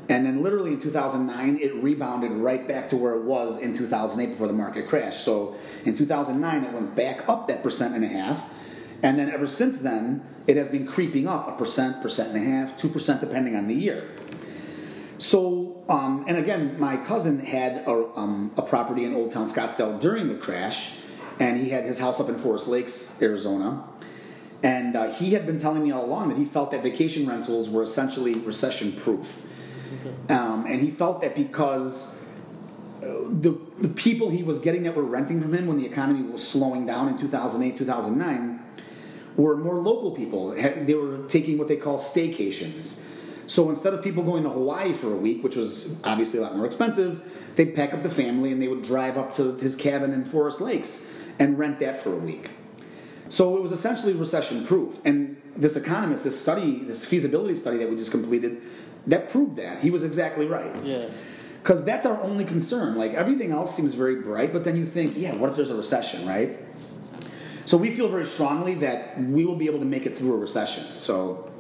And 0.09 0.25
then, 0.25 0.43
literally 0.43 0.73
in 0.73 0.81
2009, 0.81 1.59
it 1.61 1.75
rebounded 1.75 2.31
right 2.31 2.67
back 2.67 2.89
to 2.91 2.97
where 2.97 3.15
it 3.15 3.23
was 3.23 3.61
in 3.61 3.77
2008 3.77 4.35
before 4.35 4.47
the 4.47 4.53
market 4.53 4.89
crashed. 4.89 5.25
So, 5.25 5.57
in 5.85 5.97
2009, 5.97 6.65
it 6.65 6.73
went 6.73 6.95
back 6.95 7.29
up 7.29 7.49
that 7.49 7.63
percent 7.63 7.95
and 7.95 8.05
a 8.05 8.09
half. 8.09 8.49
And 9.03 9.19
then, 9.19 9.31
ever 9.31 9.49
since 9.49 9.81
then, 9.81 10.25
it 10.47 10.57
has 10.57 10.69
been 10.69 10.87
creeping 10.87 11.27
up 11.27 11.49
a 11.49 11.57
percent, 11.57 12.03
percent 12.03 12.35
and 12.35 12.37
a 12.37 12.49
half, 12.49 12.81
2% 12.81 13.21
depending 13.21 13.57
on 13.57 13.67
the 13.67 13.75
year. 13.75 14.09
So, 15.19 15.85
um, 15.89 16.25
and 16.29 16.37
again, 16.37 16.79
my 16.79 16.97
cousin 16.97 17.41
had 17.41 17.85
a, 17.87 18.11
um, 18.17 18.53
a 18.57 18.63
property 18.63 19.05
in 19.05 19.15
Old 19.15 19.33
Town 19.33 19.47
Scottsdale 19.47 19.99
during 20.01 20.29
the 20.29 20.35
crash, 20.35 20.99
and 21.41 21.59
he 21.59 21.71
had 21.71 21.85
his 21.85 21.99
house 21.99 22.21
up 22.21 22.29
in 22.29 22.37
Forest 22.37 22.69
Lakes, 22.69 23.23
Arizona. 23.23 23.85
And 24.63 24.97
uh, 24.97 25.13
he 25.13 25.33
had 25.33 25.47
been 25.47 25.59
telling 25.59 25.83
me 25.83 25.91
all 25.91 26.05
along 26.05 26.31
that 26.31 26.39
he 26.39 26.45
felt 26.45 26.71
that 26.73 26.83
vacation 26.83 27.27
rentals 27.27 27.71
were 27.71 27.83
essentially 27.83 28.35
recession 28.35 28.93
proof. 28.93 29.47
Um, 30.29 30.67
and 30.67 30.81
he 30.81 30.91
felt 30.91 31.21
that 31.21 31.35
because 31.35 32.27
uh, 33.03 33.07
the, 33.31 33.59
the 33.79 33.89
people 33.89 34.31
he 34.31 34.43
was 34.43 34.61
getting 34.61 34.83
that 34.85 34.97
were 34.97 35.05
renting 35.05 35.41
from 35.41 35.55
him 35.55 35.67
when 35.67 35.79
the 35.79 35.87
economy 35.87 36.23
was 36.23 36.47
slowing 36.47 36.87
down 36.87 37.09
in 37.09 37.17
2008, 37.17 37.79
2009 37.79 38.63
were 39.37 39.57
more 39.57 39.77
local 39.77 40.13
people. 40.13 40.51
They 40.51 40.95
were 40.95 41.27
taking 41.29 41.59
what 41.59 41.69
they 41.69 41.77
call 41.77 41.99
staycations. 41.99 43.06
So 43.47 43.71
instead 43.71 43.95
of 43.95 44.03
people 44.03 44.23
going 44.23 44.43
to 44.43 44.51
Hawaii 44.51 44.93
for 44.93 45.13
a 45.13 45.17
week, 45.17 45.45
which 45.45 45.57
was 45.57 46.03
obviously 46.05 46.41
a 46.41 46.43
lot 46.43 46.57
more 46.57 46.67
expensive, 46.67 47.23
they'd 47.55 47.75
pack 47.75 47.95
up 47.95 48.03
the 48.03 48.11
family 48.11 48.53
and 48.53 48.61
they 48.61 48.69
would 48.69 48.83
drive 48.83 49.17
up 49.17 49.33
to 49.33 49.57
his 49.57 49.77
cabin 49.77 50.13
in 50.13 50.25
Forest 50.25 50.61
Lakes 50.61 51.17
and 51.39 51.59
rent 51.59 51.81
that 51.81 52.03
for 52.03 52.13
a 52.13 52.19
week. 52.19 52.51
So 53.29 53.57
it 53.57 53.63
was 53.63 53.73
essentially 53.73 54.13
recession 54.13 54.65
proof. 54.67 54.99
And 55.05 55.41
this 55.57 55.77
economist, 55.77 56.25
this 56.25 56.41
study, 56.41 56.81
this 56.81 57.07
feasibility 57.07 57.55
study 57.55 57.79
that 57.79 57.89
we 57.89 57.97
just 57.97 58.11
completed, 58.11 58.63
that 59.07 59.31
proved 59.31 59.57
that. 59.57 59.81
He 59.81 59.91
was 59.91 60.05
exactly 60.05 60.47
right. 60.47 60.75
yeah. 60.85 61.07
Because 61.63 61.85
that's 61.85 62.07
our 62.07 62.23
only 62.23 62.45
concern. 62.45 62.97
Like 62.97 63.15
everything 63.15 63.51
else 63.51 63.75
seems 63.75 63.95
very 63.95 64.21
bright, 64.21 64.53
but 64.53 64.63
then 64.63 64.77
you 64.77 64.87
think, 64.87 65.15
yeah, 65.17 65.35
what 65.35 65.51
if 65.51 65.57
there's 65.57 65.71
a 65.71 65.77
recession, 65.77 66.27
right? 66.27 66.57
So 67.65 67.77
we 67.77 67.91
feel 67.91 68.09
very 68.09 68.27
strongly 68.27 68.75
that 68.75 69.21
we 69.21 69.45
will 69.45 69.57
be 69.57 69.67
able 69.67 69.81
to 69.81 69.85
make 69.85 70.07
it 70.07 70.17
through 70.17 70.35
a 70.35 70.39
recession. 70.39 70.85
So, 70.97 71.51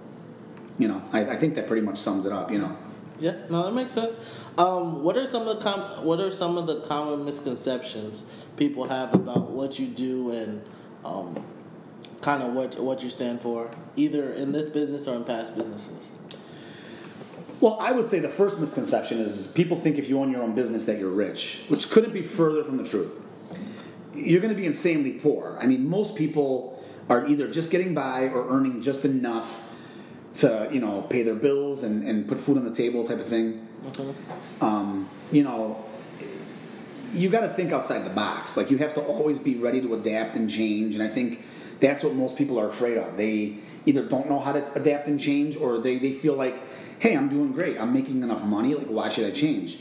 you 0.79 0.89
know, 0.89 1.03
I, 1.13 1.31
I 1.31 1.37
think 1.37 1.55
that 1.55 1.67
pretty 1.67 1.83
much 1.83 1.99
sums 1.99 2.27
it 2.27 2.33
up. 2.33 2.51
You 2.51 2.59
know, 2.59 2.77
Yeah, 3.19 3.37
no, 3.49 3.65
that 3.65 3.73
makes 3.73 3.93
sense. 3.93 4.19
Um, 4.59 5.03
what 5.03 5.17
are 5.17 5.27
some 5.27 5.47
of 5.47 5.57
the 5.57 5.63
com- 5.63 6.05
what 6.05 6.21
are 6.21 6.31
some 6.31 6.59
of 6.59 6.67
the 6.67 6.81
common 6.81 7.25
misconceptions 7.25 8.25
people 8.57 8.89
have 8.89 9.15
about 9.15 9.51
what 9.51 9.79
you 9.79 9.87
do 9.87 10.31
and 10.31 10.63
um, 11.05 11.45
kind 12.21 12.43
of 12.43 12.53
what 12.53 12.79
what 12.79 13.03
you 13.03 13.11
stand 13.11 13.41
for, 13.41 13.71
either 13.97 14.33
in 14.33 14.53
this 14.53 14.69
business 14.69 15.07
or 15.07 15.17
in 15.17 15.25
past 15.25 15.55
businesses. 15.55 16.13
Well, 17.61 17.79
I 17.81 17.93
would 17.93 18.07
say 18.07 18.19
the 18.19 18.29
first 18.29 18.61
misconception 18.61 19.19
is 19.19 19.51
people 19.53 19.79
think 19.79 19.97
if 19.97 20.11
you 20.11 20.21
own 20.21 20.31
your 20.31 20.43
own 20.43 20.55
business 20.55 20.85
that 20.87 20.99
you're 20.99 21.09
rich, 21.11 21.65
which 21.69 21.91
couldn't 21.91 22.13
be 22.13 22.23
further 22.23 22.63
from 22.63 22.77
the 22.77 22.85
truth. 22.85 23.23
You're 24.15 24.41
going 24.41 24.55
to 24.55 24.61
be 24.61 24.67
insanely 24.67 25.13
poor. 25.15 25.59
I 25.61 25.67
mean, 25.67 25.89
most 25.89 26.17
people 26.17 26.83
are 27.09 27.27
either 27.27 27.51
just 27.51 27.71
getting 27.71 27.95
by 27.95 28.29
or 28.29 28.49
earning 28.51 28.83
just 28.83 29.05
enough 29.05 29.66
to, 30.37 30.69
you 30.73 30.81
know, 30.81 31.03
pay 31.03 31.23
their 31.23 31.35
bills 31.35 31.83
and, 31.83 32.07
and 32.07 32.29
put 32.29 32.41
food 32.41 32.59
on 32.59 32.65
the 32.65 32.75
table 32.75 33.07
type 33.07 33.19
of 33.19 33.27
thing. 33.27 33.67
Okay. 33.89 34.15
Um, 34.61 35.09
you 35.33 35.43
know, 35.43 35.85
you 37.13 37.31
got 37.31 37.41
to 37.41 37.49
think 37.49 37.73
outside 37.73 38.05
the 38.05 38.11
box. 38.11 38.57
Like 38.57 38.71
you 38.71 38.79
have 38.79 38.95
to 38.95 39.01
always 39.01 39.39
be 39.39 39.57
ready 39.57 39.81
to 39.81 39.95
adapt 39.95 40.37
and 40.37 40.51
change. 40.51 40.95
And 40.95 41.03
I 41.03 41.09
think 41.09 41.45
that's 41.81 42.05
what 42.05 42.15
most 42.15 42.37
people 42.37 42.59
are 42.59 42.69
afraid 42.69 42.99
of. 42.99 43.17
They 43.17 43.59
either 43.87 44.03
don't 44.03 44.29
know 44.29 44.41
how 44.41 44.53
to 44.53 44.73
adapt 44.75 45.07
and 45.07 45.19
change, 45.19 45.57
or 45.57 45.79
they, 45.79 45.99
they 45.99 46.13
feel 46.13 46.35
like, 46.35 46.57
hey, 46.99 47.17
I'm 47.17 47.29
doing 47.29 47.53
great. 47.53 47.81
I'm 47.81 47.93
making 47.93 48.23
enough 48.23 48.45
money. 48.45 48.75
Like, 48.75 48.89
why 48.89 49.09
should 49.09 49.25
I 49.25 49.31
change? 49.31 49.79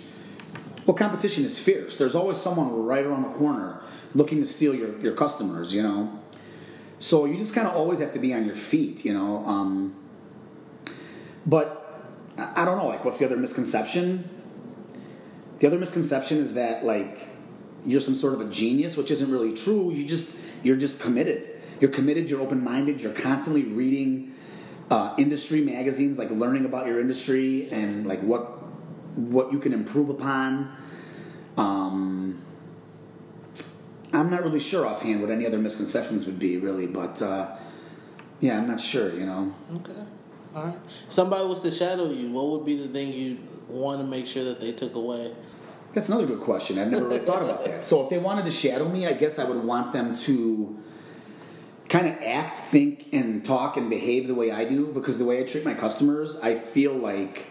Well, 0.86 0.96
competition 0.96 1.44
is 1.44 1.58
fierce. 1.58 1.98
There's 1.98 2.13
always 2.13 2.38
someone 2.38 2.86
right 2.86 3.04
around 3.04 3.24
the 3.24 3.38
corner 3.38 3.82
looking 4.13 4.39
to 4.41 4.46
steal 4.46 4.76
your, 4.76 4.98
your 5.00 5.13
customers, 5.13 5.74
you 5.74 5.82
know? 5.82 6.20
So 7.00 7.26
you 7.26 7.38
just 7.38 7.56
kind 7.56 7.68
of 7.68 7.74
always 7.74 8.00
have 8.00 8.13
to 8.13 8.20
be 8.20 8.34
on 8.34 8.46
your 8.46 8.56
feet, 8.56 9.04
you 9.04 9.13
know? 9.13 9.44
Um, 9.48 9.96
but 11.45 12.03
I 12.38 12.65
don't 12.65 12.77
know, 12.77 12.88
like, 12.88 13.05
what's 13.05 13.19
the 13.19 13.25
other 13.25 13.38
misconception? 13.38 14.29
The 15.60 15.67
other 15.67 15.79
misconception 15.79 16.38
is 16.38 16.53
that, 16.55 16.84
like, 16.84 17.29
you're 17.86 18.01
some 18.01 18.15
sort 18.15 18.34
of 18.34 18.41
a 18.41 18.49
genius, 18.49 18.97
which 18.97 19.12
isn't 19.12 19.31
really 19.31 19.55
true. 19.55 19.91
You 19.91 20.05
just, 20.05 20.38
you're 20.63 20.75
just 20.75 21.01
committed. 21.01 21.49
You're 21.79 21.91
committed, 21.91 22.29
you're 22.29 22.41
open 22.41 22.63
minded, 22.63 23.01
you're 23.01 23.13
constantly 23.13 23.63
reading 23.63 24.34
uh, 24.89 25.13
industry 25.17 25.62
magazines, 25.62 26.17
like 26.17 26.29
learning 26.29 26.65
about 26.65 26.88
your 26.88 26.99
industry 26.99 27.69
and 27.69 28.05
like 28.05 28.21
what 28.21 28.51
what 29.15 29.51
you 29.51 29.60
can 29.60 29.73
improve 29.73 30.10
upon. 30.10 30.75
Um, 31.58 32.41
I'm 34.13 34.29
not 34.29 34.43
really 34.43 34.60
sure 34.60 34.86
offhand 34.86 35.21
what 35.21 35.31
any 35.31 35.45
other 35.45 35.58
misconceptions 35.58 36.25
would 36.25 36.39
be, 36.39 36.58
really, 36.58 36.88
but 36.88 37.21
uh, 37.21 37.55
yeah, 38.39 38.58
I'm 38.58 38.67
not 38.67 38.79
sure. 38.79 39.13
You 39.13 39.25
know. 39.25 39.55
Okay. 39.75 39.91
All 40.56 40.63
right. 40.63 40.78
Somebody 41.10 41.46
was 41.46 41.62
to 41.63 41.72
shadow 41.72 42.10
you. 42.10 42.32
What 42.32 42.48
would 42.48 42.65
be 42.65 42.78
the 42.78 42.88
thing 42.88 43.12
you 43.12 43.39
want 43.68 44.00
to 44.00 44.08
make 44.08 44.26
sure 44.26 44.46
that 44.46 44.62
they 44.62 44.72
took 44.72 44.96
away? 44.96 45.34
That's 45.94 46.08
another 46.08 46.26
good 46.26 46.39
question. 46.39 46.80
I've 46.80 46.89
never 46.89 47.06
really 47.06 47.20
thought 47.20 47.44
about 47.44 47.65
that. 47.65 47.84
So 47.84 48.04
if 48.04 48.10
they 48.10 48.18
wanted 48.18 48.46
to 48.46 48.52
shadow 48.52 48.88
me, 48.88 49.06
I 49.06 49.13
guess 49.13 49.38
I 49.38 49.44
would 49.44 49.63
want 49.63 49.91
them 49.91 50.15
to 50.15 50.80
kind 51.89 52.08
of 52.08 52.18
act, 52.22 52.58
think, 52.58 53.08
and 53.12 53.44
talk 53.44 53.76
and 53.76 53.89
behave 53.89 54.28
the 54.28 54.36
way 54.36 54.52
I 54.52 54.63
do 54.63 54.88
because 54.88 55.20
the 55.20 55.26
way 55.26 55.41
I 55.41 55.44
treat 55.44 55.65
my 55.65 55.74
customers, 55.74 56.39
I 56.39 56.56
feel 56.56 56.94
like 56.94 57.48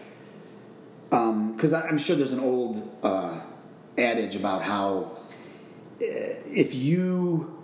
because 1.09 1.73
I'm 1.73 1.97
sure 1.97 2.15
there's 2.15 2.33
an 2.33 2.41
old 2.41 2.97
uh, 3.01 3.39
adage 3.97 4.35
about 4.35 4.63
how 4.63 5.17
uh, 6.01 6.05
if 6.51 6.75
you 6.75 7.54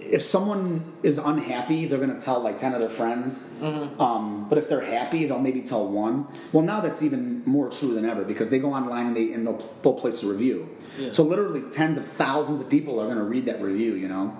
if 0.00 0.22
someone 0.22 0.92
is 1.02 1.18
unhappy, 1.18 1.86
they're 1.86 1.98
going 1.98 2.14
to 2.14 2.20
tell 2.20 2.40
like 2.40 2.58
10 2.58 2.74
of 2.74 2.80
their 2.80 2.88
friends. 2.88 3.54
Um, 4.00 4.48
but 4.48 4.58
if 4.58 4.68
they're 4.68 4.84
happy, 4.84 5.26
they'll 5.26 5.38
maybe 5.38 5.62
tell 5.62 5.86
one. 5.86 6.26
Well, 6.52 6.62
now 6.62 6.80
that's 6.80 7.02
even 7.02 7.42
more 7.44 7.70
true 7.70 7.94
than 7.94 8.04
ever 8.04 8.24
because 8.24 8.50
they 8.50 8.58
go 8.58 8.72
online 8.72 9.08
and, 9.08 9.16
they, 9.16 9.32
and 9.32 9.46
they'll, 9.46 9.58
they'll 9.82 9.94
place 9.94 10.22
a 10.22 10.28
review. 10.28 10.68
Yeah. 10.98 11.12
So 11.12 11.22
literally 11.22 11.62
tens 11.70 11.96
of 11.98 12.06
thousands 12.06 12.60
of 12.60 12.70
people 12.70 13.00
are 13.00 13.06
going 13.06 13.18
to 13.18 13.24
read 13.24 13.46
that 13.46 13.60
review, 13.60 13.94
you 13.94 14.08
know? 14.08 14.36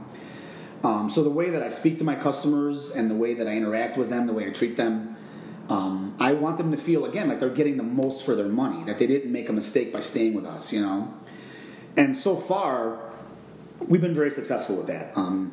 Um, 0.84 1.10
so 1.10 1.22
the 1.22 1.30
way 1.30 1.50
that 1.50 1.62
I 1.62 1.68
speak 1.68 1.98
to 1.98 2.04
my 2.04 2.14
customers 2.14 2.94
and 2.94 3.10
the 3.10 3.14
way 3.14 3.34
that 3.34 3.46
I 3.48 3.52
interact 3.52 3.96
with 3.96 4.10
them, 4.10 4.26
the 4.26 4.32
way 4.32 4.46
I 4.46 4.50
treat 4.50 4.76
them, 4.76 5.16
um, 5.68 6.16
I 6.18 6.32
want 6.32 6.56
them 6.56 6.70
to 6.70 6.76
feel 6.76 7.04
again 7.04 7.28
like 7.28 7.40
they're 7.40 7.50
getting 7.50 7.76
the 7.76 7.82
most 7.82 8.24
for 8.24 8.34
their 8.34 8.48
money, 8.48 8.84
that 8.84 8.98
they 8.98 9.06
didn't 9.06 9.30
make 9.30 9.48
a 9.48 9.52
mistake 9.52 9.92
by 9.92 10.00
staying 10.00 10.34
with 10.34 10.46
us, 10.46 10.72
you 10.72 10.80
know. 10.80 11.12
And 11.96 12.16
so 12.16 12.36
far, 12.36 13.07
we've 13.86 14.00
been 14.00 14.14
very 14.14 14.30
successful 14.30 14.76
with 14.76 14.86
that. 14.88 15.16
Um, 15.16 15.52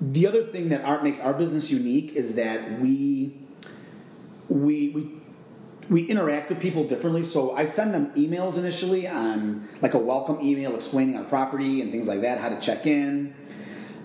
the 0.00 0.26
other 0.26 0.44
thing 0.44 0.68
that 0.68 0.84
art 0.84 1.02
makes 1.02 1.20
our 1.22 1.34
business 1.34 1.70
unique 1.70 2.12
is 2.12 2.36
that 2.36 2.80
we 2.80 3.34
we 4.48 4.90
we 4.90 5.10
we 5.88 6.04
interact 6.04 6.50
with 6.50 6.60
people 6.60 6.84
differently. 6.84 7.22
So 7.22 7.56
I 7.56 7.64
send 7.64 7.94
them 7.94 8.12
emails 8.14 8.58
initially 8.58 9.08
on 9.08 9.68
like 9.80 9.94
a 9.94 9.98
welcome 9.98 10.40
email 10.40 10.74
explaining 10.74 11.16
our 11.16 11.24
property 11.24 11.80
and 11.80 11.90
things 11.90 12.06
like 12.06 12.20
that, 12.20 12.38
how 12.38 12.48
to 12.48 12.60
check 12.60 12.86
in. 12.86 13.34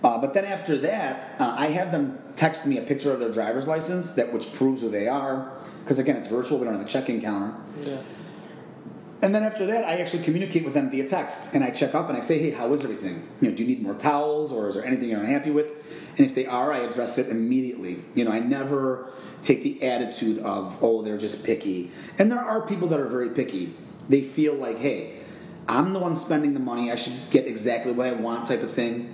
Uh, 0.02 0.18
but 0.18 0.34
then 0.34 0.44
after 0.44 0.76
that, 0.78 1.40
uh, 1.40 1.54
I 1.58 1.66
have 1.66 1.92
them 1.92 2.18
text 2.36 2.66
me 2.66 2.78
a 2.78 2.82
picture 2.82 3.12
of 3.12 3.20
their 3.20 3.32
driver's 3.32 3.66
license 3.66 4.14
that 4.14 4.32
which 4.32 4.52
proves 4.52 4.82
who 4.82 4.90
they 4.90 5.08
are. 5.08 5.52
Because 5.82 5.98
again, 5.98 6.16
it's 6.16 6.26
virtual; 6.26 6.58
we 6.58 6.64
don't 6.64 6.74
have 6.74 6.84
a 6.84 6.88
check-in 6.88 7.20
counter. 7.20 7.54
Yeah. 7.82 7.98
And 9.24 9.34
then 9.34 9.42
after 9.42 9.64
that, 9.64 9.84
I 9.86 9.96
actually 10.00 10.22
communicate 10.22 10.66
with 10.66 10.74
them 10.74 10.90
via 10.90 11.08
text, 11.08 11.54
and 11.54 11.64
I 11.64 11.70
check 11.70 11.94
up 11.94 12.10
and 12.10 12.18
I 12.18 12.20
say, 12.20 12.38
"Hey, 12.38 12.50
how 12.50 12.70
is 12.74 12.84
everything? 12.84 13.26
You 13.40 13.48
know, 13.48 13.56
do 13.56 13.62
you 13.62 13.68
need 13.70 13.82
more 13.82 13.94
towels, 13.94 14.52
or 14.52 14.68
is 14.68 14.74
there 14.74 14.84
anything 14.84 15.08
you're 15.08 15.20
unhappy 15.20 15.50
with?" 15.50 15.68
And 16.18 16.26
if 16.26 16.34
they 16.34 16.44
are, 16.44 16.74
I 16.74 16.80
address 16.80 17.16
it 17.16 17.30
immediately. 17.30 18.00
You 18.14 18.26
know, 18.26 18.32
I 18.32 18.40
never 18.40 19.08
take 19.40 19.62
the 19.62 19.82
attitude 19.82 20.40
of, 20.40 20.76
"Oh, 20.82 21.00
they're 21.00 21.16
just 21.16 21.42
picky." 21.42 21.90
And 22.18 22.30
there 22.30 22.38
are 22.38 22.66
people 22.66 22.86
that 22.88 23.00
are 23.00 23.08
very 23.08 23.30
picky. 23.30 23.72
They 24.10 24.20
feel 24.20 24.56
like, 24.56 24.76
"Hey, 24.76 25.14
I'm 25.66 25.94
the 25.94 26.00
one 26.00 26.16
spending 26.16 26.52
the 26.52 26.60
money. 26.60 26.92
I 26.92 26.94
should 26.94 27.16
get 27.30 27.46
exactly 27.46 27.92
what 27.92 28.06
I 28.06 28.12
want," 28.12 28.46
type 28.46 28.62
of 28.62 28.72
thing. 28.72 29.08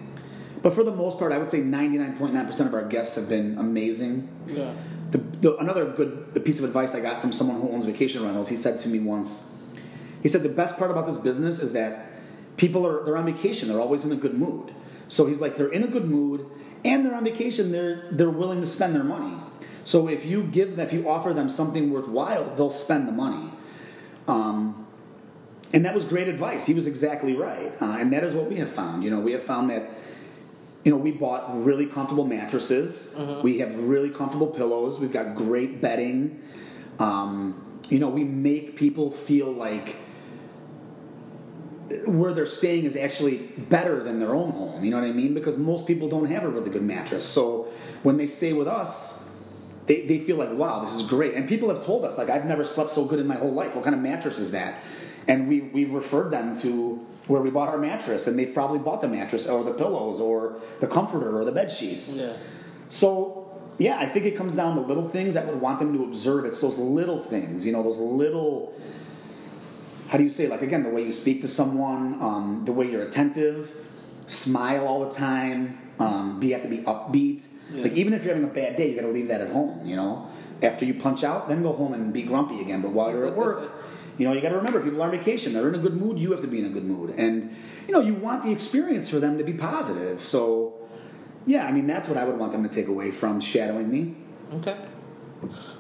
But 0.61 0.73
for 0.73 0.83
the 0.83 0.91
most 0.91 1.21
part, 1.21 1.31
I 1.31 1.39
would 1.39 1.51
say 1.51 1.61
99.9% 1.61 2.67
of 2.67 2.75
our 2.75 2.83
guests 2.83 3.15
have 3.15 3.29
been 3.29 3.59
amazing. 3.59 4.29
Yeah. 4.49 4.73
The, 5.13 5.19
the, 5.19 5.57
another 5.59 5.85
good 5.85 6.45
piece 6.45 6.59
of 6.59 6.65
advice 6.65 6.97
I 6.97 7.01
got 7.01 7.21
from 7.21 7.33
someone 7.33 7.61
who 7.61 7.71
owns 7.71 7.87
vacation 7.87 8.25
rentals, 8.25 8.49
he 8.49 8.57
said 8.57 8.81
to 8.81 8.89
me 8.89 8.99
once, 8.99 9.60
he 10.23 10.29
said 10.29 10.43
the 10.43 10.49
best 10.49 10.79
part 10.79 10.91
about 10.91 11.07
this 11.07 11.17
business 11.17 11.61
is 11.61 11.73
that 11.73 12.07
people 12.57 12.87
are 12.87 13.05
they're 13.05 13.17
on 13.17 13.27
vacation, 13.27 13.69
they're 13.69 13.81
always 13.81 14.05
in 14.05 14.13
a 14.13 14.17
good 14.17 14.35
mood. 14.35 14.75
So 15.09 15.27
he's 15.27 15.41
like 15.41 15.57
they're 15.57 15.73
in 15.73 15.83
a 15.83 15.89
good 15.89 16.05
mood 16.05 16.47
and 16.85 17.05
they're 17.05 17.15
on 17.15 17.25
vacation, 17.25 17.73
they're 17.73 18.09
they're 18.11 18.31
willing 18.31 18.61
to 18.61 18.67
spend 18.67 18.95
their 18.95 19.05
money. 19.05 19.37
So 19.85 20.09
if 20.09 20.27
you 20.27 20.45
give 20.45 20.77
them, 20.77 20.87
if 20.87 20.93
you 20.93 21.09
offer 21.09 21.33
them 21.33 21.49
something 21.49 21.91
worthwhile, 21.91 22.55
they'll 22.55 22.71
spend 22.71 23.09
the 23.09 23.13
money. 23.13 23.51
Um, 24.29 24.87
and 25.73 25.85
that 25.85 25.95
was 25.95 26.05
great 26.05 26.29
advice. 26.29 26.67
He 26.67 26.75
was 26.75 26.87
exactly 26.87 27.35
right, 27.35 27.73
uh, 27.81 27.97
and 27.99 28.13
that 28.13 28.25
is 28.25 28.35
what 28.35 28.49
we 28.49 28.57
have 28.57 28.71
found. 28.71 29.05
You 29.05 29.11
know, 29.11 29.21
we 29.21 29.33
have 29.33 29.43
found 29.43 29.71
that 29.71 29.89
you 30.85 30.91
know, 30.91 30.97
we 30.97 31.13
bought 31.13 31.63
really 31.63 31.87
comfortable 31.87 32.27
mattresses. 32.27 33.15
We 33.43 33.59
have 33.59 33.79
really 33.79 34.11
comfortable 34.11 34.47
pillows. 34.47 34.99
We've 34.99 35.13
got 35.13 35.35
great 35.35 35.81
bedding. 35.81 36.43
Um, 36.99 37.81
you 37.91 37.99
know, 37.99 38.09
we 38.09 38.25
make 38.25 38.77
people 38.77 39.11
feel 39.11 39.53
like 39.53 39.97
where 42.07 42.33
they're 42.33 42.47
staying 42.47 42.85
is 42.85 42.97
actually 42.97 43.39
better 43.39 44.03
than 44.03 44.21
their 44.21 44.35
own 44.35 44.53
home. 44.53 44.85
You 44.85 44.91
know 44.91 45.01
what 45.01 45.09
I 45.09 45.13
mean? 45.13 45.35
Because 45.35 45.59
most 45.59 45.87
people 45.87 46.09
don't 46.09 46.27
have 46.27 46.45
a 46.45 46.49
really 46.49 46.71
good 46.71 46.83
mattress. 46.83 47.25
So 47.25 47.69
when 48.03 48.17
they 48.17 48.27
stay 48.27 48.53
with 48.53 48.69
us, 48.69 49.35
they, 49.87 50.07
they 50.07 50.21
feel 50.21 50.37
like, 50.37 50.53
wow, 50.53 50.81
this 50.81 50.95
is 50.95 51.07
great. 51.07 51.35
And 51.35 51.49
people 51.49 51.69
have 51.69 51.85
told 51.85 52.05
us, 52.05 52.19
like, 52.19 52.31
I've 52.31 52.45
never 52.45 52.65
slept 52.65 52.91
so 52.91 53.05
good 53.05 53.19
in 53.19 53.27
my 53.27 53.35
whole 53.35 53.53
life. 53.53 53.75
What 53.75 53.85
kind 53.85 53.95
of 53.95 54.03
mattress 54.03 54.39
is 54.39 54.53
that? 54.53 54.83
And 55.27 55.49
we, 55.49 55.61
we 55.61 55.85
referred 55.85 56.31
them 56.31 56.57
to 56.59 57.05
where 57.27 57.43
we 57.43 57.51
bought 57.51 57.69
our 57.69 57.79
mattress, 57.79 58.27
and 58.27 58.39
they've 58.39 58.55
probably 58.55 58.79
bought 58.79 59.03
the 59.03 59.09
mattress 59.09 59.49
or 59.49 59.63
the 59.65 59.73
pillows 59.73 60.21
or 60.21 60.61
the 60.81 60.87
comforter 60.87 61.37
or 61.37 61.45
the 61.45 61.53
bed 61.53 61.71
sheets. 61.71 62.17
Yeah. 62.17 62.33
So, 62.89 63.53
yeah, 63.79 63.99
I 63.99 64.07
think 64.07 64.27
it 64.27 64.37
comes 64.37 64.55
down 64.55 64.77
to 64.77 64.83
little 64.83 65.09
things 65.09 65.35
that 65.35 65.47
would 65.47 65.61
want 65.61 65.79
them 65.79 65.97
to 65.97 66.05
observe. 66.05 66.45
It's 66.45 66.61
those 66.61 66.79
little 66.79 67.21
things, 67.21 67.65
you 67.67 67.73
know, 67.73 67.83
those 67.83 67.99
little. 67.99 68.75
How 70.11 70.19
do 70.19 70.25
you 70.25 70.31
say? 70.31 70.49
Like 70.49 70.63
again, 70.63 70.83
the 70.83 70.91
way 70.91 71.05
you 71.05 71.13
speak 71.13 71.41
to 71.43 71.49
someone, 71.49 72.21
um, 72.21 72.65
the 72.65 72.73
way 72.73 72.91
you're 72.91 73.05
attentive, 73.05 73.71
smile 74.27 74.89
all 74.89 75.09
the 75.09 75.15
time. 75.15 75.79
Um, 76.01 76.41
be 76.41 76.49
you 76.49 76.55
have 76.55 76.63
to 76.63 76.69
be 76.69 76.79
upbeat. 76.79 77.47
Yeah. 77.73 77.85
Like 77.85 77.93
even 77.93 78.13
if 78.13 78.25
you're 78.25 78.35
having 78.35 78.51
a 78.51 78.53
bad 78.53 78.75
day, 78.75 78.91
you 78.91 78.97
got 78.97 79.03
to 79.03 79.13
leave 79.13 79.29
that 79.29 79.41
at 79.41 79.53
home. 79.53 79.87
You 79.87 79.95
know, 79.95 80.29
after 80.63 80.85
you 80.85 80.95
punch 80.95 81.23
out, 81.23 81.49
then 81.49 81.63
go 81.63 81.73
home 81.73 81.95
and 81.95 82.13
be 82.13 82.23
grumpy 82.23 82.61
again. 82.61 82.83
But 82.83 82.91
while 82.91 83.13
you're 83.13 83.25
at 83.25 83.37
work, 83.37 83.71
you 84.19 84.27
know, 84.27 84.33
you 84.33 84.41
got 84.41 84.49
to 84.49 84.57
remember 84.57 84.83
people 84.83 85.01
are 85.01 85.05
on 85.05 85.13
vacation. 85.13 85.53
They're 85.53 85.69
in 85.69 85.77
a 85.77 85.79
good 85.79 85.97
mood. 85.97 86.19
You 86.19 86.33
have 86.33 86.41
to 86.41 86.49
be 86.49 86.59
in 86.59 86.65
a 86.65 86.71
good 86.71 86.85
mood, 86.85 87.11
and 87.11 87.55
you 87.87 87.95
know, 87.95 88.01
you 88.01 88.15
want 88.15 88.43
the 88.43 88.51
experience 88.51 89.09
for 89.09 89.21
them 89.21 89.39
to 89.39 89.45
be 89.45 89.53
positive. 89.53 90.21
So, 90.21 90.75
yeah, 91.47 91.67
I 91.67 91.71
mean, 91.71 91.87
that's 91.87 92.09
what 92.09 92.19
I 92.19 92.25
would 92.25 92.37
want 92.37 92.51
them 92.51 92.65
to 92.65 92.69
take 92.69 92.89
away 92.89 93.13
from 93.13 93.41
shadowing 93.41 93.89
me. 93.89 94.17
Okay. 94.55 94.77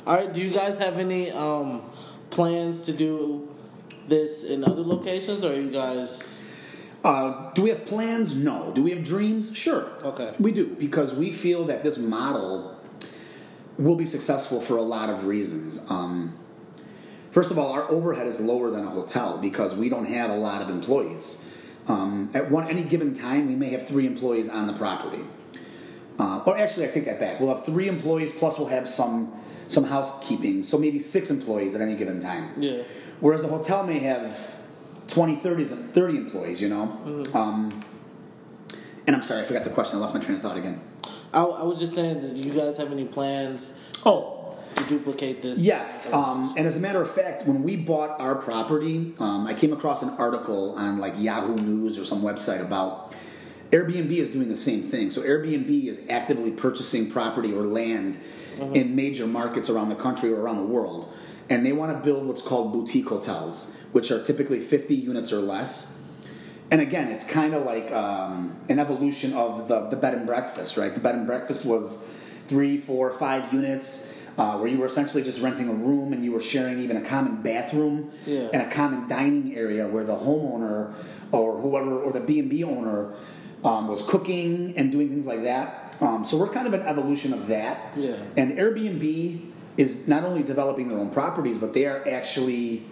All 0.06 0.14
right. 0.14 0.32
Do 0.32 0.40
you 0.40 0.52
guys 0.52 0.78
have 0.78 0.98
any 0.98 1.32
um, 1.32 1.82
plans 2.30 2.84
to 2.84 2.92
do 2.92 3.49
this 4.10 4.44
in 4.44 4.64
other 4.64 4.82
locations, 4.82 5.42
or 5.42 5.52
are 5.52 5.60
you 5.60 5.70
guys? 5.70 6.42
Uh, 7.02 7.50
do 7.54 7.62
we 7.62 7.70
have 7.70 7.86
plans? 7.86 8.36
No. 8.36 8.72
Do 8.74 8.82
we 8.82 8.90
have 8.90 9.02
dreams? 9.02 9.56
Sure. 9.56 9.88
Okay. 10.02 10.34
We 10.38 10.52
do 10.52 10.76
because 10.78 11.14
we 11.14 11.32
feel 11.32 11.64
that 11.66 11.82
this 11.82 11.98
model 11.98 12.78
will 13.78 13.96
be 13.96 14.04
successful 14.04 14.60
for 14.60 14.76
a 14.76 14.82
lot 14.82 15.08
of 15.08 15.24
reasons. 15.24 15.90
Um, 15.90 16.36
first 17.30 17.50
of 17.50 17.58
all, 17.58 17.72
our 17.72 17.90
overhead 17.90 18.26
is 18.26 18.38
lower 18.38 18.70
than 18.70 18.84
a 18.84 18.90
hotel 18.90 19.38
because 19.38 19.74
we 19.74 19.88
don't 19.88 20.04
have 20.04 20.30
a 20.30 20.36
lot 20.36 20.60
of 20.60 20.68
employees. 20.68 21.50
Um, 21.88 22.30
at 22.34 22.50
one 22.50 22.68
any 22.68 22.82
given 22.82 23.14
time, 23.14 23.48
we 23.48 23.54
may 23.54 23.70
have 23.70 23.88
three 23.88 24.06
employees 24.06 24.50
on 24.50 24.66
the 24.66 24.74
property. 24.74 25.24
Uh, 26.18 26.42
or 26.44 26.58
actually, 26.58 26.86
I 26.86 26.90
take 26.90 27.06
that 27.06 27.18
back. 27.18 27.40
We'll 27.40 27.54
have 27.54 27.64
three 27.64 27.88
employees 27.88 28.36
plus 28.36 28.58
we'll 28.58 28.68
have 28.68 28.86
some 28.86 29.32
some 29.68 29.84
housekeeping, 29.84 30.64
so 30.64 30.76
maybe 30.76 30.98
six 30.98 31.30
employees 31.30 31.76
at 31.76 31.80
any 31.80 31.94
given 31.94 32.18
time. 32.18 32.60
Yeah. 32.60 32.82
Whereas 33.20 33.44
a 33.44 33.48
hotel 33.48 33.86
may 33.86 33.98
have 34.00 34.50
20, 35.08 35.36
30, 35.36 35.64
30 35.64 36.16
employees, 36.16 36.60
you 36.62 36.68
know? 36.68 37.26
Um, 37.34 37.82
and 39.06 39.16
I'm 39.16 39.22
sorry, 39.22 39.42
I 39.42 39.44
forgot 39.44 39.64
the 39.64 39.70
question. 39.70 39.98
I 39.98 40.00
lost 40.00 40.14
my 40.14 40.20
train 40.20 40.36
of 40.36 40.42
thought 40.42 40.56
again. 40.56 40.80
I, 41.32 41.42
I 41.42 41.62
was 41.64 41.78
just 41.78 41.94
saying 41.94 42.34
do 42.34 42.40
you 42.40 42.52
guys 42.52 42.76
have 42.78 42.90
any 42.92 43.04
plans 43.04 43.78
Oh, 44.04 44.56
to 44.76 44.84
duplicate 44.84 45.42
this? 45.42 45.58
Yes, 45.58 46.12
um, 46.12 46.54
and 46.56 46.66
as 46.66 46.76
a 46.78 46.80
matter 46.80 47.02
of 47.02 47.10
fact, 47.10 47.46
when 47.46 47.62
we 47.62 47.76
bought 47.76 48.18
our 48.20 48.34
property, 48.34 49.14
um, 49.18 49.46
I 49.46 49.54
came 49.54 49.72
across 49.72 50.02
an 50.02 50.10
article 50.18 50.74
on 50.76 50.98
like 50.98 51.14
Yahoo 51.18 51.56
News 51.56 51.98
or 51.98 52.04
some 52.04 52.22
website 52.22 52.60
about 52.62 53.12
Airbnb 53.72 54.10
is 54.10 54.30
doing 54.32 54.48
the 54.48 54.56
same 54.56 54.82
thing. 54.82 55.10
So 55.10 55.20
Airbnb 55.22 55.86
is 55.86 56.08
actively 56.08 56.50
purchasing 56.50 57.10
property 57.10 57.52
or 57.52 57.62
land 57.62 58.18
in 58.74 58.94
major 58.96 59.26
markets 59.26 59.70
around 59.70 59.88
the 59.90 59.94
country 59.94 60.32
or 60.32 60.40
around 60.40 60.56
the 60.56 60.66
world, 60.66 61.12
and 61.50 61.66
they 61.66 61.72
want 61.72 61.92
to 61.96 62.02
build 62.02 62.26
what's 62.26 62.42
called 62.42 62.72
boutique 62.72 63.08
hotels, 63.08 63.76
which 63.92 64.10
are 64.10 64.22
typically 64.22 64.60
50 64.60 64.94
units 64.94 65.32
or 65.32 65.40
less. 65.40 66.02
And 66.70 66.80
again, 66.80 67.08
it's 67.10 67.28
kind 67.28 67.52
of 67.54 67.64
like 67.66 67.90
um, 67.90 68.56
an 68.68 68.78
evolution 68.78 69.32
of 69.32 69.66
the, 69.68 69.88
the 69.88 69.96
bed 69.96 70.14
and 70.14 70.24
breakfast, 70.26 70.76
right? 70.76 70.94
The 70.94 71.00
bed 71.00 71.16
and 71.16 71.26
breakfast 71.26 71.66
was 71.66 72.08
three, 72.46 72.78
four, 72.78 73.10
five 73.10 73.52
units, 73.52 74.16
uh, 74.38 74.56
where 74.58 74.68
you 74.68 74.78
were 74.78 74.86
essentially 74.86 75.22
just 75.24 75.42
renting 75.42 75.68
a 75.68 75.72
room 75.74 76.12
and 76.12 76.24
you 76.24 76.30
were 76.32 76.40
sharing 76.40 76.78
even 76.78 76.96
a 76.96 77.02
common 77.02 77.42
bathroom 77.42 78.12
Yeah. 78.24 78.48
and 78.52 78.62
a 78.62 78.70
common 78.70 79.08
dining 79.08 79.56
area 79.56 79.88
where 79.88 80.04
the 80.04 80.14
homeowner 80.16 80.94
or 81.32 81.58
whoever 81.60 81.98
or 81.98 82.12
the 82.12 82.20
B 82.20 82.38
and 82.38 82.48
B 82.48 82.62
owner 82.62 83.12
um, 83.64 83.88
was 83.88 84.06
cooking 84.08 84.74
and 84.76 84.92
doing 84.92 85.08
things 85.08 85.26
like 85.26 85.42
that. 85.42 85.94
Um, 86.00 86.24
so 86.24 86.38
we're 86.38 86.48
kind 86.48 86.66
of 86.68 86.72
an 86.74 86.82
evolution 86.82 87.32
of 87.34 87.48
that. 87.48 87.92
Yeah. 87.96 88.14
And 88.36 88.56
Airbnb 88.56 89.49
is 89.80 90.06
not 90.06 90.24
only 90.24 90.42
developing 90.42 90.88
their 90.88 90.98
own 90.98 91.10
properties, 91.10 91.58
but 91.58 91.72
they 91.72 91.86
are 91.86 92.06
actually 92.06 92.84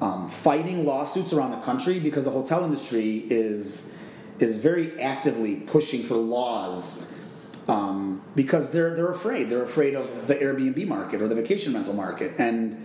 um, 0.00 0.30
fighting 0.30 0.86
lawsuits 0.86 1.32
around 1.32 1.50
the 1.50 1.60
country 1.60 1.98
because 1.98 2.24
the 2.24 2.30
hotel 2.30 2.64
industry 2.64 3.24
is 3.28 3.98
is 4.38 4.58
very 4.58 5.00
actively 5.00 5.56
pushing 5.56 6.02
for 6.02 6.14
laws 6.14 7.16
um, 7.66 8.22
because 8.36 8.70
they're 8.70 8.94
they're 8.94 9.10
afraid. 9.10 9.50
They're 9.50 9.64
afraid 9.64 9.94
of 9.94 10.28
the 10.28 10.36
Airbnb 10.36 10.86
market 10.86 11.20
or 11.20 11.26
the 11.26 11.34
vacation 11.34 11.74
rental 11.74 11.94
market, 11.94 12.38
and 12.38 12.80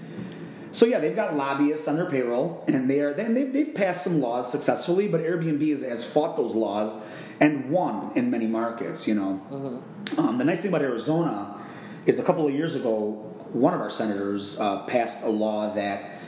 so 0.72 0.88
yeah, 0.88 0.99
they've 0.99 1.16
got 1.16 1.36
lobbyists 1.36 1.88
on 1.88 1.97
their 1.97 2.09
payroll, 2.09 2.64
and 2.68 2.89
they 2.89 3.01
are 3.01 3.14
then 3.14 3.36
they've, 3.36 3.53
they've 3.53 3.76
passed 3.76 4.03
some 4.03 4.22
laws 4.22 4.51
successfully, 4.51 5.07
but 5.07 5.22
Airbnb 5.22 5.70
has, 5.70 5.84
has 5.84 6.12
fought 6.12 6.36
those 6.36 6.55
laws 6.55 7.07
and 7.39 7.70
won 7.70 8.12
in 8.16 8.32
many 8.32 8.47
markets. 8.47 9.07
You 9.07 9.16
know, 9.16 9.84
um, 10.18 10.39
the 10.39 10.45
nice 10.45 10.62
thing 10.62 10.70
about 10.70 10.82
Arizona 10.82 11.59
is 12.07 12.20
a 12.20 12.24
couple 12.24 12.47
of 12.47 12.53
years 12.53 12.76
ago, 12.76 13.31
one 13.54 13.74
of 13.74 13.82
our 13.82 13.89
senators 13.89 14.60
uh, 14.60 14.84
passed 14.84 15.26
a 15.26 15.30
law 15.30 15.74
that 15.74 16.20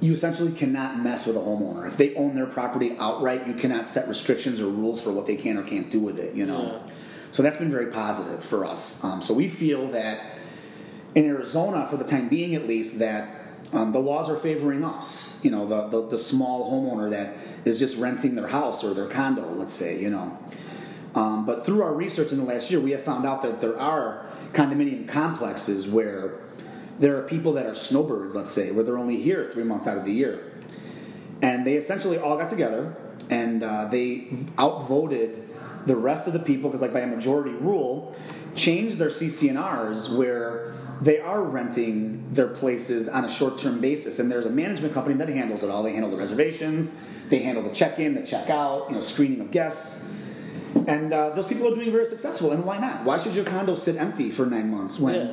you 0.00 0.12
essentially 0.12 0.52
cannot 0.52 0.98
mess 0.98 1.26
with 1.26 1.36
a 1.36 1.38
homeowner. 1.38 1.86
If 1.86 1.96
they 1.96 2.14
own 2.16 2.34
their 2.34 2.46
property 2.46 2.96
outright, 2.98 3.46
you 3.46 3.54
cannot 3.54 3.86
set 3.86 4.08
restrictions 4.08 4.60
or 4.60 4.66
rules 4.66 5.00
for 5.00 5.12
what 5.12 5.28
they 5.28 5.36
can 5.36 5.56
or 5.56 5.62
can't 5.62 5.90
do 5.92 6.00
with 6.00 6.18
it. 6.18 6.34
You 6.34 6.44
know, 6.46 6.82
so 7.30 7.42
that's 7.42 7.56
been 7.56 7.70
very 7.70 7.86
positive 7.86 8.44
for 8.44 8.64
us. 8.64 9.04
Um, 9.04 9.22
so 9.22 9.32
we 9.32 9.48
feel 9.48 9.86
that 9.88 10.20
in 11.14 11.26
Arizona, 11.26 11.86
for 11.88 11.96
the 11.96 12.04
time 12.04 12.28
being 12.28 12.56
at 12.56 12.66
least, 12.66 12.98
that 12.98 13.38
um, 13.72 13.92
the 13.92 14.00
laws 14.00 14.28
are 14.28 14.36
favoring 14.36 14.84
us. 14.84 15.44
You 15.44 15.52
know, 15.52 15.66
the, 15.66 15.86
the 15.86 16.08
the 16.08 16.18
small 16.18 16.70
homeowner 16.70 17.10
that 17.10 17.36
is 17.64 17.78
just 17.78 17.96
renting 18.00 18.34
their 18.34 18.48
house 18.48 18.82
or 18.82 18.94
their 18.94 19.06
condo, 19.06 19.52
let's 19.52 19.72
say. 19.72 20.00
You 20.02 20.10
know, 20.10 20.36
um, 21.14 21.46
but 21.46 21.64
through 21.64 21.82
our 21.82 21.94
research 21.94 22.32
in 22.32 22.38
the 22.38 22.44
last 22.44 22.72
year, 22.72 22.80
we 22.80 22.90
have 22.90 23.04
found 23.04 23.24
out 23.24 23.42
that 23.42 23.60
there 23.60 23.78
are 23.78 24.21
condominium 24.52 25.08
complexes 25.08 25.88
where 25.88 26.34
there 26.98 27.16
are 27.16 27.22
people 27.22 27.52
that 27.54 27.66
are 27.66 27.74
snowbirds, 27.74 28.34
let's 28.34 28.50
say, 28.50 28.70
where 28.70 28.84
they're 28.84 28.98
only 28.98 29.20
here 29.20 29.50
three 29.52 29.64
months 29.64 29.86
out 29.86 29.98
of 29.98 30.04
the 30.04 30.12
year. 30.12 30.52
And 31.40 31.66
they 31.66 31.74
essentially 31.74 32.18
all 32.18 32.36
got 32.36 32.50
together 32.50 32.94
and 33.30 33.62
uh, 33.62 33.86
they 33.86 34.28
outvoted 34.58 35.48
the 35.86 35.96
rest 35.96 36.26
of 36.26 36.32
the 36.32 36.38
people, 36.38 36.70
because, 36.70 36.82
like, 36.82 36.92
by 36.92 37.00
a 37.00 37.06
majority 37.06 37.50
rule, 37.50 38.14
changed 38.54 38.98
their 38.98 39.08
CC&Rs 39.08 40.10
where 40.10 40.74
they 41.00 41.18
are 41.18 41.42
renting 41.42 42.32
their 42.32 42.46
places 42.46 43.08
on 43.08 43.24
a 43.24 43.30
short 43.30 43.58
term 43.58 43.80
basis. 43.80 44.20
And 44.20 44.30
there's 44.30 44.46
a 44.46 44.50
management 44.50 44.94
company 44.94 45.16
that 45.16 45.28
handles 45.28 45.64
it 45.64 45.70
all. 45.70 45.82
They 45.82 45.92
handle 45.92 46.10
the 46.10 46.16
reservations, 46.16 46.94
they 47.28 47.40
handle 47.40 47.64
the 47.64 47.74
check 47.74 47.98
in, 47.98 48.14
the 48.14 48.24
check 48.24 48.50
out, 48.50 48.88
you 48.88 48.94
know, 48.94 49.00
screening 49.00 49.40
of 49.40 49.50
guests. 49.50 50.14
And 50.86 51.12
uh, 51.12 51.30
those 51.30 51.46
people 51.46 51.70
are 51.70 51.74
doing 51.74 51.92
very 51.92 52.06
successful. 52.06 52.52
And 52.52 52.64
why 52.64 52.78
not? 52.78 53.04
Why 53.04 53.18
should 53.18 53.34
your 53.34 53.44
condo 53.44 53.74
sit 53.74 53.96
empty 53.96 54.30
for 54.30 54.46
nine 54.46 54.70
months 54.70 54.98
when, 54.98 55.14
Yeah. 55.14 55.32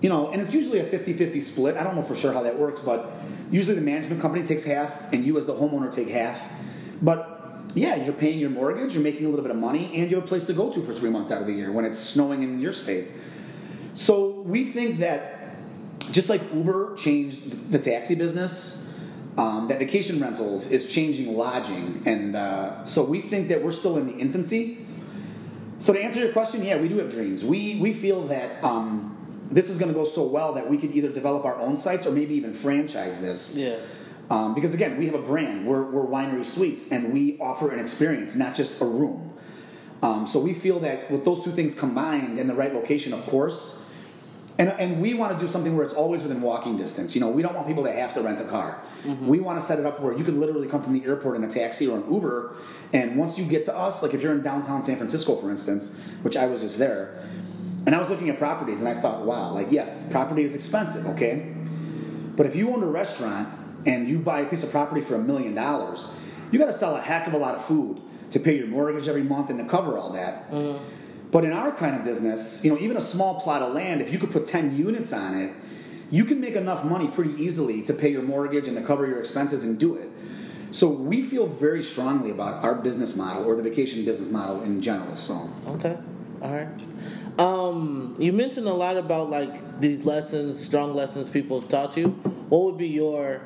you 0.00 0.08
know, 0.08 0.28
and 0.30 0.40
it's 0.40 0.54
usually 0.54 0.78
a 0.80 0.84
50 0.84 1.12
50 1.14 1.40
split. 1.40 1.76
I 1.76 1.82
don't 1.82 1.96
know 1.96 2.02
for 2.02 2.14
sure 2.14 2.32
how 2.32 2.42
that 2.42 2.58
works, 2.58 2.80
but 2.80 3.10
usually 3.50 3.74
the 3.74 3.82
management 3.82 4.20
company 4.20 4.44
takes 4.44 4.64
half 4.64 5.12
and 5.12 5.24
you 5.24 5.36
as 5.38 5.46
the 5.46 5.54
homeowner 5.54 5.90
take 5.90 6.08
half. 6.08 6.52
But 7.02 7.34
yeah, 7.74 7.96
you're 7.96 8.14
paying 8.14 8.38
your 8.38 8.50
mortgage, 8.50 8.94
you're 8.94 9.02
making 9.02 9.26
a 9.26 9.28
little 9.28 9.42
bit 9.42 9.50
of 9.50 9.58
money, 9.58 9.90
and 9.94 10.10
you 10.10 10.16
have 10.16 10.24
a 10.24 10.28
place 10.28 10.46
to 10.46 10.52
go 10.52 10.72
to 10.72 10.80
for 10.82 10.94
three 10.94 11.10
months 11.10 11.30
out 11.30 11.40
of 11.40 11.46
the 11.46 11.52
year 11.52 11.70
when 11.72 11.84
it's 11.84 11.98
snowing 11.98 12.42
in 12.42 12.60
your 12.60 12.72
state. 12.72 13.08
So 13.94 14.40
we 14.42 14.64
think 14.64 14.98
that 14.98 15.56
just 16.12 16.28
like 16.28 16.40
Uber 16.52 16.94
changed 16.96 17.70
the 17.72 17.78
taxi 17.78 18.14
business, 18.14 18.87
um, 19.38 19.68
that 19.68 19.78
vacation 19.78 20.20
rentals 20.20 20.70
is 20.72 20.92
changing 20.92 21.36
lodging, 21.36 22.02
and 22.04 22.34
uh, 22.34 22.84
so 22.84 23.04
we 23.04 23.20
think 23.20 23.48
that 23.48 23.62
we're 23.62 23.72
still 23.72 23.96
in 23.96 24.06
the 24.08 24.14
infancy. 24.14 24.84
So 25.78 25.92
to 25.92 26.02
answer 26.02 26.18
your 26.18 26.32
question, 26.32 26.64
yeah, 26.64 26.76
we 26.76 26.88
do 26.88 26.98
have 26.98 27.10
dreams. 27.10 27.44
We 27.44 27.78
we 27.80 27.92
feel 27.92 28.26
that 28.26 28.62
um, 28.64 29.16
this 29.48 29.70
is 29.70 29.78
going 29.78 29.92
to 29.92 29.98
go 29.98 30.04
so 30.04 30.26
well 30.26 30.54
that 30.54 30.68
we 30.68 30.76
could 30.76 30.90
either 30.90 31.10
develop 31.10 31.44
our 31.44 31.56
own 31.56 31.76
sites 31.76 32.04
or 32.06 32.10
maybe 32.10 32.34
even 32.34 32.52
franchise 32.52 33.20
this. 33.20 33.56
Yeah. 33.56 33.76
Um, 34.28 34.54
because 34.54 34.74
again, 34.74 34.98
we 34.98 35.06
have 35.06 35.14
a 35.14 35.22
brand. 35.22 35.66
We're, 35.66 35.84
we're 35.84 36.04
Winery 36.04 36.44
Suites, 36.44 36.92
and 36.92 37.14
we 37.14 37.38
offer 37.40 37.70
an 37.70 37.78
experience, 37.78 38.36
not 38.36 38.54
just 38.54 38.80
a 38.82 38.84
room. 38.84 39.32
Um, 40.02 40.26
so 40.26 40.38
we 40.38 40.52
feel 40.52 40.80
that 40.80 41.10
with 41.10 41.24
those 41.24 41.42
two 41.42 41.50
things 41.52 41.78
combined 41.78 42.38
in 42.38 42.46
the 42.46 42.54
right 42.54 42.74
location, 42.74 43.14
of 43.14 43.24
course, 43.26 43.88
and, 44.58 44.68
and 44.70 45.00
we 45.00 45.14
want 45.14 45.32
to 45.32 45.38
do 45.38 45.48
something 45.48 45.76
where 45.76 45.86
it's 45.86 45.94
always 45.94 46.22
within 46.22 46.42
walking 46.42 46.76
distance. 46.76 47.14
You 47.14 47.20
know, 47.20 47.30
we 47.30 47.42
don't 47.42 47.54
want 47.54 47.66
people 47.68 47.84
to 47.84 47.92
have 47.92 48.12
to 48.14 48.20
rent 48.20 48.40
a 48.40 48.44
car. 48.44 48.82
Mm-hmm. 49.04 49.26
We 49.26 49.40
want 49.40 49.58
to 49.60 49.64
set 49.64 49.78
it 49.78 49.86
up 49.86 50.00
where 50.00 50.16
you 50.16 50.24
could 50.24 50.36
literally 50.36 50.68
come 50.68 50.82
from 50.82 50.92
the 50.92 51.04
airport 51.04 51.36
in 51.36 51.44
a 51.44 51.48
taxi 51.48 51.86
or 51.86 51.98
an 51.98 52.12
Uber, 52.12 52.54
and 52.92 53.16
once 53.16 53.38
you 53.38 53.44
get 53.44 53.64
to 53.66 53.76
us, 53.76 54.02
like 54.02 54.14
if 54.14 54.22
you're 54.22 54.32
in 54.32 54.42
downtown 54.42 54.84
San 54.84 54.96
Francisco, 54.96 55.36
for 55.36 55.50
instance, 55.50 56.00
which 56.22 56.36
I 56.36 56.46
was 56.46 56.62
just 56.62 56.78
there, 56.78 57.24
and 57.86 57.94
I 57.94 57.98
was 57.98 58.08
looking 58.08 58.28
at 58.28 58.38
properties, 58.38 58.80
and 58.80 58.88
I 58.88 59.00
thought, 59.00 59.22
wow, 59.22 59.52
like 59.52 59.68
yes, 59.70 60.10
property 60.10 60.42
is 60.42 60.54
expensive, 60.54 61.06
okay, 61.14 61.54
but 62.36 62.46
if 62.46 62.54
you 62.56 62.70
own 62.70 62.82
a 62.82 62.86
restaurant 62.86 63.48
and 63.86 64.08
you 64.08 64.18
buy 64.18 64.40
a 64.40 64.46
piece 64.46 64.62
of 64.62 64.70
property 64.70 65.00
for 65.00 65.14
a 65.14 65.18
million 65.18 65.54
dollars, 65.54 66.16
you 66.50 66.58
got 66.58 66.66
to 66.66 66.72
sell 66.72 66.96
a 66.96 67.00
heck 67.00 67.26
of 67.26 67.34
a 67.34 67.38
lot 67.38 67.54
of 67.54 67.64
food 67.64 68.00
to 68.30 68.40
pay 68.40 68.56
your 68.56 68.66
mortgage 68.66 69.08
every 69.08 69.22
month 69.22 69.50
and 69.50 69.58
to 69.58 69.64
cover 69.64 69.98
all 69.98 70.12
that. 70.12 70.50
Mm-hmm. 70.50 70.84
But 71.30 71.44
in 71.44 71.52
our 71.52 71.72
kind 71.72 71.96
of 71.96 72.04
business, 72.04 72.64
you 72.64 72.72
know, 72.72 72.78
even 72.78 72.96
a 72.96 73.00
small 73.00 73.40
plot 73.40 73.62
of 73.62 73.74
land, 73.74 74.00
if 74.00 74.12
you 74.12 74.18
could 74.18 74.30
put 74.30 74.46
10 74.46 74.76
units 74.76 75.12
on 75.12 75.34
it, 75.34 75.52
you 76.10 76.24
can 76.24 76.40
make 76.40 76.54
enough 76.54 76.84
money 76.84 77.08
pretty 77.08 77.34
easily 77.42 77.82
to 77.82 77.92
pay 77.94 78.10
your 78.10 78.22
mortgage 78.22 78.66
and 78.68 78.76
to 78.76 78.82
cover 78.82 79.06
your 79.06 79.20
expenses 79.20 79.64
and 79.64 79.78
do 79.78 79.96
it. 79.96 80.08
So 80.70 80.88
we 80.88 81.22
feel 81.22 81.46
very 81.46 81.82
strongly 81.82 82.30
about 82.30 82.62
our 82.62 82.74
business 82.74 83.16
model 83.16 83.44
or 83.44 83.56
the 83.56 83.62
vacation 83.62 84.04
business 84.04 84.30
model 84.30 84.62
in 84.62 84.80
general. 84.82 85.16
So 85.16 85.50
Okay. 85.66 85.96
All 86.42 86.52
right. 86.54 86.68
Um, 87.38 88.16
you 88.18 88.32
mentioned 88.32 88.66
a 88.66 88.72
lot 88.74 88.96
about 88.96 89.30
like 89.30 89.80
these 89.80 90.04
lessons, 90.04 90.58
strong 90.58 90.94
lessons 90.94 91.28
people 91.28 91.60
have 91.60 91.68
taught 91.68 91.96
you. 91.96 92.08
What 92.48 92.64
would 92.64 92.78
be 92.78 92.88
your 92.88 93.40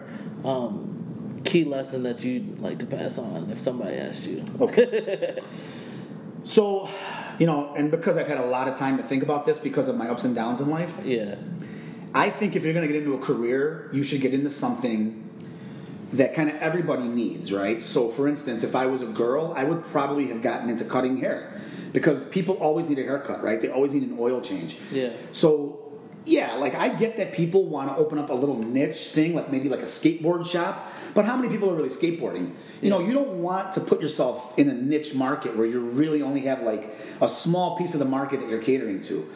um, 0.45 1.41
key 1.45 1.65
lesson 1.65 2.03
that 2.05 2.25
you'd 2.25 2.59
like 2.61 2.79
to 2.81 2.87
pass 2.87 3.19
on 3.19 3.51
if 3.51 3.59
somebody 3.59 3.97
asked 3.97 4.27
you? 4.27 4.43
Okay. 4.61 5.39
so, 6.45 6.89
you 7.39 7.47
know, 7.47 7.75
and 7.75 7.91
because 7.91 8.17
I've 8.17 8.29
had 8.29 8.39
a 8.39 8.47
lot 8.47 8.69
of 8.69 8.77
time 8.79 8.97
to 8.97 9.03
think 9.03 9.23
about 9.23 9.47
this 9.47 9.59
because 9.59 9.89
of 9.89 9.97
my 9.97 10.09
ups 10.09 10.25
and 10.25 10.35
downs 10.35 10.61
in 10.61 10.71
life, 10.71 10.95
Yeah. 11.05 11.37
I 12.15 12.31
think 12.31 12.57
if 12.57 12.65
you're 12.65 12.75
going 12.75 12.87
to 12.87 12.93
get 12.93 13.03
into 13.03 13.15
a 13.15 13.21
career, 13.21 13.89
you 13.93 14.03
should 14.03 14.21
get 14.21 14.35
into 14.35 14.51
something 14.51 15.31
that 16.13 16.35
kind 16.35 16.51
of 16.51 16.57
everybody 16.57 17.05
needs, 17.05 17.53
right? 17.53 17.81
So, 17.81 18.09
for 18.09 18.29
instance, 18.29 18.63
if 18.65 18.77
I 18.77 18.87
was 18.87 19.01
a 19.01 19.07
girl, 19.07 19.55
I 19.57 19.65
would 19.65 19.85
probably 19.87 20.27
have 20.27 20.43
gotten 20.43 20.69
into 20.69 20.85
cutting 20.85 21.17
hair 21.17 21.61
because 21.93 22.29
people 22.29 22.57
always 22.57 22.89
need 22.89 22.99
a 22.99 23.03
haircut, 23.03 23.43
right? 23.43 23.61
They 23.61 23.71
always 23.71 23.95
need 23.95 24.03
an 24.03 24.17
oil 24.19 24.43
change. 24.43 24.79
Yeah. 24.91 25.11
So, 25.31 25.93
yeah, 26.25 26.55
like 26.55 26.75
I 26.75 26.95
get 26.95 27.17
that 27.17 27.33
people 27.33 27.65
want 27.65 27.91
to 27.91 27.97
open 27.97 28.19
up 28.19 28.31
a 28.31 28.35
little 28.35 28.59
niche 28.59 29.09
thing, 29.09 29.35
like 29.35 29.51
maybe 29.51 29.69
like 29.69 29.81
a 29.81 29.85
skateboard 29.85 30.47
shop, 30.47 30.93
but 31.15 31.25
how 31.25 31.37
many 31.37 31.49
people 31.49 31.71
are 31.71 31.75
really 31.75 31.89
skateboarding? 31.89 32.53
You 32.81 32.91
know, 32.91 33.01
you 33.01 33.13
don't 33.13 33.43
want 33.43 33.73
to 33.75 33.81
put 33.81 34.01
yourself 34.01 34.59
in 34.59 34.69
a 34.69 34.75
niche 34.75 35.15
market 35.15 35.57
where 35.57 35.67
you 35.67 35.81
really 35.81 36.23
only 36.23 36.43
have 36.43 36.63
like 36.63 36.95
a 37.21 37.29
small 37.29 37.77
piece 37.77 37.95
of 37.95 38.01
the 38.01 38.07
market 38.07 38.41
that 38.41 38.49
you're 38.49 38.63
catering 38.63 39.01
to. 39.03 39.31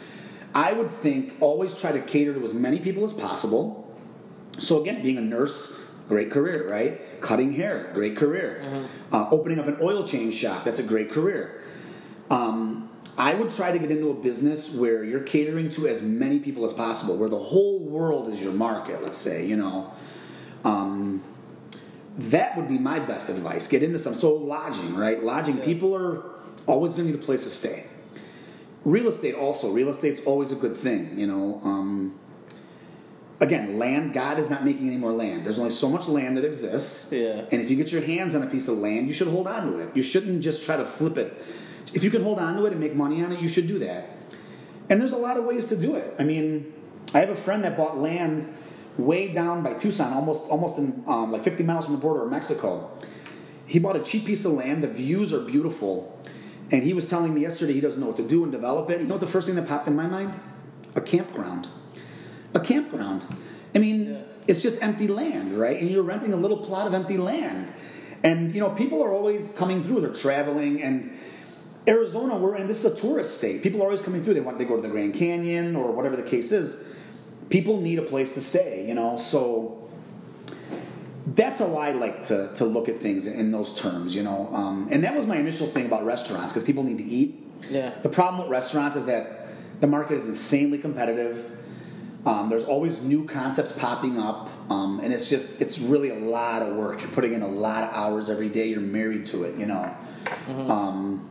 I 0.56 0.72
would 0.72 0.90
think 0.90 1.34
always 1.40 1.78
try 1.78 1.92
to 1.92 2.00
cater 2.00 2.32
to 2.32 2.42
as 2.42 2.54
many 2.54 2.80
people 2.80 3.04
as 3.04 3.12
possible. 3.12 3.94
So 4.58 4.80
again, 4.80 5.02
being 5.02 5.18
a 5.18 5.20
nurse, 5.20 5.86
great 6.08 6.30
career, 6.30 6.66
right? 6.68 7.20
Cutting 7.20 7.52
hair, 7.52 7.90
great 7.92 8.16
career. 8.16 8.62
Uh, 9.12 9.28
opening 9.30 9.60
up 9.60 9.66
an 9.66 9.76
oil 9.82 10.06
change 10.06 10.34
shop, 10.34 10.64
that's 10.64 10.78
a 10.78 10.82
great 10.82 11.12
career. 11.12 11.62
Um, 12.30 12.88
I 13.18 13.34
would 13.34 13.54
try 13.54 13.70
to 13.70 13.78
get 13.78 13.90
into 13.90 14.08
a 14.08 14.14
business 14.14 14.74
where 14.74 15.04
you're 15.04 15.20
catering 15.20 15.68
to 15.70 15.88
as 15.88 16.02
many 16.02 16.38
people 16.38 16.64
as 16.64 16.72
possible, 16.72 17.18
where 17.18 17.28
the 17.28 17.38
whole 17.38 17.78
world 17.80 18.28
is 18.32 18.40
your 18.40 18.52
market. 18.52 19.02
Let's 19.02 19.18
say, 19.18 19.46
you 19.46 19.56
know, 19.56 19.92
um, 20.64 21.22
that 22.16 22.56
would 22.56 22.66
be 22.66 22.78
my 22.78 22.98
best 22.98 23.28
advice. 23.28 23.68
Get 23.68 23.82
into 23.82 23.98
some 23.98 24.14
so 24.14 24.32
lodging, 24.32 24.96
right? 24.96 25.22
Lodging. 25.22 25.58
Yeah. 25.58 25.64
People 25.66 25.94
are 25.94 26.22
always 26.66 26.94
going 26.94 27.08
to 27.08 27.14
need 27.14 27.22
a 27.22 27.24
place 27.24 27.44
to 27.44 27.50
stay. 27.50 27.84
Real 28.86 29.08
estate 29.08 29.34
also. 29.34 29.72
Real 29.72 29.88
estate's 29.88 30.22
always 30.24 30.52
a 30.52 30.54
good 30.54 30.76
thing, 30.76 31.18
you 31.18 31.26
know. 31.26 31.60
Um, 31.64 32.20
again, 33.40 33.80
land. 33.80 34.14
God 34.14 34.38
is 34.38 34.48
not 34.48 34.64
making 34.64 34.86
any 34.86 34.96
more 34.96 35.10
land. 35.10 35.44
There's 35.44 35.58
only 35.58 35.72
so 35.72 35.88
much 35.88 36.06
land 36.06 36.36
that 36.36 36.44
exists. 36.44 37.12
Yeah. 37.12 37.46
And 37.50 37.60
if 37.60 37.68
you 37.68 37.76
get 37.76 37.90
your 37.90 38.02
hands 38.02 38.36
on 38.36 38.44
a 38.44 38.46
piece 38.46 38.68
of 38.68 38.78
land, 38.78 39.08
you 39.08 39.12
should 39.12 39.26
hold 39.26 39.48
on 39.48 39.72
to 39.72 39.78
it. 39.80 39.96
You 39.96 40.04
shouldn't 40.04 40.40
just 40.40 40.64
try 40.64 40.76
to 40.76 40.84
flip 40.84 41.18
it. 41.18 41.44
If 41.94 42.04
you 42.04 42.10
can 42.10 42.22
hold 42.22 42.38
on 42.38 42.54
to 42.54 42.66
it 42.66 42.70
and 42.70 42.80
make 42.80 42.94
money 42.94 43.24
on 43.24 43.32
it, 43.32 43.40
you 43.40 43.48
should 43.48 43.66
do 43.66 43.80
that. 43.80 44.08
And 44.88 45.00
there's 45.00 45.12
a 45.12 45.18
lot 45.18 45.36
of 45.36 45.44
ways 45.44 45.66
to 45.66 45.76
do 45.76 45.96
it. 45.96 46.14
I 46.20 46.22
mean, 46.22 46.72
I 47.12 47.18
have 47.18 47.30
a 47.30 47.34
friend 47.34 47.64
that 47.64 47.76
bought 47.76 47.98
land 47.98 48.54
way 48.96 49.32
down 49.32 49.64
by 49.64 49.74
Tucson, 49.74 50.12
almost 50.12 50.48
almost 50.48 50.78
in 50.78 51.02
um, 51.08 51.32
like 51.32 51.42
50 51.42 51.64
miles 51.64 51.86
from 51.86 51.94
the 51.94 52.00
border 52.00 52.22
of 52.22 52.30
Mexico. 52.30 52.88
He 53.66 53.80
bought 53.80 53.96
a 53.96 54.04
cheap 54.04 54.26
piece 54.26 54.44
of 54.44 54.52
land. 54.52 54.84
The 54.84 54.88
views 54.88 55.34
are 55.34 55.40
beautiful, 55.40 56.16
and 56.70 56.82
he 56.82 56.92
was 56.92 57.08
telling 57.08 57.32
me 57.34 57.42
yesterday 57.42 57.72
he 57.72 57.80
doesn't 57.80 58.00
know 58.00 58.08
what 58.08 58.16
to 58.16 58.26
do 58.26 58.42
and 58.42 58.52
develop 58.52 58.90
it. 58.90 59.00
You 59.00 59.06
know 59.06 59.14
what 59.14 59.20
the 59.20 59.26
first 59.26 59.46
thing 59.46 59.56
that 59.56 59.68
popped 59.68 59.86
in 59.86 59.94
my 59.96 60.06
mind? 60.06 60.38
A 60.94 61.00
campground. 61.00 61.68
A 62.54 62.60
campground. 62.60 63.24
I 63.74 63.78
mean, 63.78 64.10
Yeah. 64.10 64.18
it's 64.48 64.62
just 64.62 64.82
empty 64.82 65.06
land, 65.06 65.58
right? 65.58 65.80
And 65.80 65.90
you're 65.90 66.02
renting 66.02 66.32
a 66.32 66.36
little 66.36 66.58
plot 66.58 66.86
of 66.86 66.94
empty 66.94 67.16
land. 67.18 67.72
And 68.24 68.54
you 68.54 68.60
know, 68.60 68.70
people 68.70 69.02
are 69.02 69.12
always 69.12 69.52
coming 69.52 69.84
through. 69.84 70.00
They're 70.00 70.12
traveling, 70.12 70.82
and 70.82 71.10
Arizona, 71.86 72.36
we're 72.36 72.56
in 72.56 72.66
this 72.66 72.84
is 72.84 72.92
a 72.92 72.96
tourist 72.96 73.38
state. 73.38 73.62
People 73.62 73.80
are 73.82 73.84
always 73.84 74.02
coming 74.02 74.22
through. 74.24 74.34
They 74.34 74.40
want 74.40 74.58
they 74.58 74.64
go 74.64 74.76
to 74.76 74.82
the 74.82 74.88
Grand 74.88 75.14
Canyon 75.14 75.76
or 75.76 75.92
whatever 75.92 76.16
the 76.16 76.22
case 76.22 76.50
is. 76.50 76.92
People 77.50 77.80
need 77.80 77.98
a 77.98 78.02
place 78.02 78.34
to 78.34 78.40
stay, 78.40 78.86
you 78.88 78.94
know. 78.94 79.18
So 79.18 79.85
that's 81.26 81.58
how 81.58 81.76
I 81.76 81.92
like 81.92 82.24
to, 82.28 82.52
to 82.54 82.64
look 82.64 82.88
at 82.88 83.00
things 83.00 83.26
in 83.26 83.50
those 83.50 83.78
terms, 83.80 84.14
you 84.14 84.22
know. 84.22 84.48
Um, 84.52 84.88
and 84.92 85.02
that 85.04 85.16
was 85.16 85.26
my 85.26 85.36
initial 85.36 85.66
thing 85.66 85.86
about 85.86 86.04
restaurants 86.04 86.52
because 86.52 86.64
people 86.64 86.84
need 86.84 86.98
to 86.98 87.04
eat. 87.04 87.44
Yeah. 87.68 87.90
The 88.02 88.08
problem 88.08 88.42
with 88.42 88.50
restaurants 88.50 88.96
is 88.96 89.06
that 89.06 89.48
the 89.80 89.88
market 89.88 90.14
is 90.14 90.26
insanely 90.26 90.78
competitive. 90.78 91.52
Um, 92.24 92.48
there's 92.48 92.64
always 92.64 93.02
new 93.02 93.24
concepts 93.24 93.72
popping 93.72 94.18
up, 94.18 94.50
um, 94.70 95.00
and 95.00 95.12
it's 95.12 95.28
just 95.28 95.60
it's 95.60 95.78
really 95.78 96.10
a 96.10 96.18
lot 96.18 96.62
of 96.62 96.76
work. 96.76 97.00
You're 97.00 97.10
putting 97.10 97.34
in 97.34 97.42
a 97.42 97.48
lot 97.48 97.84
of 97.84 97.92
hours 97.92 98.30
every 98.30 98.48
day. 98.48 98.68
You're 98.68 98.80
married 98.80 99.26
to 99.26 99.44
it, 99.44 99.56
you 99.56 99.66
know. 99.66 99.94
Um, 100.48 101.28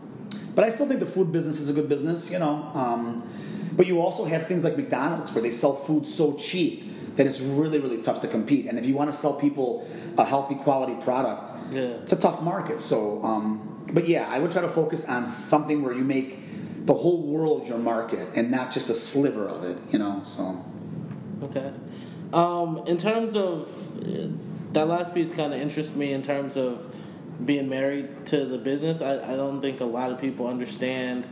but 0.55 0.63
I 0.63 0.69
still 0.69 0.87
think 0.87 1.01
the 1.01 1.05
food 1.05 1.33
business 1.33 1.59
is 1.59 1.69
a 1.69 1.73
good 1.73 1.89
business, 1.89 2.31
you 2.31 2.39
know. 2.39 2.71
Um, 2.73 3.27
but 3.73 3.87
you 3.87 3.99
also 3.99 4.23
have 4.23 4.47
things 4.47 4.63
like 4.63 4.77
McDonald's 4.77 5.33
where 5.33 5.41
they 5.41 5.51
sell 5.51 5.75
food 5.75 6.07
so 6.07 6.37
cheap 6.37 6.94
that 7.15 7.25
it's 7.27 7.41
really 7.41 7.79
really 7.79 8.01
tough 8.01 8.21
to 8.21 8.27
compete. 8.27 8.65
And 8.67 8.77
if 8.77 8.85
you 8.85 8.95
want 8.95 9.09
to 9.11 9.15
sell 9.17 9.33
people 9.33 9.87
a 10.17 10.25
healthy 10.25 10.55
quality 10.55 10.95
product, 11.01 11.51
Yeah. 11.71 11.81
it's 12.03 12.13
a 12.13 12.17
tough 12.19 12.41
market. 12.41 12.79
So, 12.79 13.23
um, 13.23 13.85
but 13.91 14.07
yeah, 14.07 14.27
I 14.29 14.39
would 14.39 14.51
try 14.51 14.61
to 14.61 14.67
focus 14.69 15.07
on 15.07 15.25
something 15.25 15.81
where 15.83 15.93
you 15.93 16.03
make 16.03 16.39
the 16.85 16.93
whole 16.93 17.21
world 17.23 17.67
your 17.67 17.77
market 17.79 18.27
and 18.35 18.51
not 18.51 18.71
just 18.71 18.89
a 18.89 18.93
sliver 18.93 19.47
of 19.47 19.63
it, 19.63 19.77
you 19.91 19.99
know. 19.99 20.21
So, 20.23 20.63
Okay. 21.43 21.71
Um, 22.33 22.81
in 22.87 22.97
terms 22.97 23.35
of 23.35 23.69
that 24.73 24.87
last 24.87 25.13
piece, 25.13 25.33
kind 25.33 25.53
of 25.53 25.59
interests 25.61 25.95
me 25.95 26.11
in 26.13 26.21
terms 26.21 26.57
of 26.57 26.95
being 27.45 27.69
married 27.69 28.25
to 28.27 28.45
the 28.45 28.57
business. 28.57 29.01
I, 29.01 29.13
I 29.33 29.35
don't 29.35 29.61
think 29.61 29.79
a 29.81 29.85
lot 29.85 30.11
of 30.11 30.19
people 30.19 30.47
understand 30.47 31.27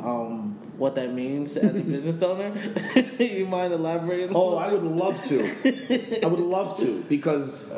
um, 0.00 0.58
what 0.80 0.94
that 0.94 1.12
means 1.12 1.58
as 1.58 1.78
a 1.78 1.82
business 1.82 2.22
owner. 2.30 2.52
you 3.18 3.44
mind 3.46 3.72
elaborating? 3.72 4.34
oh, 4.34 4.56
I 4.56 4.72
would 4.72 4.82
love 4.82 5.22
to. 5.24 6.20
I 6.24 6.26
would 6.26 6.40
love 6.40 6.78
to 6.80 7.02
because. 7.08 7.76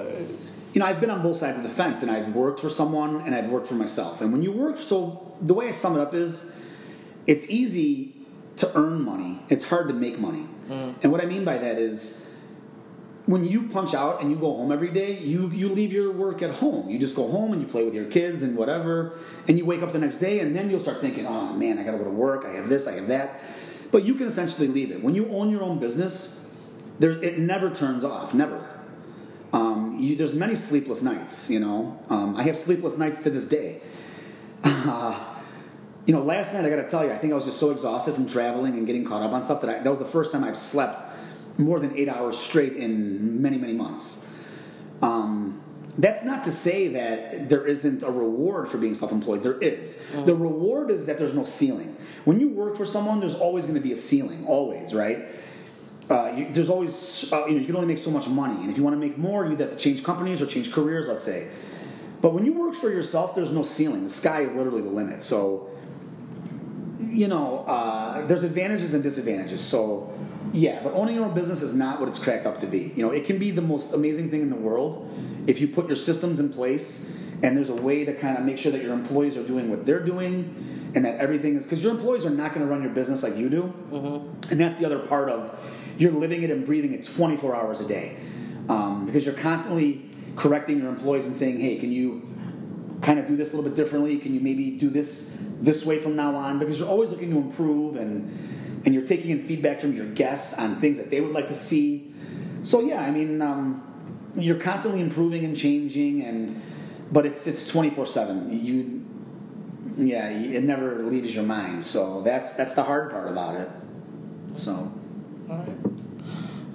You 0.72 0.80
know, 0.80 0.86
I've 0.86 1.00
been 1.00 1.11
on 1.11 1.22
both 1.22 1.36
sides 1.36 1.59
of 1.59 1.64
the 1.64 1.68
fence, 1.68 2.03
and 2.03 2.11
I've 2.11 2.34
worked 2.34 2.59
for 2.59 2.70
someone, 2.70 3.20
and 3.26 3.34
I've 3.34 3.50
worked 3.50 3.68
for 3.68 3.74
myself. 3.74 4.22
And 4.22 4.32
when 4.32 4.42
you 4.42 4.53
work, 4.53 4.78
so 4.78 5.36
the 5.42 5.53
way 5.53 5.68
I 5.68 5.70
sum 5.70 5.98
it 5.98 6.00
up 6.00 6.14
is, 6.14 6.57
it's 7.26 7.50
easy 7.50 8.14
to 8.57 8.70
earn 8.74 9.03
money. 9.03 9.40
It's 9.50 9.64
hard 9.64 9.88
to 9.88 9.94
make 9.94 10.18
money. 10.18 10.46
Mm. 10.70 10.94
And 11.03 11.12
what 11.12 11.20
I 11.20 11.26
mean 11.26 11.44
by 11.44 11.59
that 11.59 11.76
is, 11.76 12.21
when 13.26 13.44
you 13.44 13.68
punch 13.68 13.94
out 13.94 14.20
and 14.20 14.30
you 14.30 14.36
go 14.36 14.56
home 14.56 14.72
every 14.72 14.90
day, 14.90 15.18
you 15.18 15.48
you 15.50 15.68
leave 15.68 15.92
your 15.92 16.10
work 16.10 16.42
at 16.42 16.50
home. 16.50 16.90
You 16.90 16.98
just 16.98 17.14
go 17.14 17.30
home 17.30 17.52
and 17.52 17.62
you 17.62 17.68
play 17.68 17.84
with 17.84 17.94
your 17.94 18.06
kids 18.06 18.42
and 18.42 18.56
whatever, 18.56 19.18
and 19.46 19.56
you 19.56 19.64
wake 19.64 19.82
up 19.82 19.92
the 19.92 19.98
next 19.98 20.18
day, 20.18 20.40
and 20.40 20.56
then 20.56 20.70
you'll 20.70 20.80
start 20.80 21.00
thinking, 21.00 21.26
"Oh 21.26 21.52
man, 21.52 21.78
I 21.78 21.84
got 21.84 21.92
to 21.92 21.98
go 21.98 22.04
to 22.04 22.10
work. 22.10 22.44
I 22.44 22.50
have 22.50 22.68
this, 22.68 22.88
I 22.88 22.92
have 22.92 23.06
that." 23.08 23.40
But 23.92 24.04
you 24.04 24.14
can 24.14 24.26
essentially 24.26 24.68
leave 24.68 24.90
it 24.90 25.02
when 25.02 25.14
you 25.14 25.28
own 25.28 25.50
your 25.50 25.62
own 25.62 25.78
business. 25.78 26.48
There, 26.98 27.12
it 27.22 27.38
never 27.38 27.70
turns 27.70 28.04
off. 28.04 28.34
Never. 28.34 28.68
Um, 29.52 29.98
you, 30.00 30.16
there's 30.16 30.34
many 30.34 30.54
sleepless 30.54 31.02
nights. 31.02 31.50
You 31.50 31.60
know, 31.60 32.00
um, 32.08 32.36
I 32.36 32.42
have 32.44 32.56
sleepless 32.56 32.98
nights 32.98 33.22
to 33.22 33.30
this 33.30 33.46
day. 33.46 33.80
you 34.64 36.14
know, 36.14 36.22
last 36.22 36.54
night 36.54 36.64
I 36.64 36.70
got 36.70 36.76
to 36.76 36.88
tell 36.88 37.04
you, 37.04 37.12
I 37.12 37.18
think 37.18 37.32
I 37.32 37.36
was 37.36 37.44
just 37.44 37.60
so 37.60 37.70
exhausted 37.70 38.14
from 38.14 38.26
traveling 38.26 38.74
and 38.74 38.86
getting 38.86 39.04
caught 39.04 39.22
up 39.22 39.32
on 39.32 39.42
stuff 39.42 39.60
that 39.60 39.70
I, 39.70 39.82
that 39.82 39.90
was 39.90 40.00
the 40.00 40.04
first 40.06 40.32
time 40.32 40.42
I've 40.42 40.56
slept 40.56 41.11
more 41.59 41.80
than 41.80 41.96
eight 41.96 42.09
hours 42.09 42.38
straight 42.38 42.74
in 42.74 43.40
many, 43.42 43.59
many 43.59 43.72
months. 43.72 44.30
Um, 45.00 45.62
that's 45.98 46.24
not 46.24 46.44
to 46.44 46.50
say 46.50 46.88
that 46.88 47.48
there 47.48 47.66
isn't 47.66 48.03
a 48.03 48.11
reward 48.11 48.68
for 48.68 48.78
being 48.78 48.94
self-employed. 48.94 49.42
There 49.42 49.59
is. 49.59 50.11
The 50.24 50.34
reward 50.34 50.90
is 50.90 51.07
that 51.07 51.18
there's 51.18 51.34
no 51.34 51.44
ceiling. 51.44 51.96
When 52.24 52.40
you 52.40 52.48
work 52.48 52.76
for 52.76 52.86
someone, 52.86 53.20
there's 53.20 53.34
always 53.34 53.66
going 53.66 53.74
to 53.74 53.82
be 53.82 53.92
a 53.92 53.96
ceiling. 53.96 54.46
Always, 54.46 54.94
right? 54.94 55.26
Uh, 56.09 56.32
you, 56.36 56.48
there's 56.53 56.68
always 56.68 57.32
uh, 57.32 57.46
you 57.46 57.55
know 57.55 57.61
you 57.61 57.66
can 57.66 57.74
only 57.74 57.88
make 57.88 57.98
so 57.98 58.11
much 58.11 58.28
money, 58.28 58.61
and 58.61 58.70
if 58.70 58.76
you 58.76 58.82
want 58.82 58.94
to 58.94 59.00
make 59.00 59.18
more, 59.18 59.44
you 59.46 59.57
have 59.57 59.70
to 59.70 59.76
change 59.76 60.03
companies 60.03 60.42
or 60.42 60.46
change 60.46 60.72
careers. 60.72 61.09
Let's 61.09 61.22
say, 61.22 61.50
but 62.20 62.32
when 62.34 62.44
you 62.44 62.53
work 62.53 62.74
for 62.74 62.90
yourself, 62.90 63.34
there's 63.34 63.53
no 63.53 63.62
ceiling. 63.62 64.05
The 64.05 64.11
sky 64.11 64.42
is 64.42 64.53
literally 64.53 64.82
the 64.82 64.90
limit. 64.90 65.22
So, 65.22 65.70
you 67.00 67.28
know, 67.28 67.64
uh, 67.66 68.26
there's 68.26 68.44
advantages 68.44 68.94
and 68.94 69.03
disadvantages. 69.03 69.61
So, 69.61 70.12
yeah, 70.53 70.80
but 70.82 70.92
owning 70.92 71.16
your 71.16 71.24
own 71.24 71.34
business 71.34 71.62
is 71.62 71.74
not 71.74 71.98
what 71.98 72.09
it's 72.09 72.22
cracked 72.22 72.46
up 72.46 72.59
to 72.59 72.66
be. 72.66 72.92
You 72.94 73.07
know, 73.07 73.11
it 73.11 73.24
can 73.24 73.38
be 73.38 73.50
the 73.50 73.62
most 73.62 73.92
amazing 73.92 74.30
thing 74.30 74.42
in 74.42 74.50
the 74.50 74.57
world 74.57 75.09
if 75.46 75.61
you 75.61 75.68
put 75.68 75.86
your 75.86 75.96
systems 75.96 76.38
in 76.38 76.53
place 76.53 77.18
and 77.42 77.57
there's 77.57 77.70
a 77.70 77.74
way 77.74 78.05
to 78.05 78.14
kind 78.14 78.36
of 78.36 78.44
make 78.44 78.59
sure 78.59 78.70
that 78.70 78.82
your 78.82 78.92
employees 78.92 79.36
are 79.36 79.46
doing 79.46 79.70
what 79.70 79.84
they're 79.86 80.05
doing 80.05 80.90
and 80.94 81.05
that 81.05 81.18
everything 81.18 81.57
is 81.57 81.64
because 81.64 81.82
your 81.82 81.92
employees 81.92 82.26
are 82.26 82.30
not 82.30 82.55
going 82.55 82.64
to 82.64 82.70
run 82.70 82.82
your 82.82 82.92
business 82.92 83.22
like 83.22 83.36
you 83.36 83.48
do. 83.48 83.74
And 84.50 84.61
that's 84.61 84.78
the 84.78 84.84
other 84.84 85.00
part 85.00 85.30
of 85.30 85.59
you're 85.98 86.12
living 86.12 86.42
it 86.42 86.50
and 86.50 86.66
breathing 86.66 86.92
it 86.92 87.05
24 87.05 87.57
hours 87.57 87.80
a 87.80 87.88
day 87.88 88.16
um, 88.68 89.07
because 89.07 89.24
you're 89.24 89.34
constantly 89.34 90.09
correcting 90.36 90.78
your 90.78 90.88
employees 90.88 91.26
and 91.26 91.34
saying, 91.34 91.59
hey, 91.59 91.78
can 91.78 91.92
you 91.92 92.28
kind 93.00 93.18
of 93.18 93.26
do 93.26 93.36
this 93.36 93.53
a 93.53 93.57
little 93.57 93.68
bit 93.68 93.76
differently? 93.76 94.18
Can 94.18 94.34
you 94.34 94.40
maybe 94.40 94.72
do 94.78 94.90
this 94.90 95.44
this 95.61 95.84
way 95.84 95.98
from 95.98 96.14
now 96.14 96.34
on? 96.36 96.59
Because 96.59 96.78
you're 96.78 96.88
always 96.88 97.11
looking 97.11 97.30
to 97.30 97.36
improve 97.38 97.96
and 97.96 98.30
and 98.85 98.95
you're 98.95 99.05
taking 99.05 99.30
in 99.30 99.47
feedback 99.47 99.80
from 99.80 99.95
your 99.95 100.07
guests 100.07 100.59
on 100.59 100.76
things 100.76 100.99
that 100.99 101.11
they 101.11 101.20
would 101.20 101.33
like 101.33 101.49
to 101.49 101.55
see. 101.55 102.12
So 102.62 102.80
yeah, 102.80 103.03
I 103.03 103.11
mean, 103.11 103.41
um, 103.43 103.83
you're 104.37 104.59
constantly 104.59 105.01
improving 105.01 105.45
and 105.45 105.57
changing, 105.57 106.22
and 106.22 106.61
but 107.11 107.26
it's 107.26 107.47
it's 107.47 107.68
24 107.68 108.07
seven. 108.07 108.64
You 108.64 109.05
yeah, 109.97 110.28
it 110.28 110.62
never 110.62 111.03
leaves 111.03 111.35
your 111.35 111.45
mind. 111.45 111.85
So 111.85 112.22
that's 112.22 112.55
that's 112.55 112.74
the 112.74 112.83
hard 112.83 113.11
part 113.11 113.28
about 113.28 113.57
it. 113.57 113.68
So. 114.55 114.93
All 115.51 115.59
right. 115.59 115.93